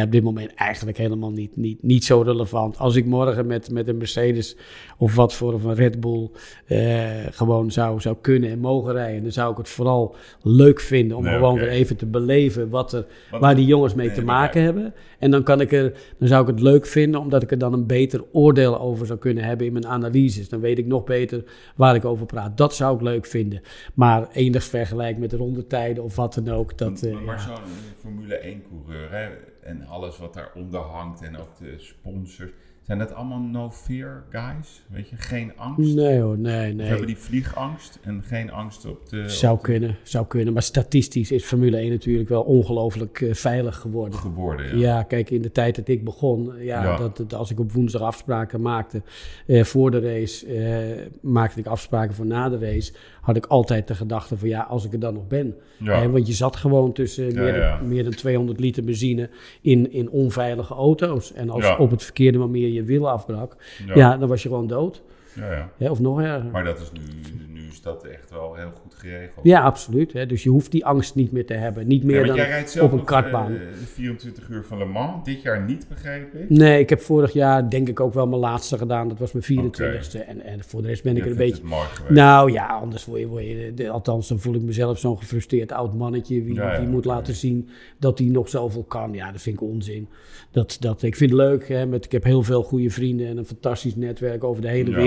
[0.02, 2.78] op dit moment eigenlijk helemaal niet, niet, niet zo relevant.
[2.78, 4.58] Als ik morgen met, met een Mercedes
[4.98, 6.30] of wat voor of een Red Bull
[6.66, 11.18] eh, gewoon zou, zou kunnen en mogen rijden, dan zou ik het vooral leuk vinden
[11.18, 13.06] om Nee, gewoon weer even te beleven wat er,
[13.40, 14.94] waar die jongens mee Nee, te maken hebben.
[15.20, 17.74] En dan, kan ik er, dan zou ik het leuk vinden omdat ik er dan
[17.74, 20.50] een beter oordeel over zou kunnen hebben in mijn analyses.
[20.50, 21.44] Dan weet ik nog beter
[21.76, 22.58] waar ik over praat.
[22.58, 23.62] Dat zou ik leuk vinden.
[23.94, 26.78] Maar enig vergelijk met de rondetijden of wat dan ook.
[26.78, 27.56] Dat, maar maar ja.
[27.56, 27.66] zo'n
[28.00, 29.30] Formule 1 coureur hè,
[29.66, 32.52] en alles wat daaronder hangt en ook de sponsors.
[32.82, 34.84] Zijn dat allemaal no fear guys?
[34.90, 35.96] Weet je, geen angst?
[35.96, 36.88] Nee hoor, nee, Of nee.
[36.88, 39.30] hebben die vliegangst en geen angst op de...
[39.30, 40.54] Zou op de- kunnen, zou kunnen.
[40.54, 44.20] Maar statistisch is Formule 1 natuurlijk wel ongelooflijk eh, veilig geworden.
[44.20, 44.66] geworden?
[44.66, 44.96] Ja.
[44.96, 45.04] Ja.
[45.04, 46.98] kijk, in de tijd dat ik begon, ja, Ja.
[46.98, 49.02] Dat, dat als ik op woensdag afspraken maakte
[49.48, 52.94] eh, voor de race, eh, maakte ik afspraken voor na de race,
[53.24, 55.56] had ik altijd de gedachte van ja, als ik er dan nog ben.
[55.78, 56.00] Ja.
[56.00, 57.78] Hè, want je zat gewoon tussen meer, ja.
[57.78, 59.30] Dan, meer dan 200 liter benzine
[59.62, 61.34] in, in onveilige auto's.
[61.34, 63.56] En als op het verkeerde manier je wiel afbrak,
[63.94, 64.18] ja.
[64.18, 65.02] dan was je gewoon dood.
[65.36, 65.90] Ja, ja.
[65.92, 66.52] Of nog erger.
[66.52, 67.02] Maar dat is nu,
[67.48, 69.46] nu is dat echt wel heel goed geregeld.
[69.46, 70.14] Ja, absoluut.
[70.14, 70.26] Hè.
[70.26, 71.88] Dus je hoeft die angst niet meer te hebben.
[71.88, 73.54] Niet meer dan jij rijdt zelf op een nog, kartbaan.
[73.54, 75.26] eh, de 24 uur van Le Mans.
[75.26, 76.50] Dit jaar niet, begreep ik.
[76.50, 79.08] Nee, ik heb vorig jaar denk ik ook wel mijn laatste gedaan.
[79.08, 80.26] Dat was mijn 24ste.
[80.28, 81.64] En, en voor de rest ben ik Je er een beetje...
[82.10, 85.94] Nou ja, anders word je, word je althans dan voel ik mezelf zo'n gefrustreerd oud
[85.94, 87.70] mannetje wie, die moet laten zien
[88.00, 89.14] dat hij nog zoveel kan.
[89.14, 90.08] Ja, dat vind ik onzin.
[90.52, 93.38] Dat, dat, ik vind het leuk, hè, met, ik heb heel veel goede vrienden en
[93.38, 94.98] een fantastisch netwerk over de hele Ja.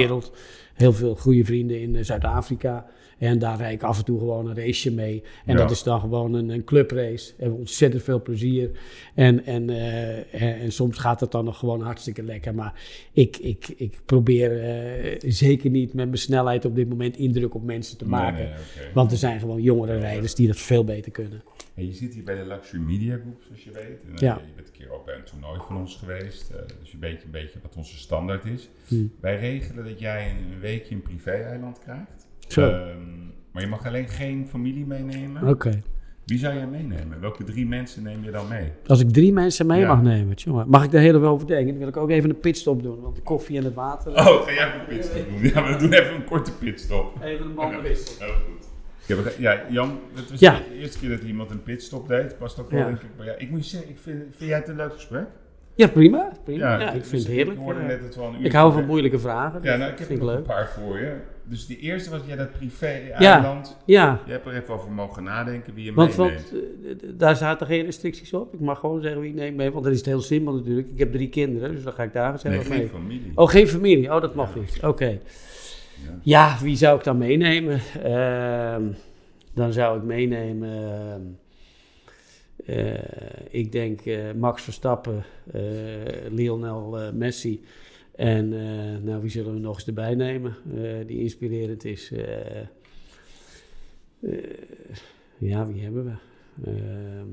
[0.75, 2.87] Heel veel goede vrienden in eh, Zuid-Afrika.
[3.19, 5.23] En daar rijd ik af en toe gewoon een raceje mee.
[5.45, 5.59] En Ja.
[5.61, 7.33] dat is dan gewoon een, een clubrace.
[7.37, 8.71] We hebben ontzettend veel plezier.
[9.14, 12.55] En, en, eh, en, en soms gaat het dan nog gewoon hartstikke lekker.
[12.55, 12.81] Maar
[13.12, 17.62] ik, ik, ik probeer eh, zeker niet met mijn snelheid op dit moment indruk op
[17.64, 18.45] mensen te maken.
[18.45, 18.93] nee.
[18.95, 21.43] Want er zijn gewoon jongere rijders die dat veel beter kunnen.
[21.75, 24.01] Hey, je zit hier bij de Luxury Media Group, zoals je weet.
[24.07, 24.35] En, eh, Ja.
[24.47, 26.51] Je bent een keer ook bij een toernooi van ons geweest.
[26.51, 28.69] eh, dus je weet een beetje wat onze standaard is.
[28.89, 29.05] Hm.
[29.21, 32.16] Wij regelen dat jij een weekje een privé-eiland krijgt.
[32.47, 32.61] Zo.
[32.70, 32.97] Ehm,
[33.53, 35.49] maar je mag alleen geen familie meenemen.
[35.49, 35.70] Oké.
[36.24, 37.20] Wie zou jij meenemen?
[37.20, 38.72] Welke drie mensen neem je dan mee?
[38.86, 39.86] Als ik drie mensen mee Ja.
[39.94, 41.66] mag nemen, jongen, mag ik daar heel even over denken?
[41.68, 44.12] Dan wil ik ook even een pitstop doen, want de koffie en het water.
[44.12, 45.42] Oh, ga jij even een pitstop doen?
[45.42, 47.22] Ja, we doen even een korte pitstop.
[47.22, 48.24] Even een bandenwissel.
[48.26, 48.68] Heel goed.
[49.07, 50.59] Ik heb, ja, Jan, het was Ja.
[50.68, 52.38] de eerste keer dat iemand een pitstop deed.
[52.38, 52.86] Past ook wel, Ja.
[52.86, 53.09] denk ik.
[53.16, 55.26] Maar ja, ik moet je zeggen, ik vind, vind jij het een leuk gesprek?
[55.74, 56.32] Ja, prima.
[56.44, 56.78] prima.
[56.80, 57.57] Ja, ik dus vind het heerlijk.
[57.59, 59.61] Ik hoorde net dat we al een uur Ik hou van moeilijke vragen.
[59.62, 60.47] Ja, dus nou, ik heb vind er ik nog een leuk.
[60.47, 61.16] paar voor je.
[61.49, 63.76] Dus die eerste was jij dat privé-eiland.
[63.84, 66.51] Ja, Je hebt er even over mogen nadenken wie je want, meeneemt.
[66.51, 66.62] want
[67.03, 68.55] eh, daar zaten geen restricties op.
[68.55, 70.88] Ik mag gewoon zeggen wie ik neem mee, want dan is het heel simpel natuurlijk.
[70.90, 72.88] Ik heb drie kinderen, dus dan ga ik daar nee, zelf geen mee.
[72.88, 73.32] familie.
[73.34, 74.14] Oh, geen familie.
[74.14, 74.61] Oh, dat mag Ja.
[74.61, 74.78] niet.
[74.82, 75.09] Oké.
[75.09, 76.18] Ja.
[76.22, 77.80] Ja, wie zou ik dan meenemen?
[78.03, 78.82] Ehm,
[79.55, 80.68] dan zou ik meenemen.
[80.70, 81.20] ehm,
[82.78, 82.94] eh,
[83.51, 85.61] ik denk eh, Max Verstappen, eh,
[86.30, 87.64] Lionel eh, Messi.
[88.17, 92.12] En eh, nou, wie zullen we nog eens erbij nemen eh, die inspirerend is?
[92.12, 92.67] Eh,
[95.39, 96.12] ja, wie hebben we?
[96.71, 97.27] Ehm,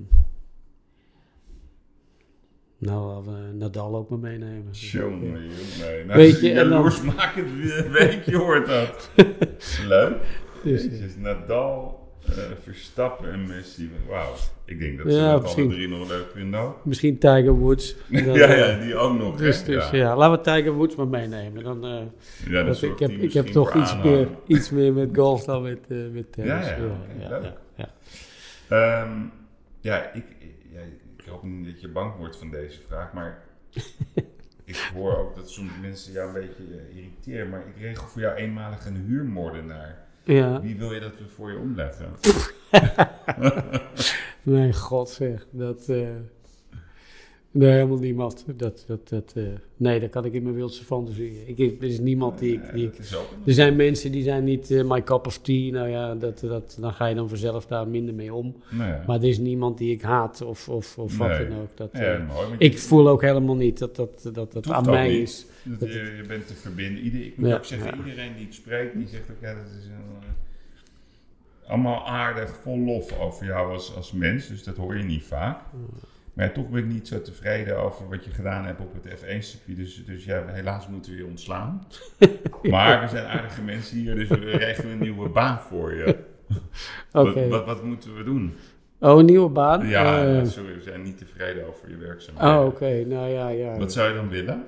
[2.77, 4.71] nou, laten we Nadal ook maar meenemen.
[4.71, 5.41] Jongen, jongen,
[5.81, 6.05] nee.
[6.05, 9.09] Nou, Weet je, een en dan- weekje hoort dat.
[9.87, 10.41] Leuk.
[10.63, 13.91] Dus, Jezus, Nadal, eh, Verstappen en Messi.
[14.07, 14.33] Wauw.
[14.65, 16.73] Ik denk dat ze Ja, dat alle drie nog leuk vinden.
[16.83, 17.95] Misschien Tiger Woods.
[18.09, 19.37] Dan, ja, eh, ja, die ook nog.
[19.37, 19.97] Dus, dus ja.
[19.97, 20.15] ja.
[20.15, 21.63] laten we Tiger Woods maar meenemen.
[21.63, 22.01] Dan, eh,
[22.51, 25.79] Ja, dat ik heb, ik heb toch iets meer, iets meer met golf dan met,
[25.87, 26.67] met tennis.
[26.67, 26.77] Ja,
[27.19, 27.89] ja, ja.
[28.69, 29.11] Ehm,
[29.79, 30.25] ja, ik,
[30.71, 30.79] ja,
[31.17, 33.43] ik hoop niet dat je bang wordt van deze vraag, maar
[34.65, 36.63] ik hoor ook dat sommige mensen jou een beetje
[36.93, 37.49] irriteren.
[37.49, 40.02] Maar ik regel voor jou eenmalig een huurmoordenaar.
[40.23, 40.61] Ja.
[40.61, 42.05] Wie wil je dat we voor je omleggen?
[44.45, 45.45] Nee, god zeg.
[45.51, 46.07] Dat, eh,
[47.53, 48.45] nee, helemaal niemand.
[48.55, 49.43] Dat, dat, dat, eh,
[49.77, 51.43] nee, dat kan ik in mijn wildste fantasie.
[51.45, 52.73] Ik, er is niemand die ik...
[52.73, 52.97] Die ik
[53.45, 55.71] er zijn mensen die zijn niet eh, my cup of tea.
[55.71, 58.55] Nou ja, dat, dat, dan ga je dan vanzelf daar minder mee om.
[59.07, 61.69] Maar er is niemand die ik haat of, of, of wat dan ook.
[61.77, 62.47] Dat, ja, eh, mooi.
[62.57, 65.21] ik voel ook helemaal niet dat dat, dat, dat aan mij niet.
[65.21, 65.45] is.
[65.63, 67.03] dat dat je, je bent te verbinden.
[67.03, 67.97] Ieder, ik moet Ja, ook zeggen, ja.
[67.97, 70.31] iedereen die ik spreek, die zegt ook, ja, dat is een,
[71.67, 74.47] allemaal aardig, vol lof over jou als, als mens.
[74.47, 75.59] Dus dat hoor je niet vaak.
[76.33, 79.19] Maar ja, toch ben ik niet zo tevreden over wat je gedaan hebt op het
[79.19, 79.77] F1-circuit.
[79.77, 81.87] Dus, dus ja, helaas moeten we je ontslaan.
[82.63, 86.15] Maar we zijn aardige mensen hier, dus we regelen een nieuwe baan voor je.
[87.11, 87.33] Oké.
[87.33, 88.53] Wat, wat, wat moeten we doen?
[88.99, 89.87] Oh, een nieuwe baan?
[89.87, 92.59] Ja, Eh, sorry, we zijn niet tevreden over je werkzaamheden.
[92.59, 93.03] oh, oké.
[93.05, 93.77] Nou ja, ja.
[93.77, 94.63] Wat zou je dan willen?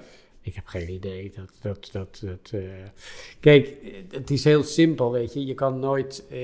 [0.45, 1.31] Ik heb geen idee.
[1.35, 2.61] Dat, dat, dat, dat, eh,
[3.39, 3.73] Kijk,
[4.11, 5.45] het is heel simpel, weet je.
[5.45, 6.35] Je kan nooit eh,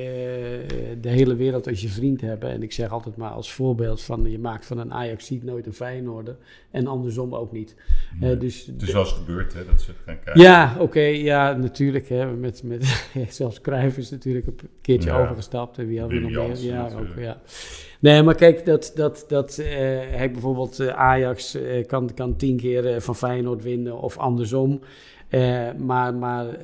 [1.02, 2.50] de hele wereld als je vriend hebben.
[2.50, 4.32] En ik zeg altijd maar als voorbeeld van...
[4.32, 6.38] je maakt van een Ajax nooit een Feyenoorder.
[6.72, 7.76] En andersom ook niet.
[8.22, 10.42] Eh, dus Het is wel eens gebeurd hè, dat ze gaan kijken.
[10.42, 12.10] Ja, oké, ja, natuurlijk.
[12.10, 15.22] Hè, met, met, zelfs Cruijff is natuurlijk een keertje Ja.
[15.22, 15.78] overgestapt.
[15.78, 16.58] En wie hadden we nog meer?
[16.58, 17.12] Ja, natuurlijk.
[17.12, 17.42] ook, ja.
[18.02, 23.02] Nee, maar kijk, dat, dat, dat hij bijvoorbeeld eh, Ajax eh, kan, kan tien keer
[23.02, 24.82] van Feyenoord winnen of andersom.
[25.32, 26.64] Eh, maar, maar eh,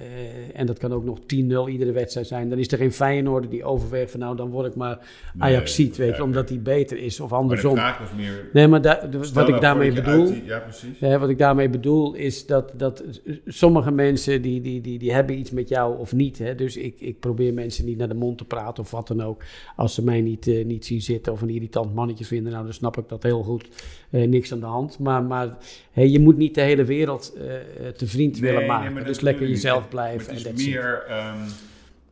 [0.53, 1.23] en dat kan ook nog 10-0
[1.69, 2.49] iedere wedstrijd zijn.
[2.49, 4.99] Dan is er geen Feyenoorder die overweegt van nou, dan word ik maar
[5.37, 7.75] Ajax ziet, weet je, omdat hij beter is of Maar de andersom.
[7.75, 8.49] vraag was meer...
[8.53, 10.25] Nee, maar da- wat ik nou daarmee bedoel...
[10.25, 10.99] die- ja, precies.
[11.19, 13.03] Wat ik daarmee bedoel is dat, dat
[13.45, 16.37] sommige mensen die, die, die, die hebben iets met jou of niet.
[16.37, 16.55] Hè?
[16.55, 19.43] Dus ik, ik probeer mensen niet naar de mond te praten of wat dan ook.
[19.75, 22.73] Als ze mij niet, eh, niet zien zitten of een irritant mannetje vinden, nou dan
[22.73, 23.67] snap ik dat heel goed.
[24.09, 24.99] Eh, niks aan de hand.
[24.99, 25.57] Maar, maar
[25.91, 29.05] hè, je moet niet de hele wereld eh, te vriend willen Nee, maken.
[29.05, 29.89] dus lekker jezelf niet.
[29.89, 30.33] blijven.
[30.35, 31.03] Het en is meer...
[31.07, 31.37] ehm,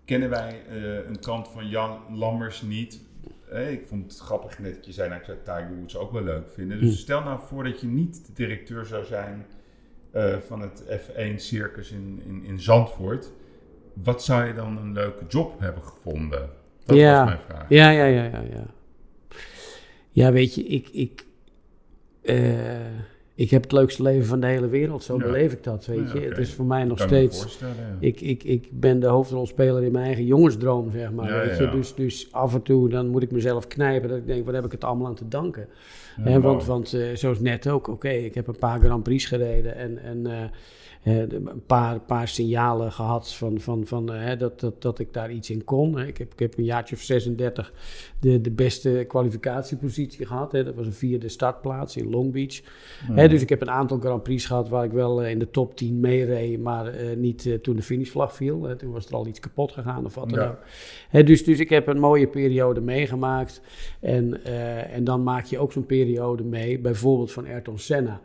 [0.05, 2.99] kennen wij eh, een kant van Jan Lammers niet?
[3.69, 6.23] Ik vond het grappig net dat je zei, nou, ik zou Tiger Woods ook wel
[6.23, 6.79] leuk vinden.
[6.79, 6.95] Dus Hm.
[6.95, 9.45] stel nou voor dat je niet de directeur zou zijn
[10.47, 13.31] van het F1 Circus in, in, in Zandvoort.
[14.03, 16.49] Wat zou je dan een leuke job hebben gevonden?
[16.85, 17.17] Dat Ja.
[17.17, 17.65] was mijn vraag.
[17.69, 18.65] Ja, ja, ja, ja, ja.
[20.11, 21.25] Ja, weet je, ik, ik,
[22.25, 22.75] eh,
[23.35, 25.03] ik heb het leukste leven van de hele wereld.
[25.03, 25.23] Zo Ja.
[25.23, 26.27] beleef ik dat, weet Ja, je.
[26.27, 27.57] Het is voor mij nog Kan steeds...
[27.59, 27.67] ja.
[27.99, 31.31] Ik, ik, ik ben de hoofdrolspeler in mijn eigen jongensdroom, zeg maar.
[31.47, 31.57] Weet.
[31.57, 31.69] Je?
[31.69, 34.65] Dus, dus af en toe dan moet ik mezelf knijpen dat ik denk, wat heb
[34.65, 35.67] ik het allemaal aan te danken?
[36.21, 39.75] Hè, want want eh, zoals net ook, oké, ik heb een paar Grand Prix gereden
[39.75, 40.43] en, en eh,
[41.05, 45.49] een paar, paar signalen gehad van, van, van, hè, dat, dat, dat ik daar iets
[45.49, 45.99] in kon.
[45.99, 47.73] Ik heb, ik heb een jaartje of 36
[48.19, 50.51] de, de beste kwalificatiepositie gehad.
[50.51, 50.63] Hè.
[50.63, 52.61] Dat was een vierde startplaats in Long Beach.
[53.05, 53.17] Hmm.
[53.17, 55.49] Hè, dus ik heb een aantal Grand Prix gehad waar ik wel eh, in de
[55.49, 58.75] top 10 meereed, maar eh, niet eh, toen de finishvlag viel.
[58.77, 60.47] Toen was er al iets kapot gegaan of wat dan Ja.
[60.47, 60.59] ook.
[61.09, 63.61] Hè, dus, dus ik heb een mooie periode meegemaakt.
[63.99, 64.43] En,
[64.91, 68.21] en dan maak je ook zo'n periode mee, bijvoorbeeld van Ayrton Senna.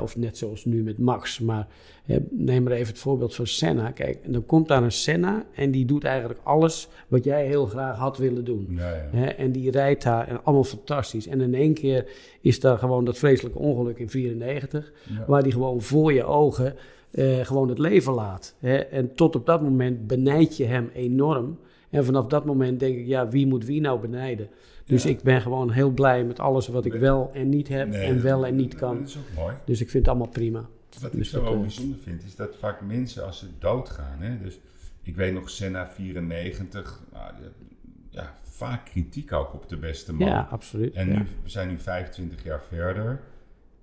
[0.00, 1.40] Of net zoals nu met Max.
[1.40, 1.66] Maar
[2.04, 3.90] hè, neem maar even het voorbeeld van Senna.
[3.90, 7.66] Kijk, en dan komt daar een Senna en die doet eigenlijk alles wat jij heel
[7.66, 8.66] graag had willen doen.
[8.70, 9.08] Ja, ja.
[9.10, 11.26] Hè, en die rijdt daar en allemaal fantastisch.
[11.26, 12.10] En in één keer
[12.40, 15.24] is daar gewoon dat vreselijke ongeluk in 94, Ja.
[15.26, 16.74] waar die gewoon voor je ogen
[17.10, 18.54] eh, gewoon het leven laat.
[18.58, 18.76] Hè.
[18.76, 21.58] En tot op dat moment benijd je hem enorm.
[21.90, 24.48] En vanaf dat moment denk ik, ja, wie moet wie nou benijden?
[24.84, 25.10] Dus Ja.
[25.10, 28.22] ik ben gewoon heel blij met alles wat ik wel en niet heb Nee, en
[28.22, 28.98] wel en niet kan.
[28.98, 29.54] Dat is ook mooi.
[29.64, 30.68] Dus ik vind het allemaal prima.
[31.00, 33.46] Wat ik Dus zo dat, wel eh, bijzonder vind, is dat vaak mensen als ze
[33.58, 34.58] doodgaan, hè, dus
[35.02, 37.32] ik weet nog Senna 94, nou,
[38.10, 40.28] ja, vaak kritiek ook op de beste man.
[40.28, 40.94] Ja, absoluut.
[40.94, 41.18] En ja.
[41.18, 43.20] nu, we zijn nu 25 jaar verder.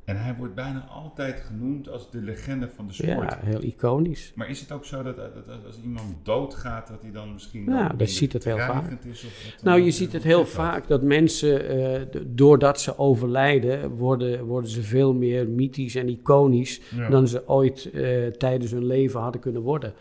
[0.10, 3.30] En hij wordt bijna altijd genoemd als de legende van de sport.
[3.32, 4.32] ja, heel iconisch.
[4.36, 7.89] Maar is het ook zo dat, dat als iemand doodgaat, dat hij dan misschien Ja,
[7.97, 8.91] dat ziet het heel vaak.
[9.05, 9.26] is?
[9.64, 9.86] Nou, ook?
[9.86, 15.14] je ziet het heel vaak dat mensen, eh, doordat ze overlijden, worden, worden ze veel
[15.14, 17.10] meer mythisch en iconisch Ja.
[17.10, 19.93] dan ze ooit eh, tijdens hun leven hadden kunnen worden.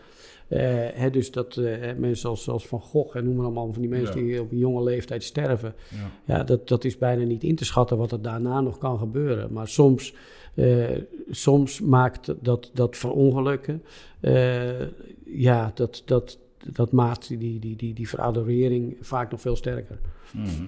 [0.49, 3.81] Eh, hè, dus dat eh, mensen als, als Van Gogh en noem maar allemaal van
[3.81, 4.25] die mensen Ja.
[4.25, 5.75] die op een jonge leeftijd sterven.
[5.89, 6.35] Ja.
[6.35, 9.53] Ja, dat, dat is bijna niet in te schatten wat er daarna nog kan gebeuren.
[9.53, 10.13] Maar soms,
[10.53, 10.97] eh,
[11.29, 13.83] soms maakt dat, dat verongelukken,
[15.25, 16.39] ja, dat, dat,
[16.73, 19.99] dat maakt die, die, die, die veradorering vaak nog veel sterker.
[20.33, 20.63] Mhm.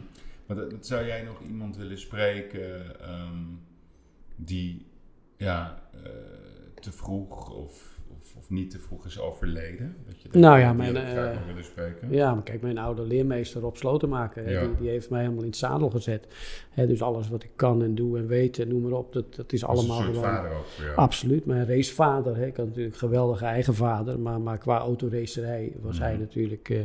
[0.45, 3.45] Maar dat, dat zou jij nog iemand willen spreken ehm,
[4.35, 4.85] die
[5.37, 5.81] ja,
[6.79, 7.90] te vroeg of
[8.51, 9.95] niet te vroeg is overleden?
[10.05, 12.07] Dat je dat Nou ja, mijn, eh, nog willen spreken.
[12.11, 14.61] Ja, maar kijk, mijn oude leermeester Rob Slotenmaker, Ja.
[14.65, 16.27] die, die heeft mij helemaal in het zadel gezet.
[16.75, 19.53] Dus alles wat ik kan en doe en weet en noem maar op, dat, dat
[19.53, 20.23] is Dat is allemaal gewoon...
[20.23, 20.95] vader ook voor jou.
[20.97, 22.37] Absoluut, mijn racevader.
[22.37, 26.19] Ik had natuurlijk een geweldige eigen vader, maar, maar qua autoracerij was hij Mhm.
[26.21, 26.79] natuurlijk eh,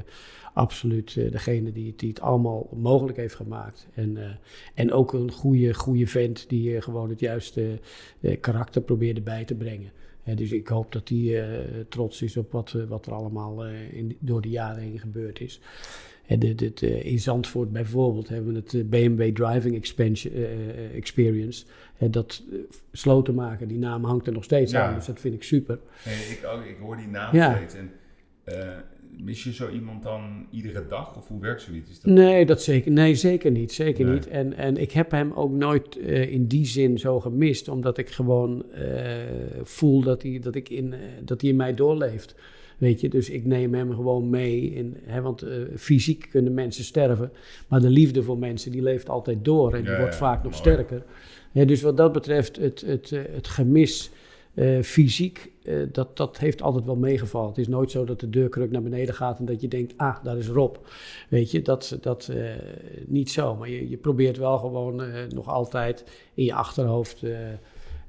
[0.54, 3.88] absoluut eh, degene die, het- die het allemaal mogelijk heeft gemaakt.
[3.94, 4.18] En,
[4.74, 7.78] en ook een goede, goede vent die gewoon het juiste
[8.40, 9.90] karakter probeerde bij te brengen.
[10.34, 11.58] Dus ik hoop dat hij eh,
[11.88, 15.40] trots is op wat, eh, wat er allemaal eh, in, door de jaren heen gebeurd
[15.40, 15.60] is.
[16.38, 20.34] Dit, dit, in Zandvoort bijvoorbeeld hebben we het BMW Driving Expansion,
[20.94, 21.64] Experience.
[21.98, 22.42] Dat
[22.92, 24.86] Slotenmaker, die naam hangt er nog steeds Ja.
[24.86, 25.78] aan, dus dat vind ik super.
[26.04, 27.54] Nee, ik, ook, ik hoor die naam Ja.
[27.56, 27.74] steeds.
[27.74, 27.90] En,
[29.24, 31.16] mis je zo iemand dan iedere dag?
[31.16, 31.90] Of hoe werkt zoiets?
[31.90, 32.12] Is dat...
[32.12, 33.72] Nee, dat zeker, nee, zeker niet.
[33.72, 34.14] Zeker Nee.
[34.14, 34.28] niet.
[34.28, 38.10] En, en ik heb hem ook nooit eh, in die zin zo gemist, omdat ik
[38.10, 38.84] gewoon eh,
[39.62, 42.34] voel dat hij, dat, ik in, eh, dat hij in mij doorleeft.
[42.78, 44.60] Weet je, dus ik neem hem gewoon mee.
[44.70, 45.46] In, hè, want
[45.76, 47.32] fysiek kunnen mensen sterven,
[47.68, 50.42] maar de liefde voor mensen die leeft altijd door en die Ja, wordt ja, vaak
[50.42, 51.02] nog sterker.
[51.52, 54.10] Hè, dus wat dat betreft, het, het, eh, het gemis
[54.82, 57.48] fysiek, eh, dat, dat heeft altijd wel meegevallen.
[57.48, 60.24] Het is nooit zo dat de deurkruk naar beneden gaat en dat je denkt, ah,
[60.24, 60.76] daar is Rob.
[61.28, 62.50] Weet je, dat, dat eh,
[63.06, 63.56] niet zo.
[63.56, 66.04] Maar je, je probeert wel gewoon eh, nog altijd
[66.34, 67.22] in je achterhoofd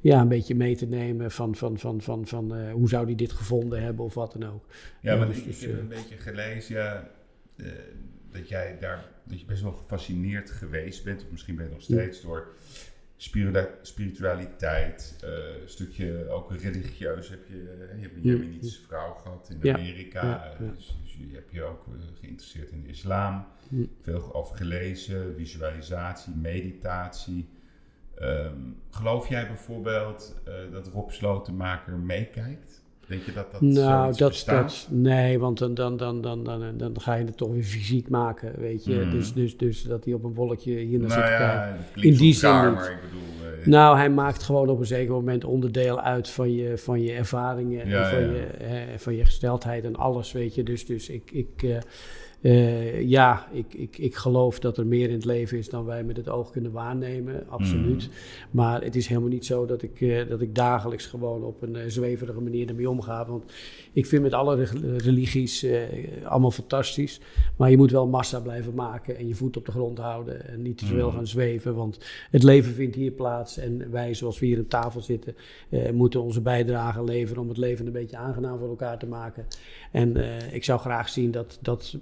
[0.01, 3.31] ja, een beetje mee te nemen van, van, van, van, van hoe zou die dit
[3.31, 4.65] gevonden hebben of wat dan ook.
[5.01, 7.09] Ja, want dus- ik, ik dus, heb een beetje gelezen ja,
[8.31, 11.81] dat jij daar dat je best wel gefascineerd geweest bent, of misschien ben je nog
[11.81, 12.47] steeds, door
[13.81, 17.29] spiritualiteit, eh, een stukje ook religieus.
[17.29, 17.55] Heb je,
[17.95, 18.21] je hebt een.
[18.21, 20.71] Jemenitische vrouw gehad in Amerika, ja, eh, ja.
[20.73, 23.45] Dus, dus je hebt je ook eh, geïnteresseerd in de islam,
[24.01, 27.49] veel over gelezen, visualisatie, meditatie.
[28.15, 30.41] Ehm, geloof jij bijvoorbeeld
[30.71, 32.85] dat Rob Slotenmaker meekijkt?
[33.07, 37.01] Denk je dat dat nou, dat, dat, nee, want dan, dan, dan, dan, dan, dan
[37.01, 38.93] ga je het toch weer fysiek maken, weet je.
[38.95, 39.11] Mhm.
[39.11, 41.77] Dus, dus, dus dat hij op een wolkje hier naar Nou zit te kijken.
[41.95, 43.61] ja, In die raar, zin maar ik bedoel...
[43.61, 47.11] eh, Nou, hij maakt gewoon op een zeker moment onderdeel uit van je, van je
[47.13, 48.31] ervaringen Ja, en van, ja.
[48.31, 50.63] Je, eh, van je gesteldheid en alles, weet je.
[50.63, 51.77] Dus, dus ik, ik, eh,
[52.41, 56.03] eh, ja, ik, ik, ik geloof dat er meer in het leven is dan wij
[56.03, 58.07] met het oog kunnen waarnemen, absoluut.
[58.07, 58.13] Mm.
[58.51, 61.75] Maar het is helemaal niet zo dat ik, eh, dat ik dagelijks gewoon op een
[61.75, 63.25] eh, zweverige manier ermee omga.
[63.25, 63.43] Want
[63.93, 65.65] ik vind met alle re- religies
[66.23, 67.19] allemaal fantastisch.
[67.57, 70.47] Maar je moet wel massa blijven maken en je voet op de grond houden.
[70.47, 71.13] En niet te veel Mm.
[71.15, 71.97] gaan zweven, want
[72.31, 73.57] het leven vindt hier plaats.
[73.57, 75.35] En wij, zoals we hier aan tafel zitten,
[75.93, 79.45] moeten onze bijdrage leveren om het leven een beetje aangenaam voor elkaar te maken.
[79.91, 80.15] En
[80.51, 81.97] ik zou graag zien dat, dat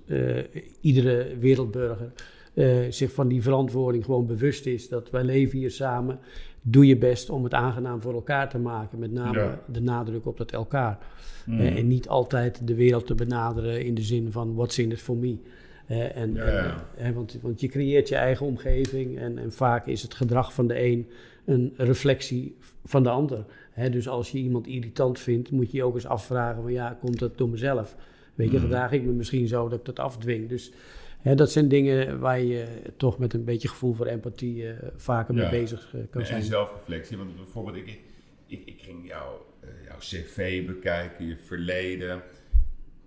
[0.81, 2.11] iedere wereldburger
[2.53, 4.89] eh, zich van die verantwoording gewoon bewust is.
[4.89, 6.19] Dat wij leven hier samen.
[6.61, 8.99] Doe je best om het aangenaam voor elkaar te maken.
[8.99, 9.59] Met name Ja.
[9.71, 10.97] de nadruk op dat elkaar.
[11.45, 11.59] Mm.
[11.59, 15.01] Eh, en niet altijd de wereld te benaderen in de zin van what's in it
[15.01, 15.37] for me.
[15.87, 16.85] Eh, en, Ja, en, ja.
[16.97, 20.67] eh, want, want je creëert je eigen omgeving en, en vaak is het gedrag van
[20.67, 21.07] de een
[21.45, 23.45] een reflectie van de ander.
[23.91, 27.19] Dus als je iemand irritant vindt, moet je je ook eens afvragen van ja, komt
[27.19, 27.95] dat door mezelf?
[28.35, 28.63] Weet je, Mm.
[28.63, 30.49] gedraag ik me misschien zo dat ik dat afdwing?
[30.49, 30.71] Dus
[31.19, 32.65] hè, dat zijn dingen waar je
[32.97, 35.41] toch met een beetje gevoel voor empathie eh, vaker Ja.
[35.41, 36.43] mee bezig eh, kan En zijn.
[36.43, 37.99] zelfreflectie, want bijvoorbeeld ik,
[38.47, 42.21] ik, ik ging jou, eh, jouw cv bekijken, je verleden,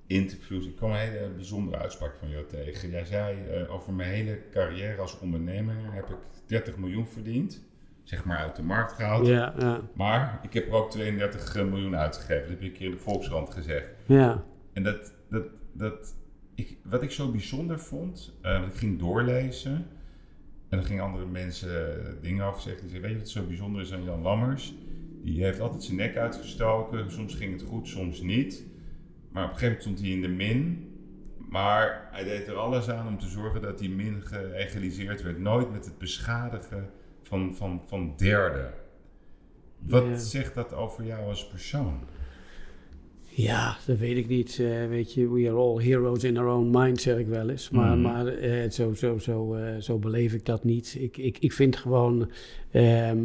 [0.06, 0.66] interviews.
[0.66, 2.90] Ik kwam een hele bijzondere uitspraak van jou tegen.
[2.90, 3.36] Jij zei,
[3.68, 7.66] over mijn hele carrière als ondernemer heb ik 30 miljoen verdiend.
[8.02, 9.26] Zeg maar uit de markt gehaald.
[9.26, 12.40] Ja, ja, Maar ik heb er ook 32 miljoen uitgegeven.
[12.40, 13.88] Dat heb ik een keer in de Volkskrant gezegd.
[14.06, 16.14] ja, En dat, dat, dat
[16.55, 19.86] ik, wat ik zo bijzonder vond, eh, ik ging doorlezen.
[20.68, 22.82] En dan gingen andere mensen dingen over zeggen.
[22.82, 24.74] Die zeiden, weet je wat zo bijzonder is aan Jan Lammers?
[25.22, 27.10] Die heeft altijd zijn nek uitgestoken.
[27.10, 28.64] Soms ging het goed, soms niet.
[29.32, 30.88] Maar op een gegeven moment stond hij in de min.
[31.48, 35.38] Maar hij deed er alles aan om te zorgen dat die min geëgaliseerd werd.
[35.38, 36.90] Nooit met het beschadigen
[37.22, 38.72] van, van, van derden.
[39.78, 42.00] Wat zegt dat over jou als persoon?
[43.43, 44.59] Ja, dat weet ik niet.
[44.60, 47.70] Eh, weet je, we are all heroes in our own mind, zeg ik wel eens.
[47.70, 48.01] Maar, Mhm.
[48.01, 50.97] maar eh, zo, zo, zo, eh, zo beleef ik dat niet.
[50.98, 52.31] Ik, ik, ik vind gewoon...
[52.70, 53.19] ehm,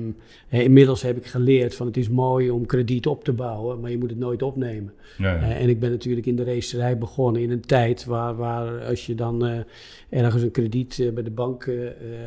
[0.49, 3.91] eh, inmiddels heb ik geleerd van het is mooi om krediet op te bouwen, maar
[3.91, 4.94] je moet het nooit opnemen.
[5.18, 5.41] Ja, ja.
[5.56, 9.15] En ik ben natuurlijk in de racerij begonnen in een tijd waar, waar als je
[9.15, 9.64] dan
[10.10, 11.72] ergens een krediet bij de bank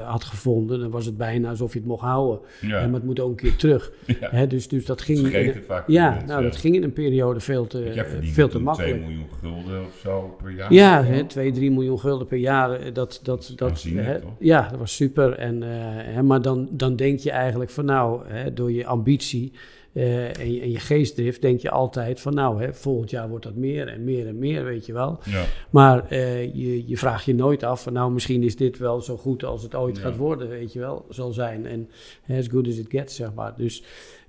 [0.04, 2.40] had gevonden, dan was het bijna alsof je het mocht houden.
[2.60, 2.68] ja.
[2.84, 3.92] Maar het moet ook een keer terug.
[4.20, 5.28] Hè, dus, dus dat ging...
[5.34, 5.88] in vaak.
[5.88, 8.96] ja, nou, dat ging in een periode veel te, Jij verdiende veel te makkelijk.
[8.96, 10.72] 2 miljoen gulden of zo per jaar.
[10.72, 11.12] Ja, of zo.
[11.12, 14.94] hè, 2, 3 miljoen gulden per jaar, eh, dat, dat, dat, hè, ja, dat was
[14.96, 15.32] super.
[15.32, 15.68] En, eh,
[16.14, 19.52] hè, maar dan, dan denk je eigenlijk van nou, hè, door je ambitie
[19.96, 23.44] eh, en, je, en je geestdrift, denk je altijd van nou, hè, volgend jaar wordt
[23.44, 25.18] dat meer en meer en meer, weet je wel.
[25.24, 25.44] Ja.
[25.70, 29.16] Maar eh, je, je vraagt je nooit af van nou, misschien is dit wel zo
[29.16, 30.02] goed als het ooit Ja.
[30.02, 31.66] gaat worden, weet je wel, zal zijn.
[31.66, 31.88] En
[32.28, 33.54] as good as it gets, zeg maar.
[33.56, 33.82] Dus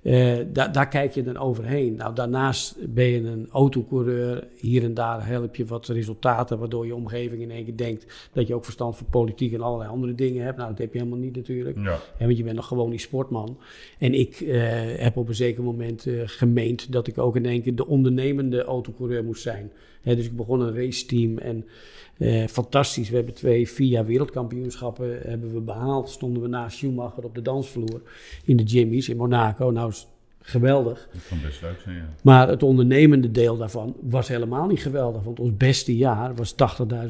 [0.08, 1.94] eh, daar daar kijk je dan overheen.
[1.94, 4.46] Nou, daarnaast ben je een autocoureur.
[4.56, 8.46] Hier en daar help je wat resultaten, waardoor je omgeving in één keer denkt dat
[8.46, 10.56] je ook verstand van politiek en allerlei andere dingen hebt.
[10.56, 11.78] Nou, dat heb je helemaal niet natuurlijk.
[11.78, 11.98] Ja.
[12.18, 13.58] Want je bent nog gewoon die sportman.
[13.98, 14.60] En ik eh,
[14.96, 18.64] heb op een zeker moment eh, gemeend dat ik ook in één keer de ondernemende
[18.64, 19.72] autocoureur moest zijn.
[20.16, 21.64] Dus ik begon een raceteam en
[22.18, 23.10] eh, fantastisch.
[23.10, 26.08] We hebben twee, vier jaar wereldkampioenschappen hebben we behaald.
[26.08, 28.02] Stonden we naast Schumacher op de dansvloer
[28.44, 29.70] in de Jimmy's in Monaco.
[29.70, 30.06] Nou, is
[30.40, 31.08] geweldig.
[31.12, 32.08] Dat kan best leuk zijn, ja.
[32.22, 35.22] Maar het ondernemende deel daarvan was helemaal niet geweldig.
[35.22, 36.54] Want ons beste jaar was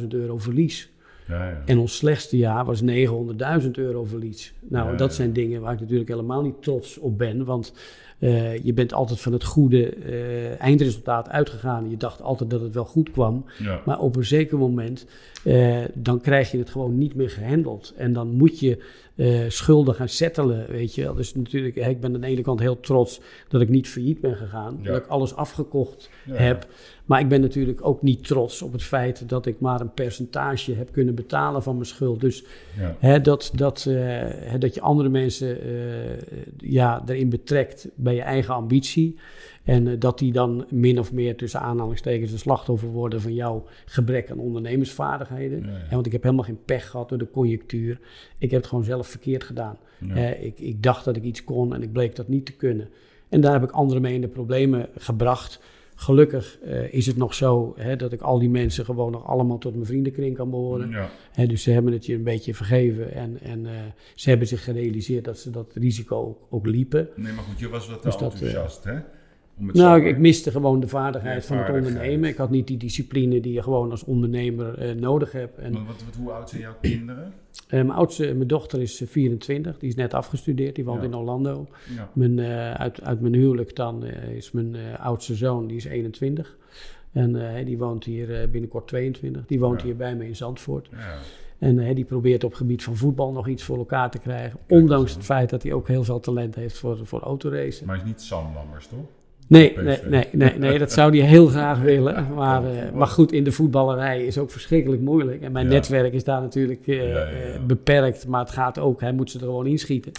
[0.00, 0.90] 80.000 euro verlies.
[1.28, 1.62] Ja, ja.
[1.64, 4.54] En ons slechtste jaar was 900.000 euro verlies.
[4.60, 7.44] Nou, Ja, dat zijn dingen waar ik natuurlijk helemaal niet trots op ben.
[7.44, 7.72] Want
[8.18, 11.90] eh, je bent altijd van het goede eh, eindresultaat uitgegaan.
[11.90, 13.44] Je dacht altijd dat het wel goed kwam.
[13.58, 13.80] ja.
[13.84, 15.06] Maar op een zeker moment,
[15.44, 17.94] eh, dan krijg je het gewoon niet meer gehandeld.
[17.96, 18.84] En dan moet je
[19.14, 21.14] eh, schulden gaan settelen, weet je wel.
[21.14, 24.36] Dus natuurlijk, ik ben aan de ene kant heel trots dat ik niet failliet ben
[24.36, 24.78] gegaan.
[24.82, 24.90] Ja.
[24.90, 26.34] Dat ik alles afgekocht Ja.
[26.34, 26.66] heb.
[27.04, 30.74] Maar ik ben natuurlijk ook niet trots op het feit dat ik maar een percentage
[30.74, 32.20] heb kunnen betalen van mijn schuld.
[32.20, 32.44] Dus
[32.76, 32.96] ja.
[32.98, 35.58] Hè, dat, dat, eh, dat je andere mensen
[36.58, 39.16] ja, erin betrekt bij je eigen ambitie.
[39.68, 43.64] En eh, dat die dan min of meer tussen aanhalingstekens een slachtoffer worden van jouw
[43.84, 45.60] gebrek aan ondernemersvaardigheden.
[45.60, 45.78] Ja, ja.
[45.78, 48.00] Hè, want ik heb helemaal geen pech gehad door de conjunctuur.
[48.38, 49.76] Ik heb het gewoon zelf verkeerd gedaan.
[49.98, 50.14] Ja.
[50.14, 52.88] Hè, ik, ik dacht dat ik iets kon en ik bleek dat niet te kunnen.
[53.28, 55.60] En daar heb ik anderen mee in de problemen gebracht.
[55.94, 59.58] Gelukkig eh, is het nog zo hè, dat ik al die mensen gewoon nog allemaal
[59.58, 61.08] tot mijn vriendenkring kan behoren.
[61.46, 63.72] Dus ze hebben het je een beetje vergeven en, en eh,
[64.14, 67.08] ze hebben zich gerealiseerd dat ze dat risico ook, ook liepen.
[67.16, 68.98] Nee, maar goed, je was wat te Dus dat, enthousiast, hè?
[69.58, 72.28] Om het Nou, ik, ik miste gewoon de vaardigheid van het ondernemen.
[72.28, 75.58] Ik had niet die discipline die je gewoon als ondernemer eh, nodig hebt.
[75.58, 77.32] En, wat, wat, hoe oud zijn jouw kinderen?
[77.66, 81.06] eh, mijn oudste, mijn dochter is eh, 24, die is net afgestudeerd, die woont Ja.
[81.06, 81.66] in Orlando.
[81.96, 82.10] Ja.
[82.14, 85.84] Mijn, eh, uit, uit mijn huwelijk dan eh, is mijn eh, oudste zoon, die is
[85.84, 86.56] 21.
[87.12, 89.46] En eh, die woont hier eh, binnenkort 22.
[89.46, 89.86] Die woont Ja.
[89.86, 90.88] hier bij me in Zandvoort.
[90.92, 91.14] Ja.
[91.58, 94.58] En eh, die probeert op gebied van voetbal nog iets voor elkaar te krijgen.
[94.66, 97.86] Kijk ondanks het feit dat hij ook heel veel talent heeft voor, voor autoracen.
[97.86, 98.98] Maar het is niet Sam Lammers, toch?
[99.48, 102.34] Nee, nee, nee, nee, nee, dat zou hij heel graag willen.
[102.34, 105.42] Maar, eh, maar goed, in de voetballerij is ook verschrikkelijk moeilijk.
[105.42, 105.72] En mijn Ja.
[105.72, 107.54] netwerk is daar natuurlijk eh, Ja, ja, ja.
[107.54, 108.26] eh, beperkt.
[108.26, 110.12] Maar het gaat ook, hij moet ze er gewoon inschieten.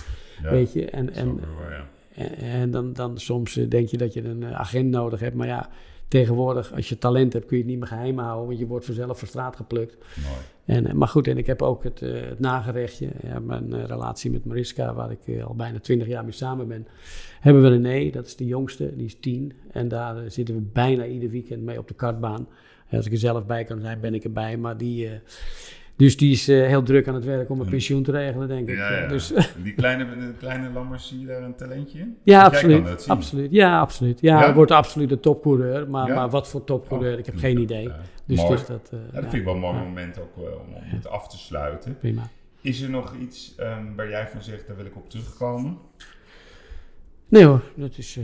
[0.43, 1.39] Weet je, en, en,
[2.15, 5.35] en, en dan, dan soms denk je dat je een agent nodig hebt.
[5.35, 5.69] Maar ja,
[6.07, 8.47] tegenwoordig, als je talent hebt, kun je het niet meer geheim houden.
[8.47, 9.97] Want je wordt vanzelf van straat geplukt.
[10.23, 10.35] Mooi.
[10.85, 13.07] En, maar goed, en ik heb ook het, het nagerechtje.
[13.23, 16.88] Ja, mijn relatie met Mariska, waar ik al bijna twintig jaar mee samen ben.
[17.39, 19.53] Hebben we René, dat is de jongste, die is tien.
[19.71, 22.47] En daar eh, zitten we bijna ieder weekend mee op de kartbaan.
[22.87, 24.57] En als ik er zelf bij kan zijn, ben ik erbij.
[24.57, 25.11] Maar die, eh,
[25.95, 28.69] dus die is eh, heel druk aan het werk om een pensioen te regelen, denk
[28.69, 28.75] ik.
[28.77, 29.07] Ja, ja.
[29.07, 29.33] Dus,
[29.63, 32.17] Die kleine, de kleine Lammers, zie je daar een talentje in?
[32.23, 33.07] ja, Want absoluut.
[33.07, 33.51] absoluut.
[33.51, 34.21] Ja, absoluut.
[34.21, 35.89] Ja, wordt absoluut een topcoureur.
[35.89, 37.89] Maar, maar wat voor topcoureur, ik heb Oh, geen idee.
[38.25, 40.81] Dus, dus dat, Ja, dat vind ik wel een mooi moment ook wel om, om
[40.83, 41.97] het af te sluiten.
[41.97, 42.29] prima.
[42.61, 45.77] Is er nog iets ehm, waar jij van zegt, daar wil ik op terugkomen?
[47.30, 48.23] Nee hoor, dat is eh,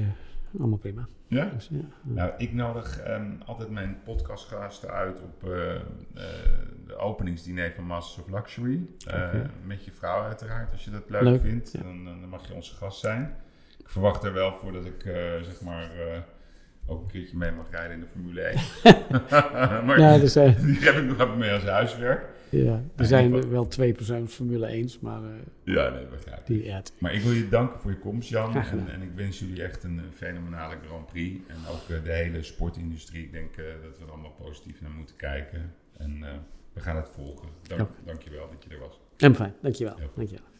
[0.60, 1.08] allemaal prima.
[1.28, 1.46] Ja?
[1.56, 1.80] Dus, ja.
[2.02, 5.82] Nou, ik nodig ehm, altijd mijn podcastgasten uit op eh, eh,
[6.88, 8.82] de openingsdiner van Masters of Luxury.
[9.08, 9.50] Oké.
[9.66, 11.72] Met je vrouw uiteraard, als je dat leuk, Leuk, vindt.
[11.72, 11.82] ja.
[11.82, 13.36] Dan, dan mag je onze gast zijn.
[13.78, 15.02] Ik verwacht er wel voor dat ik,
[15.44, 15.92] zeg maar,
[16.88, 18.60] ook een keertje mee mag rijden in de Formule 1.
[19.86, 22.26] maar Ja, er zijn, die heb ik nog even mee als huiswerk.
[22.50, 25.30] Ja, er zijn wel twee persoons Formule 1, maar eh,
[25.64, 26.46] Ja, nee, begrijp ik.
[26.46, 28.56] die, ja, Maar ik wil je danken voor je komst, Jan.
[28.56, 31.40] En, en ik wens jullie echt een eh, fenomenale Grand Prix.
[31.48, 33.24] En ook eh, de hele sportindustrie.
[33.24, 35.74] Ik denk dat we er allemaal positief naar moeten kijken.
[35.98, 36.20] En
[36.74, 37.48] we gaan het volgen.
[38.06, 39.00] Dank, je wel dat je er was.
[39.18, 39.96] en fijn, dankjewel.
[40.16, 40.55] Dankjewel.